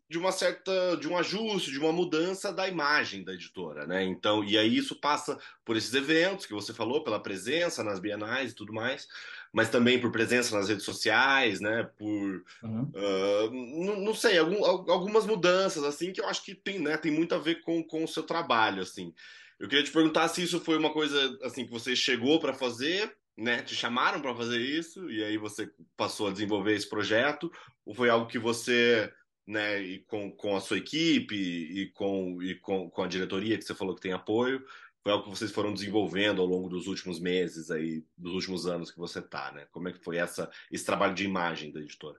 de 0.10 0.18
uma 0.20 0.32
certa 0.32 0.96
de 0.98 1.08
um 1.08 1.18
ajuste, 1.18 1.72
de 1.72 1.80
uma 1.80 1.92
mudança 1.92 2.54
da 2.54 2.68
imagem 2.68 3.24
da 3.24 3.34
editora, 3.34 3.88
né? 3.88 4.04
Então, 4.04 4.44
e 4.44 4.58
aí 4.58 4.78
isso 4.78 4.96
passa 4.96 5.40
por 5.66 5.76
esses 5.76 5.92
eventos 5.94 6.46
que 6.46 6.54
você 6.54 6.72
falou, 6.72 7.04
pela 7.04 7.20
presença 7.20 7.84
nas 7.84 8.00
bienais 8.00 8.52
e 8.52 8.56
tudo 8.56 8.72
mais, 8.72 9.08
mas 9.52 9.70
também 9.70 10.00
por 10.00 10.12
presença 10.12 10.56
nas 10.56 10.70
redes 10.70 10.86
sociais, 10.86 11.60
né? 11.60 11.90
Por 11.98 12.44
uhum. 12.62 12.92
uh, 12.94 13.86
não, 13.86 14.02
não, 14.02 14.14
sei, 14.14 14.38
algum, 14.38 14.64
algumas 14.64 15.26
mudanças 15.26 15.84
assim 15.84 16.12
que 16.12 16.22
eu 16.22 16.28
acho 16.28 16.44
que 16.44 16.54
tem, 16.54 16.78
né? 16.78 16.96
Tem 16.96 17.12
muito 17.12 17.34
a 17.34 17.40
ver 17.40 17.62
com, 17.62 17.84
com 17.84 18.04
o 18.04 18.08
seu 18.08 18.22
trabalho, 18.22 18.84
assim. 18.84 19.14
Eu 19.60 19.68
queria 19.68 19.84
te 19.84 19.92
perguntar 19.92 20.28
se 20.28 20.44
isso 20.44 20.60
foi 20.60 20.78
uma 20.78 20.92
coisa 20.92 21.40
assim 21.42 21.66
que 21.66 21.72
você 21.72 21.96
chegou 21.96 22.40
para 22.40 22.54
fazer 22.54 23.16
né, 23.38 23.62
te 23.62 23.76
chamaram 23.76 24.22
para 24.22 24.36
fazer 24.36 24.60
isso 24.60 25.10
e 25.10 25.24
aí 25.24 25.38
você 25.38 25.70
passou 25.98 26.28
a 26.28 26.32
desenvolver 26.32 26.74
esse 26.76 26.88
projeto 26.88 27.52
ou 27.86 27.94
foi 27.94 28.10
algo 28.10 28.28
que 28.28 28.40
você 28.40 29.12
né, 29.46 29.82
e 29.82 30.00
com, 30.00 30.32
com 30.32 30.56
a 30.56 30.62
sua 30.62 30.78
equipe 30.78 31.36
e, 31.36 31.92
com, 31.92 32.42
e 32.42 32.56
com, 32.56 32.90
com 32.90 33.04
a 33.04 33.08
diretoria 33.08 33.58
que 33.58 33.64
você 33.64 33.76
falou 33.76 33.96
que 33.96 34.02
tem 34.02 34.14
apoio, 34.14 34.64
foi 35.02 35.12
algo 35.12 35.26
que 35.26 35.30
vocês 35.30 35.52
foram 35.52 35.74
desenvolvendo 35.74 36.42
ao 36.42 36.48
longo 36.48 36.70
dos 36.70 36.88
últimos 36.88 37.20
meses 37.20 37.70
aí, 37.70 38.06
dos 38.18 38.34
últimos 38.34 38.66
anos 38.66 38.90
que 38.90 38.98
você 38.98 39.20
está, 39.20 39.52
né? 39.52 39.66
Como 39.72 39.90
é 39.90 39.92
que 39.92 40.02
foi 40.02 40.16
essa, 40.16 40.50
esse 40.72 40.86
trabalho 40.86 41.14
de 41.14 41.26
imagem 41.26 41.74
da 41.74 41.82
editora? 41.82 42.18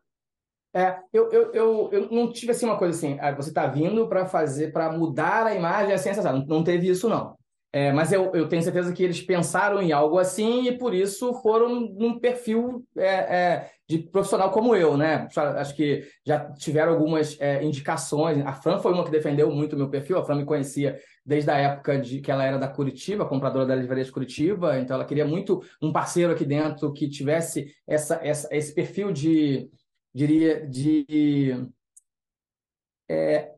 É, 0.74 0.98
eu, 1.12 1.30
eu, 1.30 1.52
eu, 1.52 1.90
eu 1.92 2.10
não 2.10 2.30
tive 2.30 2.50
assim 2.50 2.66
uma 2.66 2.76
coisa 2.76 2.96
assim, 2.96 3.16
ah, 3.20 3.32
você 3.32 3.48
está 3.48 3.66
vindo 3.66 4.06
para 4.08 4.26
fazer, 4.26 4.72
para 4.72 4.92
mudar 4.92 5.46
a 5.46 5.54
imagem 5.54 5.94
assim, 5.94 6.10
não, 6.20 6.44
não 6.44 6.64
teve 6.64 6.88
isso 6.88 7.08
não. 7.08 7.38
É, 7.76 7.90
mas 7.92 8.12
eu, 8.12 8.30
eu 8.36 8.48
tenho 8.48 8.62
certeza 8.62 8.92
que 8.92 9.02
eles 9.02 9.20
pensaram 9.20 9.82
em 9.82 9.90
algo 9.90 10.16
assim 10.16 10.68
e 10.68 10.78
por 10.78 10.94
isso 10.94 11.34
foram 11.42 11.80
num 11.80 12.20
perfil 12.20 12.86
é, 12.96 13.06
é, 13.06 13.70
de 13.88 13.98
profissional 13.98 14.52
como 14.52 14.76
eu, 14.76 14.96
né? 14.96 15.26
Acho 15.36 15.74
que 15.74 16.06
já 16.24 16.52
tiveram 16.52 16.92
algumas 16.92 17.36
é, 17.40 17.64
indicações. 17.64 18.38
A 18.46 18.52
Fran 18.52 18.78
foi 18.78 18.92
uma 18.92 19.02
que 19.04 19.10
defendeu 19.10 19.50
muito 19.50 19.72
o 19.72 19.76
meu 19.76 19.90
perfil. 19.90 20.16
A 20.16 20.24
Fran 20.24 20.36
me 20.36 20.44
conhecia 20.44 21.00
desde 21.26 21.50
a 21.50 21.56
época 21.56 21.98
de 21.98 22.20
que 22.20 22.30
ela 22.30 22.44
era 22.44 22.58
da 22.58 22.68
Curitiba, 22.68 23.26
compradora 23.26 23.66
da 23.66 23.74
livraria 23.74 24.04
de 24.04 24.12
Curitiba. 24.12 24.78
Então 24.78 24.94
ela 24.94 25.04
queria 25.04 25.26
muito 25.26 25.60
um 25.82 25.90
parceiro 25.92 26.32
aqui 26.32 26.44
dentro 26.44 26.92
que 26.92 27.08
tivesse 27.08 27.74
essa, 27.88 28.20
essa 28.22 28.46
esse 28.54 28.72
perfil 28.72 29.10
de, 29.10 29.68
diria, 30.14 30.64
de 30.64 31.66
é, 33.08 33.53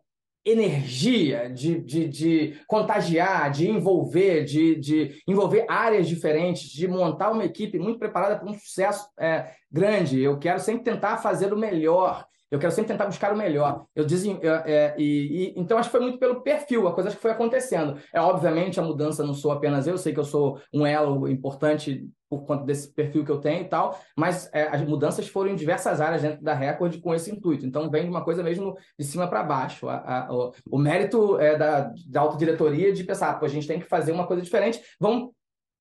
energia 0.47 1.51
de, 1.51 1.80
de, 1.80 2.07
de 2.07 2.61
contagiar, 2.68 3.51
de 3.51 3.68
envolver, 3.68 4.44
de, 4.44 4.76
de 4.76 5.22
envolver 5.26 5.66
áreas 5.68 6.07
diferentes, 6.09 6.70
de 6.70 6.86
montar 6.86 7.32
uma 7.32 7.44
equipe 7.44 7.80
muito 7.80 7.99
preparada 7.99 8.38
para 8.38 8.49
um 8.49 8.55
sucesso 8.55 9.09
é, 9.18 9.51
grande. 9.70 10.20
Eu 10.20 10.38
quero 10.38 10.61
sempre 10.61 10.84
tentar 10.84 11.18
fazer 11.18 11.53
o 11.53 11.59
melhor. 11.59 12.24
Eu 12.51 12.59
quero 12.59 12.72
sempre 12.72 12.92
tentar 12.92 13.07
buscar 13.07 13.32
o 13.32 13.36
melhor. 13.36 13.84
Eu 13.94 14.05
dizem, 14.05 14.38
é, 14.42 14.94
e, 14.97 15.55
e, 15.57 15.61
então 15.61 15.78
acho 15.78 15.88
que 15.88 15.97
foi 15.97 16.01
muito 16.01 16.18
pelo 16.18 16.42
perfil, 16.42 16.86
a 16.86 16.94
coisa 16.94 17.11
que 17.11 17.16
foi 17.16 17.32
acontecendo. 17.32 17.99
É 18.12 18.20
obviamente 18.20 18.78
a 18.78 18.82
mudança 18.82 19.24
não 19.24 19.34
sou 19.34 19.51
apenas 19.51 19.86
eu, 19.86 19.94
eu 19.94 19.99
sei 19.99 20.12
que 20.12 20.20
eu 20.20 20.24
sou 20.24 20.61
um 20.72 20.86
elo 20.86 21.26
importante 21.28 22.07
por 22.28 22.44
conta 22.44 22.64
desse 22.64 22.92
perfil 22.92 23.24
que 23.24 23.30
eu 23.30 23.40
tenho 23.40 23.62
e 23.62 23.68
tal, 23.68 23.99
mas 24.16 24.51
é, 24.53 24.64
as 24.64 24.82
mudanças 24.82 25.28
foram 25.28 25.51
em 25.51 25.57
diversas 25.57 26.01
áreas 26.01 26.22
dentro 26.22 26.42
da 26.42 26.55
Record 26.55 27.01
com 27.01 27.14
esse 27.14 27.30
intuito. 27.30 27.64
Então, 27.64 27.90
vem 27.90 28.03
de 28.03 28.11
uma 28.11 28.24
coisa 28.24 28.42
mesmo 28.42 28.76
de 28.99 29.05
cima 29.05 29.28
para 29.28 29.42
baixo. 29.42 29.88
A, 29.88 30.26
a, 30.26 30.32
o, 30.34 30.53
o, 30.70 30.78
mérito 30.78 31.38
é 31.38 31.57
da, 31.57 31.92
da 32.09 32.20
autodiretoria 32.20 32.92
de 32.92 33.05
pensar, 33.05 33.38
pô, 33.38 33.47
a 33.47 33.49
gente 33.49 33.66
tem 33.66 33.78
que 33.78 33.86
fazer 33.86 34.12
uma 34.12 34.26
coisa 34.26 34.42
diferente, 34.42 34.80
vamos 34.99 35.30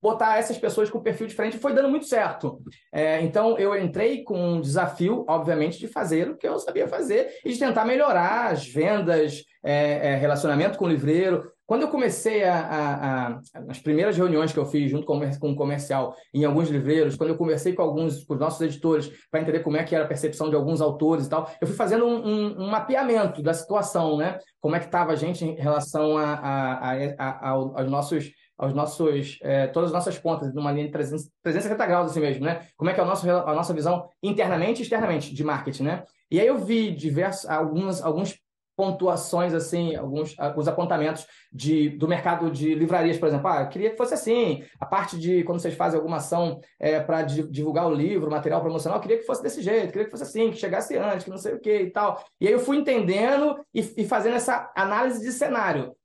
botar 0.05 0.37
essas 0.37 0.57
pessoas 0.57 0.87
com 0.87 1.01
perfil 1.01 1.25
diferente, 1.25 1.57
foi 1.57 1.73
dando 1.73 1.89
muito 1.89 2.05
certo. 2.05 2.61
É, 2.93 3.21
então, 3.21 3.57
eu 3.57 3.75
entrei 3.75 4.23
com 4.23 4.39
um 4.39 4.61
desafio, 4.61 5.25
obviamente, 5.27 5.79
de 5.79 5.87
fazer 5.87 6.29
o 6.29 6.37
que 6.37 6.47
eu 6.47 6.59
sabia 6.59 6.87
fazer 6.87 7.27
e 7.43 7.51
de 7.51 7.57
tentar 7.57 7.85
melhorar 7.85 8.51
as 8.51 8.67
vendas, 8.67 9.43
é, 9.63 10.11
é, 10.11 10.15
relacionamento 10.15 10.77
com 10.77 10.85
o 10.85 10.89
livreiro, 10.89 11.51
quando 11.65 11.81
eu 11.81 11.87
comecei 11.87 12.43
a, 12.43 12.59
a, 12.59 13.27
a, 13.27 13.39
as 13.69 13.79
primeiras 13.79 14.15
reuniões 14.15 14.53
que 14.53 14.59
eu 14.59 14.67
fiz 14.67 14.91
junto 14.91 15.05
com, 15.07 15.19
com 15.39 15.51
o 15.51 15.55
comercial 15.55 16.15
em 16.31 16.45
alguns 16.45 16.69
livreiros, 16.69 17.15
quando 17.15 17.31
eu 17.31 17.37
conversei 17.37 17.73
com 17.73 17.81
alguns, 17.81 18.23
com 18.23 18.35
os 18.35 18.39
nossos 18.39 18.61
editores, 18.61 19.11
para 19.31 19.41
entender 19.41 19.61
como 19.61 19.75
é 19.75 19.83
que 19.83 19.95
era 19.95 20.05
a 20.05 20.07
percepção 20.07 20.49
de 20.49 20.55
alguns 20.55 20.81
autores 20.81 21.25
e 21.25 21.29
tal, 21.29 21.49
eu 21.59 21.65
fui 21.65 21.75
fazendo 21.75 22.05
um, 22.05 22.27
um, 22.27 22.63
um 22.65 22.69
mapeamento 22.69 23.41
da 23.41 23.53
situação, 23.53 24.17
né? 24.17 24.37
Como 24.61 24.75
é 24.75 24.79
que 24.79 24.85
estava 24.85 25.13
a 25.13 25.15
gente 25.15 25.43
em 25.43 25.55
relação 25.55 26.15
a, 26.15 26.95
aos 27.41 27.89
nossos 27.89 28.31
aos 28.57 28.73
nossos, 28.73 29.37
é, 29.41 29.67
todas 29.67 29.89
as 29.89 29.93
nossas 29.93 30.17
pontas, 30.17 30.53
numa 30.53 30.71
linha 30.71 30.85
de 30.85 30.91
300, 30.91 31.29
360 31.43 31.85
graus 31.85 32.11
assim 32.11 32.19
mesmo, 32.19 32.45
né? 32.45 32.67
Como 32.77 32.89
é 32.89 32.93
que 32.93 32.99
é 32.99 33.03
a 33.03 33.05
nossa, 33.05 33.31
a 33.31 33.53
nossa 33.53 33.73
visão 33.73 34.09
internamente 34.23 34.81
e 34.81 34.83
externamente 34.83 35.33
de 35.33 35.43
marketing, 35.43 35.83
né? 35.83 36.03
E 36.31 36.39
aí 36.39 36.47
eu 36.47 36.57
vi 36.57 36.91
diversos, 36.91 37.49
alguns, 37.49 38.01
alguns 38.01 38.39
pontuações, 38.75 39.53
assim, 39.53 39.95
alguns, 39.95 40.37
alguns 40.37 40.67
apontamentos 40.67 41.25
de, 41.51 41.89
do 41.89 42.07
mercado 42.07 42.51
de 42.51 42.75
livrarias, 42.75 43.17
por 43.17 43.27
exemplo. 43.27 43.47
Ah, 43.47 43.61
eu 43.61 43.69
queria 43.69 43.91
que 43.91 43.97
fosse 43.97 44.13
assim. 44.13 44.63
A 44.79 44.85
parte 44.85 45.17
de 45.17 45.43
quando 45.43 45.59
vocês 45.59 45.75
fazem 45.75 45.97
alguma 45.97 46.17
ação 46.17 46.59
é, 46.79 46.99
para 46.99 47.21
divulgar 47.23 47.87
o 47.87 47.93
livro, 47.93 48.29
material 48.29 48.61
promocional, 48.61 48.97
eu 48.97 49.01
queria 49.01 49.17
que 49.17 49.25
fosse 49.25 49.41
desse 49.41 49.61
jeito, 49.61 49.91
queria 49.91 50.05
que 50.05 50.11
fosse 50.11 50.23
assim, 50.23 50.51
que 50.51 50.57
chegasse 50.57 50.97
antes, 50.97 51.23
que 51.23 51.29
não 51.29 51.37
sei 51.37 51.53
o 51.53 51.59
que 51.59 51.83
e 51.83 51.91
tal. 51.91 52.23
E 52.39 52.47
aí 52.47 52.53
eu 52.53 52.59
fui 52.59 52.77
entendendo 52.77 53.57
e, 53.73 53.79
e 53.97 54.05
fazendo 54.05 54.35
essa 54.35 54.71
análise 54.75 55.21
de 55.21 55.31
cenário 55.31 55.95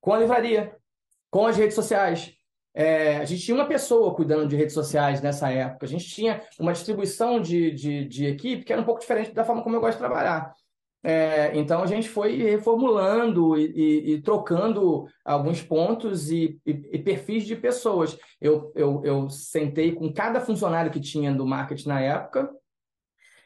com 0.00 0.14
a 0.14 0.18
livraria, 0.18 0.74
com 1.30 1.46
as 1.46 1.56
redes 1.56 1.74
sociais. 1.74 2.34
É, 2.72 3.16
a 3.16 3.24
gente 3.24 3.42
tinha 3.42 3.54
uma 3.54 3.66
pessoa 3.66 4.14
cuidando 4.14 4.46
de 4.46 4.56
redes 4.56 4.74
sociais 4.74 5.20
nessa 5.20 5.50
época. 5.50 5.86
A 5.86 5.88
gente 5.88 6.06
tinha 6.06 6.42
uma 6.58 6.72
distribuição 6.72 7.40
de, 7.40 7.70
de, 7.72 8.04
de 8.04 8.26
equipe 8.26 8.64
que 8.64 8.72
era 8.72 8.80
um 8.80 8.84
pouco 8.84 9.00
diferente 9.00 9.32
da 9.32 9.44
forma 9.44 9.62
como 9.62 9.76
eu 9.76 9.80
gosto 9.80 9.98
de 9.98 10.04
trabalhar. 10.04 10.52
É, 11.02 11.56
então 11.56 11.82
a 11.82 11.86
gente 11.86 12.08
foi 12.08 12.36
reformulando 12.36 13.56
e, 13.56 13.72
e, 13.74 14.12
e 14.12 14.22
trocando 14.22 15.06
alguns 15.24 15.62
pontos 15.62 16.30
e, 16.30 16.60
e, 16.66 16.98
perfis 16.98 17.44
de 17.46 17.56
pessoas. 17.56 18.18
Eu, 18.40 18.70
eu, 18.74 19.00
eu 19.02 19.30
sentei 19.30 19.92
com 19.92 20.12
cada 20.12 20.40
funcionário 20.40 20.90
que 20.90 21.00
tinha 21.00 21.32
do 21.34 21.46
marketing 21.46 21.88
na 21.88 22.00
época 22.00 22.50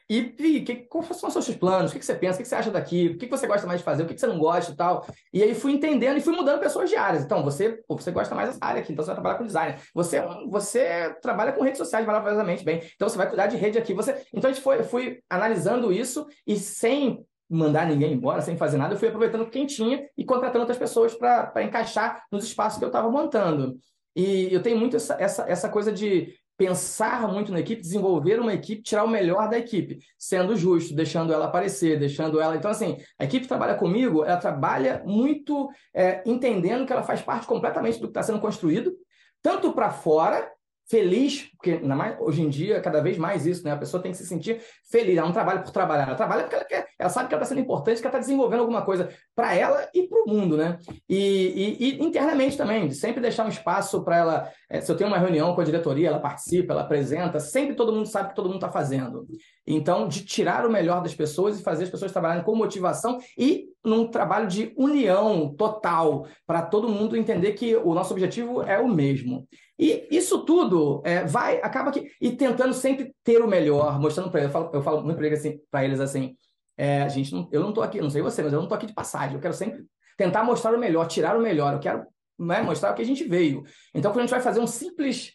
e 0.08 0.20
vi 0.20 0.60
que, 0.60 0.76
quais 0.76 1.16
são 1.16 1.28
os 1.28 1.32
seus 1.32 1.56
planos, 1.56 1.90
o 1.90 1.94
que, 1.94 2.04
você 2.04 2.14
pensa, 2.14 2.38
o 2.38 2.42
que, 2.42 2.48
você 2.48 2.54
acha 2.54 2.70
daqui, 2.70 3.08
o 3.08 3.18
que, 3.18 3.26
você 3.26 3.46
gosta 3.46 3.66
mais 3.66 3.80
de 3.80 3.84
fazer, 3.84 4.02
o 4.02 4.06
que, 4.06 4.18
você 4.18 4.26
não 4.26 4.38
gosta 4.38 4.72
e 4.72 4.76
tal. 4.76 5.06
E 5.32 5.42
aí 5.42 5.54
fui 5.54 5.72
entendendo 5.72 6.18
e 6.18 6.20
fui 6.20 6.34
mudando 6.34 6.60
pessoas 6.60 6.90
de 6.90 6.96
áreas. 6.96 7.24
Então, 7.24 7.42
você, 7.42 7.80
pô, 7.88 7.96
você 7.96 8.10
gosta 8.10 8.34
mais 8.34 8.50
dessa 8.50 8.64
área 8.64 8.82
aqui, 8.82 8.92
então 8.92 9.02
você 9.02 9.08
vai 9.08 9.16
trabalhar 9.16 9.38
com 9.38 9.46
design. 9.46 9.78
Você, 9.94 10.22
você 10.50 11.14
trabalha 11.22 11.52
com 11.52 11.62
redes 11.62 11.78
sociais 11.78 12.06
maravilhosamente 12.06 12.64
bem, 12.64 12.82
então 12.94 13.08
você 13.08 13.16
vai 13.16 13.28
cuidar 13.28 13.46
de 13.46 13.56
rede 13.56 13.78
aqui. 13.78 13.94
Você... 13.94 14.22
Então, 14.32 14.50
a 14.50 14.52
gente 14.52 14.62
foi, 14.62 14.82
fui 14.82 15.20
analisando 15.30 15.90
isso 15.90 16.26
e 16.46 16.56
sem 16.56 17.24
mandar 17.48 17.86
ninguém 17.86 18.12
embora 18.12 18.40
sem 18.40 18.56
fazer 18.56 18.76
nada, 18.76 18.94
eu 18.94 18.98
fui 18.98 19.08
aproveitando 19.08 19.48
quem 19.48 19.66
tinha 19.66 20.06
e 20.16 20.24
contratando 20.24 20.60
outras 20.60 20.78
pessoas 20.78 21.14
para 21.14 21.62
encaixar 21.62 22.24
nos 22.32 22.44
espaços 22.44 22.78
que 22.78 22.84
eu 22.84 22.88
estava 22.88 23.10
montando. 23.10 23.78
E 24.16 24.52
eu 24.52 24.62
tenho 24.62 24.78
muito 24.78 24.96
essa, 24.96 25.14
essa, 25.20 25.44
essa 25.48 25.68
coisa 25.68 25.92
de 25.92 26.34
pensar 26.56 27.26
muito 27.28 27.52
na 27.52 27.60
equipe, 27.60 27.82
desenvolver 27.82 28.38
uma 28.40 28.54
equipe, 28.54 28.82
tirar 28.82 29.04
o 29.04 29.08
melhor 29.08 29.48
da 29.48 29.58
equipe, 29.58 29.98
sendo 30.16 30.56
justo, 30.56 30.94
deixando 30.94 31.32
ela 31.32 31.46
aparecer, 31.46 31.98
deixando 31.98 32.40
ela. 32.40 32.56
Então, 32.56 32.70
assim, 32.70 32.98
a 33.18 33.24
equipe 33.24 33.46
trabalha 33.46 33.74
comigo, 33.74 34.24
ela 34.24 34.36
trabalha 34.36 35.02
muito 35.04 35.68
é, 35.92 36.22
entendendo 36.24 36.86
que 36.86 36.92
ela 36.92 37.02
faz 37.02 37.20
parte 37.20 37.46
completamente 37.46 37.98
do 37.98 38.06
que 38.06 38.10
está 38.10 38.22
sendo 38.22 38.40
construído, 38.40 38.94
tanto 39.42 39.72
para 39.72 39.90
fora 39.90 40.53
feliz, 40.88 41.50
porque 41.52 41.78
mais, 41.78 42.16
hoje 42.20 42.42
em 42.42 42.48
dia, 42.48 42.80
cada 42.80 43.00
vez 43.00 43.16
mais 43.16 43.46
isso, 43.46 43.64
né? 43.64 43.72
A 43.72 43.76
pessoa 43.76 44.02
tem 44.02 44.12
que 44.12 44.18
se 44.18 44.26
sentir 44.26 44.60
feliz. 44.90 45.16
Ela 45.16 45.26
não 45.26 45.32
trabalha 45.32 45.62
por 45.62 45.70
trabalhar, 45.70 46.08
ela 46.08 46.16
trabalha 46.16 46.42
porque 46.42 46.56
ela 46.56 46.64
quer, 46.64 46.86
ela 46.98 47.08
sabe 47.08 47.28
que 47.28 47.34
ela 47.34 47.42
está 47.42 47.54
sendo 47.54 47.64
importante, 47.64 48.00
que 48.00 48.06
ela 48.06 48.10
está 48.10 48.18
desenvolvendo 48.18 48.60
alguma 48.60 48.82
coisa 48.82 49.08
para 49.34 49.54
ela 49.54 49.88
e 49.94 50.06
para 50.06 50.22
o 50.22 50.28
mundo, 50.28 50.56
né? 50.56 50.78
E, 51.08 51.16
e, 51.18 51.98
e, 51.98 52.04
internamente 52.04 52.56
também, 52.56 52.90
sempre 52.90 53.20
deixar 53.20 53.46
um 53.46 53.48
espaço 53.48 54.04
para 54.04 54.16
ela. 54.16 54.50
É, 54.68 54.80
se 54.80 54.92
eu 54.92 54.96
tenho 54.96 55.08
uma 55.08 55.18
reunião 55.18 55.54
com 55.54 55.60
a 55.60 55.64
diretoria, 55.64 56.08
ela 56.08 56.20
participa, 56.20 56.72
ela 56.72 56.82
apresenta, 56.82 57.40
sempre 57.40 57.74
todo 57.74 57.92
mundo 57.92 58.06
sabe 58.06 58.26
o 58.26 58.28
que 58.30 58.36
todo 58.36 58.46
mundo 58.46 58.56
está 58.56 58.70
fazendo. 58.70 59.26
Então, 59.66 60.06
de 60.06 60.24
tirar 60.24 60.66
o 60.66 60.70
melhor 60.70 61.02
das 61.02 61.14
pessoas 61.14 61.58
e 61.58 61.62
fazer 61.62 61.84
as 61.84 61.90
pessoas 61.90 62.12
trabalharem 62.12 62.44
com 62.44 62.54
motivação 62.54 63.18
e 63.38 63.68
num 63.84 64.08
trabalho 64.08 64.46
de 64.46 64.72
união 64.76 65.54
total, 65.54 66.26
para 66.46 66.62
todo 66.62 66.88
mundo 66.88 67.16
entender 67.16 67.52
que 67.52 67.76
o 67.76 67.92
nosso 67.94 68.12
objetivo 68.12 68.62
é 68.62 68.78
o 68.78 68.88
mesmo. 68.88 69.46
E 69.78 70.06
isso 70.10 70.44
tudo 70.44 71.02
é, 71.04 71.24
vai, 71.24 71.56
acaba 71.62 71.90
que. 71.90 72.10
E 72.20 72.32
tentando 72.32 72.72
sempre 72.72 73.14
ter 73.24 73.42
o 73.42 73.48
melhor, 73.48 73.98
mostrando 74.00 74.30
para 74.30 74.40
eles. 74.40 74.54
Eu 74.54 74.60
falo, 74.60 74.70
eu 74.74 74.82
falo 74.82 75.02
muito 75.02 75.16
para 75.16 75.26
eles 75.26 75.40
assim, 75.40 75.60
eles 75.82 76.00
assim 76.00 76.36
é, 76.76 77.08
gente 77.08 77.32
não, 77.32 77.48
eu 77.52 77.60
não 77.60 77.68
estou 77.68 77.84
aqui, 77.84 78.00
não 78.00 78.10
sei 78.10 78.20
você, 78.20 78.42
mas 78.42 78.52
eu 78.52 78.58
não 78.58 78.64
estou 78.64 78.76
aqui 78.76 78.86
de 78.86 78.94
passagem. 78.94 79.34
Eu 79.34 79.40
quero 79.40 79.54
sempre 79.54 79.84
tentar 80.16 80.44
mostrar 80.44 80.74
o 80.74 80.78
melhor, 80.78 81.06
tirar 81.06 81.36
o 81.36 81.40
melhor. 81.40 81.74
Eu 81.74 81.78
quero 81.78 82.06
né, 82.38 82.62
mostrar 82.62 82.92
o 82.92 82.94
que 82.94 83.02
a 83.02 83.06
gente 83.06 83.24
veio. 83.24 83.62
Então, 83.94 84.10
quando 84.10 84.20
a 84.20 84.22
gente 84.22 84.30
vai 84.30 84.40
fazer 84.40 84.60
um 84.60 84.66
simples. 84.66 85.32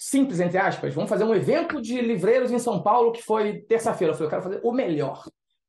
Simples, 0.00 0.38
entre 0.38 0.56
aspas, 0.56 0.94
vamos 0.94 1.10
fazer 1.10 1.24
um 1.24 1.34
evento 1.34 1.82
de 1.82 2.00
livreiros 2.00 2.52
em 2.52 2.58
São 2.60 2.80
Paulo 2.80 3.10
que 3.10 3.20
foi 3.20 3.62
terça-feira. 3.62 4.12
Eu 4.12 4.16
falei, 4.16 4.26
eu 4.26 4.30
quero 4.30 4.42
fazer 4.42 4.60
o 4.62 4.72
melhor. 4.72 5.24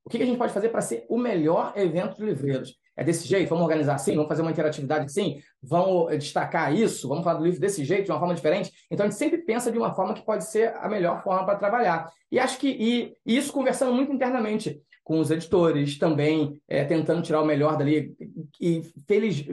O 0.05 0.09
que 0.09 0.21
a 0.21 0.25
gente 0.25 0.37
pode 0.37 0.53
fazer 0.53 0.69
para 0.69 0.81
ser 0.81 1.03
o 1.09 1.17
melhor 1.17 1.73
evento 1.75 2.15
de 2.15 2.23
livreiros? 2.23 2.77
É 2.95 3.03
desse 3.03 3.27
jeito? 3.27 3.49
Vamos 3.49 3.63
organizar 3.63 3.95
assim? 3.95 4.13
Vamos 4.13 4.27
fazer 4.27 4.43
uma 4.43 4.51
interatividade 4.51 5.05
assim? 5.05 5.41
Vamos 5.61 6.17
destacar 6.17 6.73
isso? 6.73 7.07
Vamos 7.07 7.23
falar 7.23 7.39
do 7.39 7.45
livro 7.45 7.59
desse 7.59 7.83
jeito, 7.83 8.05
de 8.05 8.11
uma 8.11 8.19
forma 8.19 8.33
diferente? 8.33 8.71
Então, 8.89 9.05
a 9.05 9.09
gente 9.09 9.19
sempre 9.19 9.39
pensa 9.39 9.71
de 9.71 9.77
uma 9.77 9.93
forma 9.93 10.13
que 10.13 10.25
pode 10.25 10.49
ser 10.49 10.73
a 10.77 10.87
melhor 10.87 11.21
forma 11.21 11.45
para 11.45 11.57
trabalhar. 11.57 12.09
E 12.31 12.39
acho 12.39 12.57
que 12.57 12.69
e, 12.69 13.13
e 13.25 13.37
isso 13.37 13.51
conversando 13.51 13.93
muito 13.93 14.13
internamente 14.13 14.81
com 15.09 15.19
os 15.19 15.31
editores, 15.31 15.97
também 15.97 16.61
é, 16.67 16.85
tentando 16.85 17.23
tirar 17.23 17.41
o 17.41 17.45
melhor 17.45 17.75
dali. 17.75 18.15
E 18.61 18.83
feliz, 19.07 19.43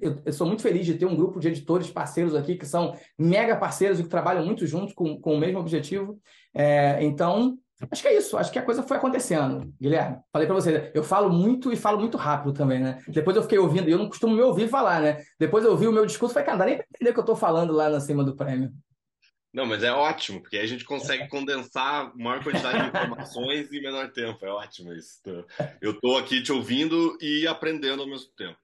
eu, 0.00 0.22
eu, 0.24 0.32
sou 0.32 0.46
muito 0.46 0.62
feliz 0.62 0.86
de 0.86 0.94
ter 0.94 1.04
um 1.04 1.14
grupo 1.14 1.38
de 1.38 1.48
editores 1.48 1.90
parceiros 1.90 2.34
aqui 2.34 2.56
que 2.56 2.64
são 2.64 2.94
mega 3.18 3.54
parceiros 3.54 4.00
e 4.00 4.04
que 4.04 4.08
trabalham 4.08 4.42
muito 4.42 4.66
juntos 4.66 4.94
com, 4.94 5.20
com 5.20 5.34
o 5.34 5.38
mesmo 5.38 5.58
objetivo. 5.58 6.18
É, 6.54 7.04
então, 7.04 7.58
Acho 7.90 8.02
que 8.02 8.08
é 8.08 8.16
isso, 8.16 8.36
acho 8.36 8.52
que 8.52 8.58
a 8.58 8.62
coisa 8.62 8.82
foi 8.82 8.96
acontecendo, 8.96 9.72
Guilherme. 9.80 10.18
Falei 10.32 10.46
para 10.46 10.54
você, 10.54 10.90
eu 10.94 11.02
falo 11.02 11.30
muito 11.30 11.72
e 11.72 11.76
falo 11.76 11.98
muito 11.98 12.16
rápido 12.16 12.52
também, 12.52 12.80
né? 12.80 13.02
Depois 13.08 13.36
eu 13.36 13.42
fiquei 13.42 13.58
ouvindo, 13.58 13.88
e 13.88 13.92
eu 13.92 13.98
não 13.98 14.08
costumo 14.08 14.34
me 14.34 14.42
ouvir 14.42 14.68
falar, 14.68 15.00
né? 15.00 15.22
Depois 15.38 15.64
eu 15.64 15.72
ouvi 15.72 15.86
o 15.86 15.92
meu 15.92 16.06
discurso 16.06 16.34
falei, 16.34 16.46
cara, 16.46 16.58
não 16.58 16.64
dá 16.64 16.70
nem 16.70 16.76
pra 16.76 16.86
entender 16.94 17.10
o 17.10 17.14
que 17.14 17.20
eu 17.20 17.24
tô 17.24 17.36
falando 17.36 17.72
lá 17.72 17.88
na 17.88 18.00
cima 18.00 18.22
do 18.24 18.36
prêmio. 18.36 18.72
Não, 19.52 19.66
mas 19.66 19.82
é 19.82 19.92
ótimo, 19.92 20.40
porque 20.40 20.56
aí 20.56 20.64
a 20.64 20.68
gente 20.68 20.84
consegue 20.84 21.28
condensar 21.28 22.10
maior 22.16 22.42
quantidade 22.42 22.80
de 22.80 22.88
informações 22.88 23.70
em 23.70 23.82
menor 23.82 24.10
tempo. 24.10 24.46
É 24.46 24.48
ótimo 24.48 24.94
isso. 24.94 25.20
Eu 25.80 26.00
tô 26.00 26.16
aqui 26.16 26.42
te 26.42 26.50
ouvindo 26.50 27.18
e 27.20 27.46
aprendendo 27.46 28.00
ao 28.00 28.08
mesmo 28.08 28.30
tempo. 28.34 28.56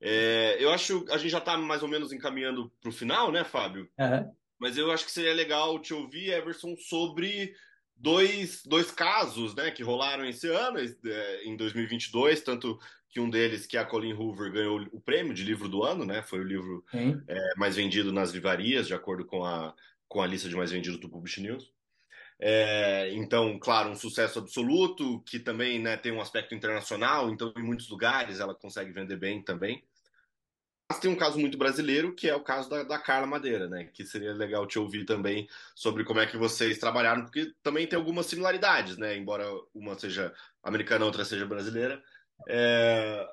É, 0.00 0.56
eu 0.58 0.72
acho 0.72 1.04
a 1.10 1.18
gente 1.18 1.30
já 1.30 1.38
está 1.38 1.56
mais 1.58 1.82
ou 1.82 1.88
menos 1.88 2.12
encaminhando 2.12 2.72
para 2.80 2.88
o 2.88 2.92
final, 2.92 3.30
né, 3.30 3.44
Fábio? 3.44 3.88
Uhum. 3.98 4.32
Mas 4.58 4.78
eu 4.78 4.90
acho 4.90 5.04
que 5.04 5.12
seria 5.12 5.34
legal 5.34 5.78
te 5.78 5.92
ouvir, 5.92 6.30
Everson, 6.30 6.74
sobre 6.76 7.52
dois, 8.02 8.64
dois 8.66 8.90
casos 8.90 9.54
né, 9.54 9.70
que 9.70 9.82
rolaram 9.82 10.24
esse 10.26 10.48
ano, 10.48 10.78
é, 10.78 11.44
em 11.44 11.56
2022, 11.56 12.42
tanto 12.42 12.78
que 13.08 13.20
um 13.20 13.30
deles, 13.30 13.64
que 13.64 13.76
é 13.76 13.80
a 13.80 13.84
Colin 13.84 14.12
Hoover, 14.12 14.50
ganhou 14.50 14.80
o 14.90 15.00
prêmio 15.00 15.32
de 15.32 15.44
livro 15.44 15.68
do 15.68 15.84
ano, 15.84 16.04
né? 16.04 16.22
Foi 16.22 16.40
o 16.40 16.44
livro 16.44 16.82
é, 17.28 17.54
mais 17.56 17.76
vendido 17.76 18.10
nas 18.10 18.30
livrarias, 18.30 18.86
de 18.86 18.94
acordo 18.94 19.24
com 19.24 19.44
a, 19.44 19.74
com 20.08 20.20
a 20.20 20.26
lista 20.26 20.48
de 20.48 20.56
mais 20.56 20.72
vendidos 20.72 20.98
do 20.98 21.10
Publish 21.10 21.40
News. 21.40 21.70
É, 22.40 23.12
então, 23.12 23.58
claro, 23.58 23.90
um 23.90 23.94
sucesso 23.94 24.38
absoluto, 24.38 25.20
que 25.20 25.38
também 25.38 25.78
né, 25.78 25.96
tem 25.96 26.10
um 26.10 26.20
aspecto 26.20 26.54
internacional, 26.54 27.30
então 27.30 27.52
em 27.56 27.62
muitos 27.62 27.88
lugares 27.88 28.40
ela 28.40 28.54
consegue 28.54 28.90
vender 28.90 29.16
bem 29.16 29.42
também. 29.42 29.84
Mas 30.92 30.98
tem 31.00 31.10
um 31.10 31.16
caso 31.16 31.38
muito 31.38 31.56
brasileiro, 31.56 32.14
que 32.14 32.28
é 32.28 32.34
o 32.34 32.44
caso 32.44 32.68
da, 32.68 32.82
da, 32.82 32.98
Carla 32.98 33.26
Madeira, 33.26 33.66
né? 33.66 33.84
Que 33.84 34.04
seria 34.04 34.34
legal 34.34 34.66
te 34.66 34.78
ouvir 34.78 35.06
também 35.06 35.48
sobre 35.74 36.04
como 36.04 36.20
é 36.20 36.26
que 36.26 36.36
vocês 36.36 36.76
trabalharam, 36.76 37.22
porque 37.22 37.50
também 37.62 37.86
tem 37.86 37.98
algumas 37.98 38.26
similaridades, 38.26 38.98
né? 38.98 39.16
Embora 39.16 39.46
uma 39.74 39.98
seja 39.98 40.34
americana, 40.62 41.06
outra 41.06 41.24
seja 41.24 41.46
brasileira. 41.46 42.02
É... 42.46 43.26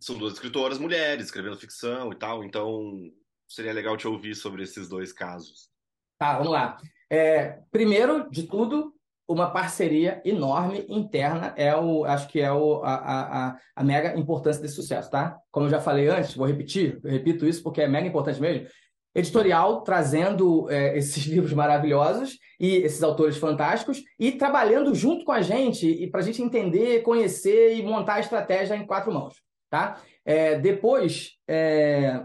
São 0.00 0.18
duas 0.18 0.32
escritoras 0.32 0.80
mulheres, 0.80 1.26
escrevendo 1.26 1.56
ficção 1.56 2.12
e 2.12 2.16
tal, 2.16 2.42
então 2.42 3.12
seria 3.46 3.72
legal 3.72 3.96
te 3.96 4.08
ouvir 4.08 4.34
sobre 4.34 4.64
esses 4.64 4.88
dois 4.88 5.12
casos. 5.12 5.70
Tá, 6.18 6.36
vamos 6.38 6.50
lá. 6.50 6.78
É, 7.08 7.60
primeiro 7.70 8.28
de 8.28 8.42
tudo, 8.42 8.92
uma 9.32 9.50
parceria 9.50 10.20
enorme 10.24 10.84
interna 10.88 11.54
é 11.56 11.74
o, 11.76 12.04
acho 12.04 12.28
que 12.28 12.40
é 12.40 12.52
o, 12.52 12.82
a, 12.84 12.94
a, 12.94 13.56
a 13.74 13.84
mega 13.84 14.18
importância 14.18 14.60
desse 14.60 14.74
sucesso, 14.74 15.10
tá? 15.10 15.38
Como 15.50 15.66
eu 15.66 15.70
já 15.70 15.80
falei 15.80 16.08
antes, 16.08 16.34
vou 16.34 16.46
repetir, 16.46 17.00
repito 17.04 17.46
isso 17.46 17.62
porque 17.62 17.80
é 17.80 17.88
mega 17.88 18.06
importante 18.06 18.40
mesmo. 18.40 18.66
Editorial 19.14 19.82
trazendo 19.82 20.70
é, 20.70 20.96
esses 20.98 21.24
livros 21.24 21.52
maravilhosos 21.52 22.38
e 22.60 22.76
esses 22.76 23.02
autores 23.02 23.36
fantásticos 23.36 24.02
e 24.18 24.32
trabalhando 24.32 24.94
junto 24.94 25.24
com 25.24 25.32
a 25.32 25.42
gente 25.42 25.86
e 25.86 26.10
para 26.10 26.20
a 26.20 26.24
gente 26.24 26.42
entender, 26.42 27.02
conhecer 27.02 27.76
e 27.76 27.82
montar 27.82 28.14
a 28.14 28.20
estratégia 28.20 28.76
em 28.76 28.86
quatro 28.86 29.12
mãos, 29.12 29.34
tá? 29.70 30.00
É, 30.24 30.58
depois, 30.58 31.32
é, 31.48 32.24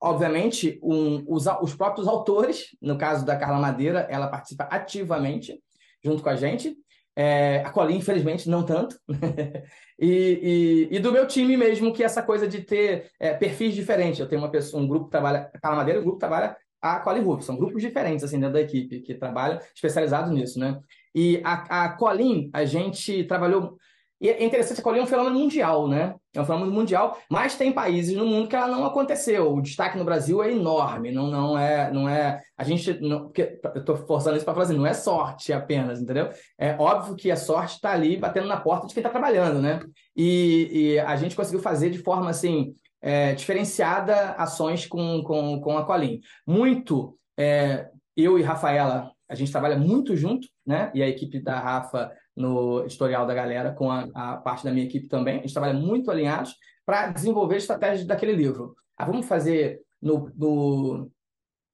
obviamente, 0.00 0.78
um, 0.82 1.24
os, 1.26 1.46
os 1.62 1.74
próprios 1.74 2.06
autores, 2.06 2.68
no 2.80 2.96
caso 2.96 3.24
da 3.24 3.36
Carla 3.36 3.58
Madeira, 3.58 4.06
ela 4.10 4.28
participa 4.28 4.64
ativamente 4.64 5.60
junto 6.04 6.22
com 6.22 6.28
a 6.28 6.36
gente. 6.36 6.76
É, 7.16 7.62
a 7.64 7.70
Colin, 7.70 7.96
infelizmente, 7.96 8.48
não 8.48 8.64
tanto. 8.64 8.98
e, 9.98 10.88
e, 10.90 10.96
e, 10.96 10.98
do 10.98 11.12
meu 11.12 11.26
time 11.26 11.56
mesmo, 11.56 11.92
que 11.92 12.02
é 12.02 12.06
essa 12.06 12.22
coisa 12.22 12.48
de 12.48 12.62
ter 12.62 13.10
é, 13.20 13.32
perfis 13.32 13.74
diferentes. 13.74 14.18
Eu 14.18 14.28
tenho 14.28 14.42
uma 14.42 14.50
pessoa, 14.50 14.82
um 14.82 14.88
grupo 14.88 15.06
que 15.06 15.12
trabalha 15.12 15.50
a 15.54 15.60
Carla 15.60 15.76
Madeira, 15.78 16.00
um 16.00 16.02
grupo 16.02 16.18
que 16.18 16.26
trabalha 16.26 16.56
a 16.82 17.00
Colin 17.00 17.22
Ruff. 17.22 17.44
São 17.44 17.56
grupos 17.56 17.80
diferentes, 17.80 18.24
assim, 18.24 18.38
dentro 18.38 18.54
da 18.54 18.60
equipe, 18.60 19.00
que 19.00 19.14
trabalham 19.14 19.60
especializados 19.74 20.30
nisso, 20.30 20.58
né? 20.58 20.78
E 21.14 21.40
a, 21.44 21.84
a 21.84 21.88
Colin, 21.96 22.50
a 22.52 22.64
gente 22.64 23.24
trabalhou 23.24 23.78
e 24.20 24.28
é 24.28 24.44
interessante, 24.44 24.80
a 24.80 24.82
Colônia 24.82 25.02
é 25.02 25.04
um 25.04 25.08
fenômeno 25.08 25.38
mundial, 25.38 25.88
né? 25.88 26.14
É 26.32 26.40
um 26.40 26.44
fenômeno 26.44 26.72
mundial, 26.72 27.18
mas 27.28 27.56
tem 27.56 27.72
países 27.72 28.16
no 28.16 28.24
mundo 28.24 28.48
que 28.48 28.56
ela 28.56 28.68
não 28.68 28.86
aconteceu. 28.86 29.52
O 29.52 29.60
destaque 29.60 29.98
no 29.98 30.04
Brasil 30.04 30.42
é 30.42 30.50
enorme, 30.50 31.12
não, 31.12 31.26
não 31.30 31.58
é, 31.58 31.92
não 31.92 32.08
é. 32.08 32.40
A 32.56 32.64
gente, 32.64 33.00
não, 33.00 33.24
porque 33.24 33.60
eu 33.74 33.80
estou 33.80 33.96
forçando 33.96 34.36
isso 34.36 34.44
para 34.44 34.54
falar 34.54 34.66
assim, 34.66 34.76
não 34.76 34.86
é 34.86 34.94
sorte 34.94 35.52
apenas, 35.52 36.00
entendeu? 36.00 36.30
É 36.56 36.74
óbvio 36.78 37.16
que 37.16 37.30
a 37.30 37.36
sorte 37.36 37.74
está 37.74 37.92
ali 37.92 38.16
batendo 38.16 38.46
na 38.46 38.56
porta 38.56 38.86
de 38.86 38.94
quem 38.94 39.00
está 39.00 39.10
trabalhando, 39.10 39.60
né? 39.60 39.80
E, 40.16 40.70
e, 40.72 40.98
a 41.00 41.16
gente 41.16 41.36
conseguiu 41.36 41.60
fazer 41.60 41.90
de 41.90 41.98
forma 41.98 42.30
assim 42.30 42.72
é, 43.02 43.34
diferenciada 43.34 44.30
ações 44.38 44.86
com, 44.86 45.22
com, 45.22 45.60
com 45.60 45.76
a 45.76 45.84
Colim. 45.84 46.20
Muito, 46.46 47.18
é, 47.36 47.88
eu 48.16 48.38
e 48.38 48.42
Rafaela, 48.42 49.10
a 49.28 49.34
gente 49.34 49.52
trabalha 49.52 49.76
muito 49.76 50.16
junto, 50.16 50.48
né? 50.66 50.90
E 50.94 51.02
a 51.02 51.08
equipe 51.08 51.40
da 51.40 51.58
Rafa 51.58 52.10
no 52.36 52.84
editorial 52.84 53.26
da 53.26 53.34
galera, 53.34 53.72
com 53.72 53.90
a, 53.90 54.08
a 54.14 54.36
parte 54.36 54.64
da 54.64 54.72
minha 54.72 54.86
equipe 54.86 55.08
também. 55.08 55.38
A 55.38 55.40
gente 55.42 55.52
trabalha 55.52 55.74
muito 55.74 56.10
alinhados 56.10 56.54
para 56.84 57.08
desenvolver 57.08 57.56
estratégias 57.56 58.06
daquele 58.06 58.32
livro. 58.32 58.74
Ah, 58.96 59.04
vamos 59.04 59.26
fazer 59.26 59.80
no, 60.00 60.30
no, 60.36 61.10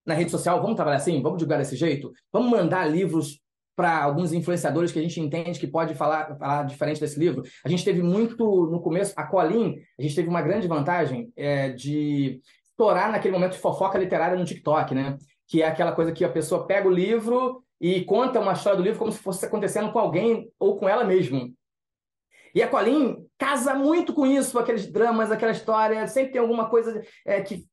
na 0.06 0.14
rede 0.14 0.30
social, 0.30 0.60
vamos 0.60 0.76
trabalhar 0.76 0.98
assim? 0.98 1.22
Vamos 1.22 1.38
divulgar 1.38 1.58
desse 1.58 1.76
jeito? 1.76 2.12
Vamos 2.32 2.50
mandar 2.50 2.84
livros 2.90 3.40
para 3.74 4.02
alguns 4.02 4.32
influenciadores 4.32 4.92
que 4.92 4.98
a 4.98 5.02
gente 5.02 5.20
entende 5.20 5.58
que 5.58 5.66
pode 5.66 5.94
falar, 5.94 6.36
falar 6.36 6.64
diferente 6.64 7.00
desse 7.00 7.18
livro. 7.18 7.42
A 7.64 7.68
gente 7.68 7.84
teve 7.84 8.02
muito, 8.02 8.66
no 8.66 8.80
começo, 8.80 9.14
a 9.16 9.24
Colin, 9.26 9.76
a 9.98 10.02
gente 10.02 10.14
teve 10.14 10.28
uma 10.28 10.42
grande 10.42 10.68
vantagem 10.68 11.32
é, 11.34 11.70
de 11.70 12.40
estourar 12.62 13.10
naquele 13.10 13.32
momento 13.32 13.52
de 13.52 13.58
fofoca 13.58 13.98
literária 13.98 14.38
no 14.38 14.44
TikTok, 14.44 14.94
né? 14.94 15.16
Que 15.48 15.62
é 15.62 15.66
aquela 15.66 15.92
coisa 15.92 16.12
que 16.12 16.24
a 16.24 16.28
pessoa 16.28 16.66
pega 16.66 16.88
o 16.88 16.92
livro 16.92 17.64
e 17.80 18.04
conta 18.04 18.40
uma 18.40 18.52
história 18.52 18.76
do 18.76 18.84
livro 18.84 18.98
como 18.98 19.12
se 19.12 19.18
fosse 19.18 19.44
acontecendo 19.46 19.90
com 19.90 19.98
alguém 19.98 20.50
ou 20.58 20.76
com 20.76 20.88
ela 20.88 21.02
mesma. 21.04 21.48
E 22.54 22.62
a 22.62 22.68
Colin 22.68 23.24
casa 23.38 23.74
muito 23.74 24.12
com 24.12 24.26
isso, 24.26 24.58
aqueles 24.58 24.90
dramas, 24.90 25.30
aquela 25.30 25.52
história, 25.52 26.06
sempre 26.06 26.32
tem 26.32 26.40
alguma 26.40 26.68
coisa 26.68 27.02
é, 27.24 27.40
que, 27.40 27.64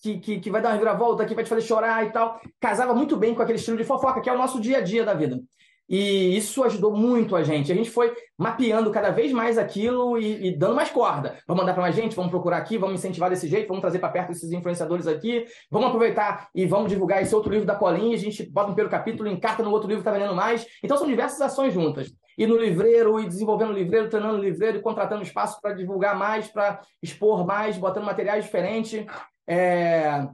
que, 0.00 0.38
que, 0.38 0.50
vai 0.50 0.60
dar 0.60 0.70
uma 0.70 0.78
viravolta, 0.78 1.24
que 1.24 1.34
vai 1.34 1.42
te 1.42 1.50
fazer 1.50 1.62
chorar 1.62 2.06
e 2.06 2.12
tal. 2.12 2.40
Casava 2.60 2.94
muito 2.94 3.16
bem 3.16 3.34
com 3.34 3.42
aquele 3.42 3.58
estilo 3.58 3.76
de 3.76 3.84
fofoca, 3.84 4.20
que 4.20 4.28
é 4.28 4.32
o 4.32 4.38
nosso 4.38 4.60
dia 4.60 4.78
a 4.78 4.82
dia 4.82 5.04
da 5.04 5.14
vida. 5.14 5.40
E 5.88 6.36
isso 6.36 6.64
ajudou 6.64 6.94
muito 6.96 7.36
a 7.36 7.44
gente. 7.44 7.70
A 7.70 7.74
gente 7.74 7.90
foi 7.90 8.12
mapeando 8.36 8.90
cada 8.90 9.10
vez 9.10 9.32
mais 9.32 9.56
aquilo 9.56 10.18
e, 10.18 10.48
e 10.48 10.56
dando 10.56 10.74
mais 10.74 10.90
corda. 10.90 11.38
Vamos 11.46 11.62
mandar 11.62 11.74
para 11.74 11.82
mais 11.82 11.94
gente, 11.94 12.16
vamos 12.16 12.30
procurar 12.30 12.58
aqui, 12.58 12.76
vamos 12.76 12.96
incentivar 12.96 13.30
desse 13.30 13.46
jeito, 13.46 13.68
vamos 13.68 13.80
trazer 13.80 13.98
para 14.00 14.08
perto 14.08 14.32
esses 14.32 14.50
influenciadores 14.50 15.06
aqui, 15.06 15.46
vamos 15.70 15.88
aproveitar 15.88 16.48
e 16.54 16.66
vamos 16.66 16.90
divulgar 16.90 17.22
esse 17.22 17.34
outro 17.34 17.52
livro 17.52 17.66
da 17.66 17.76
Colinha, 17.76 18.14
a 18.14 18.18
gente 18.18 18.44
bota 18.50 18.70
um 18.70 18.74
primeiro 18.74 18.90
capítulo, 18.90 19.28
encarta 19.28 19.62
no 19.62 19.70
outro 19.70 19.88
livro 19.88 20.02
que 20.02 20.08
está 20.08 20.18
vendendo 20.18 20.34
mais. 20.34 20.66
Então 20.82 20.96
são 20.96 21.06
diversas 21.06 21.40
ações 21.40 21.72
juntas. 21.72 22.12
E 22.36 22.46
no 22.46 22.56
livreiro, 22.56 23.18
e 23.20 23.26
desenvolvendo 23.26 23.70
o 23.70 23.74
livreiro, 23.74 24.10
treinando 24.10 24.38
o 24.38 24.42
livreiro, 24.42 24.82
contratando 24.82 25.22
espaço 25.22 25.60
para 25.60 25.72
divulgar 25.72 26.18
mais, 26.18 26.48
para 26.48 26.80
expor 27.02 27.46
mais, 27.46 27.78
botando 27.78 28.04
materiais 28.04 28.44
diferentes. 28.44 29.06
É... 29.46 30.26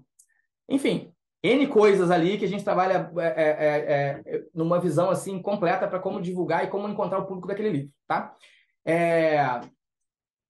Enfim, 0.69 1.13
N 1.43 1.66
coisas 1.66 2.11
ali 2.11 2.38
que 2.38 2.45
a 2.45 2.49
gente 2.49 2.62
trabalha 2.62 3.11
é, 3.18 3.26
é, 3.26 4.22
é, 4.26 4.36
é 4.36 4.43
numa 4.55 4.80
visão 4.80 5.11
assim 5.11 5.43
completa 5.43 5.88
para 5.88 5.99
como 5.99 6.20
divulgar 6.20 6.64
e 6.64 6.68
como 6.68 6.88
encontrar 6.88 7.18
o 7.18 7.26
público 7.26 7.49
daquele 7.49 7.70
livro, 7.70 7.90
tá? 8.07 8.34
É, 8.84 9.61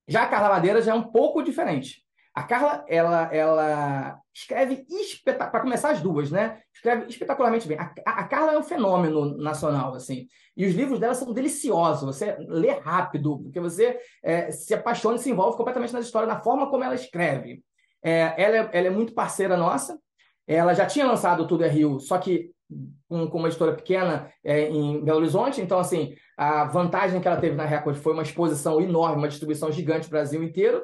já 0.06 0.24
a 0.24 0.28
Carla 0.28 0.50
Madeira 0.50 0.82
já 0.82 0.92
é 0.92 0.94
um 0.94 1.10
pouco 1.10 1.42
diferente. 1.42 2.02
A 2.34 2.42
Carla, 2.42 2.84
ela, 2.88 3.34
ela 3.34 4.18
escreve 4.34 4.86
espetacular, 4.88 5.50
para 5.50 5.60
começar 5.60 5.90
as 5.90 6.00
duas, 6.00 6.30
né? 6.30 6.60
Escreve 6.74 7.06
espetacularmente 7.06 7.68
bem. 7.68 7.78
A, 7.78 7.92
a, 8.06 8.24
Carla 8.24 8.54
é 8.54 8.58
um 8.58 8.62
fenômeno 8.62 9.36
nacional, 9.36 9.94
assim. 9.94 10.26
E 10.56 10.64
os 10.64 10.74
livros 10.74 10.98
dela 10.98 11.14
são 11.14 11.32
deliciosos. 11.32 12.16
Você 12.16 12.34
lê 12.48 12.70
rápido, 12.70 13.38
porque 13.38 13.60
você 13.60 13.98
é, 14.22 14.50
se 14.50 14.72
apaixona 14.72 15.16
e 15.16 15.18
se 15.18 15.30
envolve 15.30 15.58
completamente 15.58 15.92
na 15.92 16.00
história, 16.00 16.26
na 16.26 16.42
forma 16.42 16.70
como 16.70 16.82
ela 16.82 16.94
escreve. 16.94 17.62
É, 18.02 18.34
ela, 18.42 18.56
é, 18.56 18.70
ela 18.72 18.86
é 18.86 18.90
muito 18.90 19.12
parceira 19.12 19.54
nossa. 19.54 19.98
Ela 20.46 20.74
já 20.74 20.86
tinha 20.86 21.06
lançado 21.06 21.46
Tudo 21.46 21.64
é 21.64 21.68
Rio, 21.68 22.00
só 22.00 22.18
que 22.18 22.50
com, 23.08 23.38
uma 23.38 23.48
editora 23.48 23.72
pequena 23.72 24.30
é, 24.42 24.68
em 24.68 25.02
Belo 25.04 25.18
Horizonte. 25.18 25.60
Então, 25.60 25.78
assim, 25.78 26.14
a 26.36 26.64
vantagem 26.64 27.20
que 27.20 27.28
ela 27.28 27.36
teve 27.36 27.54
na 27.54 27.64
Record 27.64 27.96
foi 27.96 28.12
uma 28.12 28.22
exposição 28.22 28.80
enorme, 28.80 29.18
uma 29.18 29.28
distribuição 29.28 29.70
gigante 29.70 30.06
no 30.06 30.10
Brasil 30.10 30.42
inteiro. 30.42 30.82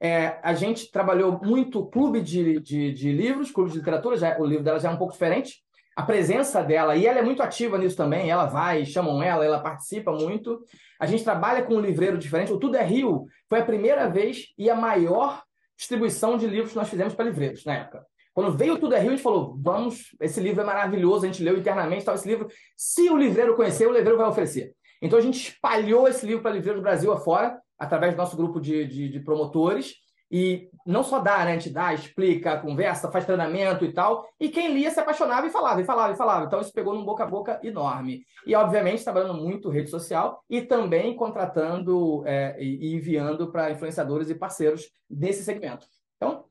É, 0.00 0.38
a 0.42 0.54
gente 0.54 0.90
trabalhou 0.90 1.40
muito 1.42 1.86
clube 1.86 2.20
de, 2.20 2.60
de, 2.60 2.92
de, 2.92 3.12
livros, 3.12 3.50
clube 3.50 3.70
de 3.70 3.78
literatura, 3.78 4.16
já, 4.16 4.38
o 4.38 4.44
livro 4.44 4.64
dela 4.64 4.78
já 4.78 4.90
é 4.90 4.92
um 4.92 4.98
pouco 4.98 5.12
diferente. 5.12 5.62
A 5.96 6.02
presença 6.02 6.62
dela, 6.62 6.96
e 6.96 7.06
ela 7.06 7.18
é 7.18 7.22
muito 7.22 7.42
ativa 7.42 7.76
nisso 7.76 7.96
também, 7.96 8.30
ela 8.30 8.46
vai, 8.46 8.86
chamam 8.86 9.22
ela, 9.22 9.44
ela 9.44 9.60
participa 9.60 10.12
muito. 10.12 10.64
A 10.98 11.04
gente 11.04 11.24
trabalha 11.24 11.62
com 11.62 11.74
um 11.74 11.80
livreiro 11.80 12.16
diferente. 12.16 12.52
O 12.52 12.58
Tudo 12.58 12.76
é 12.76 12.84
Rio 12.84 13.26
foi 13.48 13.60
a 13.60 13.64
primeira 13.64 14.08
vez 14.08 14.46
e 14.56 14.70
a 14.70 14.74
maior 14.74 15.42
distribuição 15.76 16.36
de 16.36 16.46
livros 16.46 16.72
que 16.72 16.78
nós 16.78 16.88
fizemos 16.88 17.14
para 17.14 17.24
livreiros 17.24 17.64
na 17.64 17.74
época. 17.74 18.06
Quando 18.34 18.56
veio 18.56 18.78
Tudo 18.78 18.94
é 18.94 18.98
Rio, 18.98 19.08
a 19.08 19.14
gente 19.14 19.22
falou: 19.22 19.56
vamos, 19.60 20.14
esse 20.20 20.40
livro 20.40 20.60
é 20.60 20.64
maravilhoso, 20.64 21.24
a 21.24 21.26
gente 21.26 21.42
leu 21.42 21.58
internamente, 21.58 22.04
tal, 22.04 22.14
esse 22.14 22.28
livro, 22.28 22.48
se 22.76 23.10
o 23.10 23.16
livreiro 23.16 23.56
conhecer, 23.56 23.86
o 23.86 23.92
livreiro 23.92 24.18
vai 24.18 24.28
oferecer. 24.28 24.74
Então 25.02 25.18
a 25.18 25.22
gente 25.22 25.48
espalhou 25.48 26.06
esse 26.06 26.26
livro 26.26 26.42
para 26.42 26.52
livreiros 26.52 26.80
do 26.80 26.84
Brasil 26.84 27.12
afora, 27.12 27.58
através 27.78 28.14
do 28.14 28.18
nosso 28.18 28.36
grupo 28.36 28.60
de, 28.60 28.86
de, 28.86 29.08
de 29.08 29.20
promotores. 29.20 29.94
E 30.32 30.68
não 30.86 31.02
só 31.02 31.18
dá, 31.18 31.38
né? 31.44 31.50
A 31.50 31.54
gente 31.54 31.70
dá, 31.70 31.92
explica, 31.92 32.60
conversa, 32.60 33.10
faz 33.10 33.24
treinamento 33.24 33.84
e 33.84 33.92
tal. 33.92 34.24
E 34.38 34.48
quem 34.48 34.72
lia 34.72 34.88
se 34.90 35.00
apaixonava 35.00 35.46
e 35.46 35.50
falava, 35.50 35.80
e 35.80 35.84
falava, 35.84 36.12
e 36.12 36.16
falava. 36.16 36.46
Então 36.46 36.60
isso 36.60 36.72
pegou 36.72 36.94
num 36.94 37.04
boca 37.04 37.24
a 37.24 37.26
boca 37.26 37.58
enorme. 37.64 38.22
E, 38.46 38.54
obviamente, 38.54 39.02
trabalhando 39.02 39.34
muito 39.34 39.70
rede 39.70 39.90
social 39.90 40.40
e 40.48 40.62
também 40.62 41.16
contratando 41.16 42.22
é, 42.26 42.56
e 42.62 42.94
enviando 42.94 43.50
para 43.50 43.72
influenciadores 43.72 44.30
e 44.30 44.34
parceiros 44.36 44.88
desse 45.08 45.42
segmento. 45.42 45.84
Então, 46.16 46.44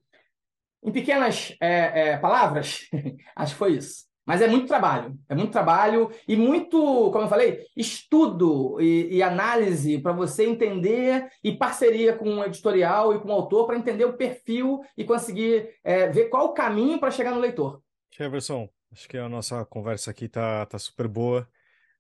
em 0.84 0.92
pequenas 0.92 1.56
é, 1.62 2.12
é, 2.12 2.18
palavras, 2.18 2.88
acho 3.36 3.54
que 3.54 3.60
foi 3.60 3.74
isso. 3.74 4.10
Mas 4.30 4.44
é 4.44 4.48
muito 4.48 4.68
trabalho, 4.68 5.18
é 5.28 5.34
muito 5.34 5.52
trabalho 5.52 6.12
e 6.28 6.36
muito, 6.36 7.10
como 7.12 7.24
eu 7.24 7.28
falei, 7.28 7.66
estudo 7.76 8.80
e, 8.80 9.16
e 9.16 9.24
análise 9.24 9.98
para 9.98 10.12
você 10.12 10.46
entender 10.46 11.28
e 11.44 11.52
parceria 11.58 12.14
com 12.14 12.36
o 12.36 12.44
editorial 12.44 13.16
e 13.16 13.20
com 13.20 13.30
o 13.30 13.32
autor 13.32 13.66
para 13.66 13.76
entender 13.76 14.06
o 14.06 14.14
perfil 14.14 14.82
e 14.96 15.04
conseguir 15.04 15.72
é, 15.84 16.10
ver 16.10 16.26
qual 16.30 16.46
o 16.46 16.54
caminho 16.54 17.00
para 17.00 17.10
chegar 17.10 17.32
no 17.32 17.40
leitor. 17.40 17.82
Jefferson, 18.16 18.70
acho 18.92 19.10
que 19.10 19.18
a 19.18 19.28
nossa 19.28 19.66
conversa 19.66 20.12
aqui 20.12 20.30
tá, 20.30 20.64
tá 20.68 20.78
super 20.78 21.08
boa, 21.08 21.50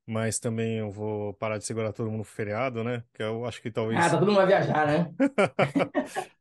mas 0.06 0.38
também 0.38 0.78
eu 0.78 0.92
vou 0.92 1.34
parar 1.34 1.58
de 1.58 1.66
segurar 1.66 1.94
todo 1.94 2.12
mundo 2.12 2.20
no 2.20 2.24
feriado, 2.24 2.84
né? 2.84 3.04
Que 3.12 3.24
eu 3.24 3.44
acho 3.44 3.60
que 3.60 3.72
talvez. 3.72 4.00
Ah, 4.00 4.08
tá 4.08 4.20
todo 4.20 4.28
mundo 4.28 4.36
vai 4.36 4.46
viajar, 4.46 4.86
né? 4.86 5.12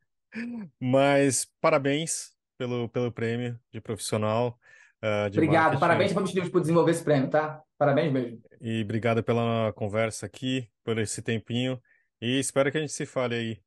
mas 0.79 1.47
parabéns 1.61 2.31
pelo, 2.57 2.89
pelo 2.89 3.11
prêmio 3.11 3.59
de 3.71 3.79
profissional. 3.81 4.59
Uh, 5.01 5.27
obrigado, 5.27 5.53
marketing. 5.53 5.79
parabéns 5.79 6.13
para 6.13 6.23
Livros 6.23 6.49
por 6.49 6.61
desenvolver 6.61 6.91
esse 6.91 7.03
prêmio, 7.03 7.29
tá? 7.29 7.61
Parabéns 7.77 8.11
mesmo. 8.11 8.41
E 8.59 8.81
obrigado 8.83 9.23
pela 9.23 9.71
conversa 9.73 10.25
aqui, 10.25 10.69
por 10.83 10.97
esse 10.97 11.21
tempinho. 11.21 11.81
E 12.21 12.37
espero 12.37 12.69
que 12.71 12.77
a 12.77 12.81
gente 12.81 12.91
se 12.91 13.05
fale 13.05 13.35
aí 13.35 13.61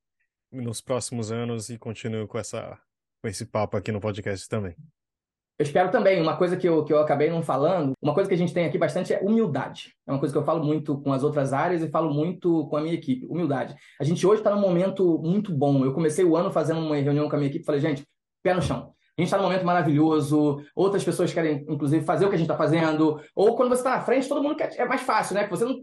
nos 0.51 0.83
próximos 0.83 1.33
anos 1.33 1.71
e 1.71 1.79
continue 1.79 2.27
com, 2.27 2.39
essa, 2.39 2.79
com 3.23 3.29
esse 3.29 3.47
papo 3.47 3.79
aqui 3.79 3.91
no 3.91 4.01
podcast 4.01 4.47
também. 4.47 4.77
Eu 5.63 5.65
espero 5.65 5.93
também, 5.93 6.21
uma 6.21 6.37
coisa 6.37 6.57
que 6.57 6.69
eu, 6.69 6.85
que 6.85 6.93
eu 6.93 6.99
acabei 6.99 7.31
não 7.31 7.41
falando, 7.41 7.93
uma 8.03 8.13
coisa 8.13 8.29
que 8.29 8.35
a 8.35 8.37
gente 8.37 8.53
tem 8.53 8.67
aqui 8.67 8.77
bastante 8.77 9.15
é 9.15 9.21
humildade. 9.21 9.95
É 10.05 10.11
uma 10.11 10.19
coisa 10.19 10.35
que 10.35 10.39
eu 10.39 10.43
falo 10.43 10.65
muito 10.65 11.01
com 11.01 11.13
as 11.13 11.23
outras 11.23 11.53
áreas 11.53 11.83
e 11.83 11.89
falo 11.89 12.13
muito 12.13 12.67
com 12.67 12.77
a 12.77 12.81
minha 12.81 12.95
equipe, 12.95 13.27
humildade. 13.27 13.77
A 14.01 14.03
gente 14.03 14.27
hoje 14.27 14.41
está 14.41 14.53
num 14.53 14.61
momento 14.61 15.21
muito 15.23 15.55
bom. 15.55 15.85
Eu 15.85 15.93
comecei 15.93 16.25
o 16.25 16.37
ano 16.37 16.51
fazendo 16.51 16.81
uma 16.81 16.97
reunião 16.97 17.29
com 17.29 17.37
a 17.37 17.39
minha 17.39 17.49
equipe 17.49 17.63
e 17.63 17.65
falei, 17.65 17.81
gente, 17.81 18.05
pé 18.43 18.55
no 18.55 18.61
chão. 18.61 18.93
A 19.17 19.21
gente 19.21 19.29
está 19.29 19.37
num 19.37 19.45
momento 19.45 19.65
maravilhoso, 19.65 20.61
outras 20.75 21.05
pessoas 21.05 21.33
querem, 21.33 21.65
inclusive, 21.69 22.05
fazer 22.05 22.27
o 22.27 22.29
que 22.29 22.35
a 22.35 22.39
gente 22.39 22.51
está 22.51 22.59
fazendo, 22.59 23.21
ou 23.33 23.55
quando 23.55 23.69
você 23.69 23.83
está 23.83 23.91
na 23.91 24.01
frente, 24.01 24.29
todo 24.29 24.43
mundo 24.43 24.57
quer, 24.57 24.75
é 24.77 24.85
mais 24.85 25.03
fácil, 25.03 25.37
né? 25.37 25.45
Que 25.45 25.51
você 25.51 25.65
não, 25.65 25.77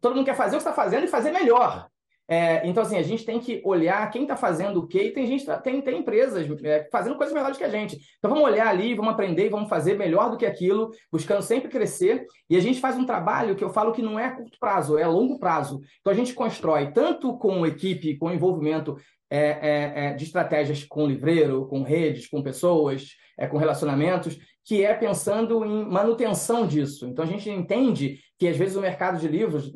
todo 0.00 0.16
mundo 0.16 0.24
quer 0.24 0.34
fazer 0.34 0.56
o 0.56 0.58
que 0.58 0.66
está 0.66 0.72
fazendo 0.72 1.04
e 1.04 1.08
fazer 1.08 1.30
melhor. 1.30 1.86
É, 2.26 2.66
então, 2.66 2.82
assim, 2.82 2.96
a 2.96 3.02
gente 3.02 3.24
tem 3.24 3.38
que 3.38 3.60
olhar 3.64 4.10
quem 4.10 4.22
está 4.22 4.34
fazendo 4.34 4.80
o 4.80 4.86
quê, 4.86 5.04
e 5.04 5.12
tem 5.12 5.26
gente, 5.26 5.44
tem, 5.62 5.82
tem 5.82 5.98
empresas 5.98 6.46
é, 6.64 6.88
fazendo 6.90 7.16
coisas 7.16 7.34
melhores 7.34 7.58
que 7.58 7.64
a 7.64 7.68
gente. 7.68 7.98
Então, 8.18 8.30
vamos 8.30 8.44
olhar 8.44 8.66
ali, 8.66 8.94
vamos 8.94 9.12
aprender, 9.12 9.50
vamos 9.50 9.68
fazer 9.68 9.98
melhor 9.98 10.30
do 10.30 10.38
que 10.38 10.46
aquilo, 10.46 10.90
buscando 11.12 11.42
sempre 11.42 11.68
crescer. 11.68 12.24
E 12.48 12.56
a 12.56 12.60
gente 12.60 12.80
faz 12.80 12.96
um 12.96 13.04
trabalho 13.04 13.54
que 13.54 13.62
eu 13.62 13.70
falo 13.70 13.92
que 13.92 14.00
não 14.02 14.18
é 14.18 14.30
curto 14.30 14.58
prazo, 14.58 14.96
é 14.96 15.06
longo 15.06 15.38
prazo. 15.38 15.80
Então, 16.00 16.12
a 16.12 16.16
gente 16.16 16.32
constrói, 16.32 16.92
tanto 16.92 17.36
com 17.36 17.66
equipe, 17.66 18.16
com 18.16 18.32
envolvimento 18.32 18.96
é, 19.30 19.38
é, 19.38 19.92
é, 20.06 20.14
de 20.14 20.24
estratégias 20.24 20.84
com 20.84 21.06
livreiro, 21.06 21.66
com 21.66 21.82
redes, 21.82 22.28
com 22.28 22.42
pessoas, 22.42 23.10
é, 23.38 23.46
com 23.46 23.58
relacionamentos, 23.58 24.38
que 24.64 24.82
é 24.82 24.94
pensando 24.94 25.64
em 25.64 25.84
manutenção 25.84 26.66
disso. 26.66 27.06
Então 27.06 27.24
a 27.24 27.28
gente 27.28 27.50
entende 27.50 28.20
que 28.38 28.48
às 28.48 28.56
vezes 28.56 28.76
o 28.76 28.80
mercado 28.80 29.18
de 29.18 29.28
livros, 29.28 29.72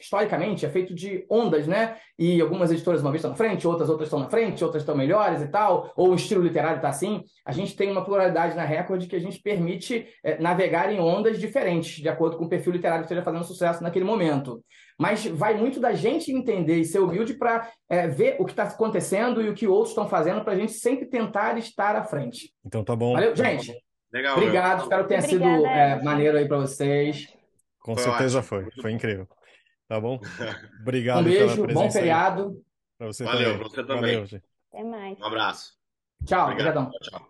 historicamente, 0.00 0.66
é 0.66 0.68
feito 0.68 0.94
de 0.94 1.24
ondas, 1.30 1.66
né? 1.66 1.96
E 2.18 2.40
algumas 2.40 2.70
editoras 2.70 3.00
uma 3.00 3.10
vez 3.10 3.20
estão 3.20 3.30
na 3.30 3.36
frente, 3.36 3.66
outras 3.66 3.88
outras 3.88 4.08
estão 4.08 4.18
na 4.18 4.28
frente, 4.28 4.62
outras 4.62 4.82
estão 4.82 4.96
melhores 4.96 5.40
e 5.40 5.48
tal, 5.48 5.92
ou 5.96 6.10
o 6.10 6.14
estilo 6.14 6.42
literário 6.42 6.76
está 6.76 6.88
assim. 6.88 7.22
A 7.44 7.52
gente 7.52 7.74
tem 7.74 7.90
uma 7.90 8.04
pluralidade 8.04 8.54
na 8.54 8.64
Record 8.64 9.06
que 9.06 9.16
a 9.16 9.20
gente 9.20 9.40
permite 9.40 10.06
é, 10.22 10.38
navegar 10.38 10.92
em 10.92 11.00
ondas 11.00 11.38
diferentes, 11.38 12.02
de 12.02 12.08
acordo 12.08 12.36
com 12.36 12.44
o 12.44 12.48
perfil 12.48 12.72
literário 12.72 13.02
que 13.02 13.06
esteja 13.06 13.22
fazendo 13.22 13.44
sucesso 13.44 13.82
naquele 13.82 14.04
momento. 14.04 14.62
Mas 14.98 15.26
vai 15.26 15.54
muito 15.54 15.80
da 15.80 15.92
gente 15.92 16.32
entender 16.32 16.78
e 16.78 16.84
ser 16.84 17.00
humilde 17.00 17.34
para 17.34 17.70
é, 17.88 18.06
ver 18.08 18.36
o 18.38 18.44
que 18.44 18.52
está 18.52 18.64
acontecendo 18.64 19.42
e 19.42 19.48
o 19.48 19.54
que 19.54 19.66
outros 19.66 19.90
estão 19.90 20.08
fazendo 20.08 20.42
para 20.42 20.52
a 20.52 20.56
gente 20.56 20.72
sempre 20.72 21.06
tentar 21.06 21.56
estar 21.58 21.96
à 21.96 22.04
frente. 22.04 22.52
Então 22.64 22.84
tá 22.84 22.94
bom. 22.94 23.12
Valeu, 23.14 23.34
gente. 23.34 23.74
Legal. 24.12 24.36
Obrigado, 24.36 24.76
meu. 24.76 24.84
espero 24.84 25.02
que 25.02 25.08
tenha 25.08 25.20
Obrigada, 25.20 25.56
sido 25.56 25.66
é, 25.66 26.02
maneiro 26.02 26.38
aí 26.38 26.48
para 26.48 26.58
vocês. 26.58 27.35
Com 27.86 27.94
foi 27.94 28.02
certeza 28.02 28.38
ótimo. 28.40 28.62
foi, 28.62 28.82
foi 28.82 28.92
incrível. 28.92 29.28
Tá 29.88 30.00
bom? 30.00 30.18
Obrigado 30.82 31.20
um 31.20 31.24
beijo, 31.24 31.66
bom 31.68 31.90
feriado. 31.90 32.62
Para 32.98 33.06
você 33.06 33.24
Valeu, 33.24 33.52
também. 33.52 33.68
você 33.70 33.84
também. 33.84 34.14
Valeu, 34.16 34.42
Até 34.72 34.84
mais. 34.84 35.20
Um 35.20 35.24
abraço. 35.24 35.78
Tchau, 36.26 36.50
obrigadão. 36.50 36.90
Tchau. 37.02 37.26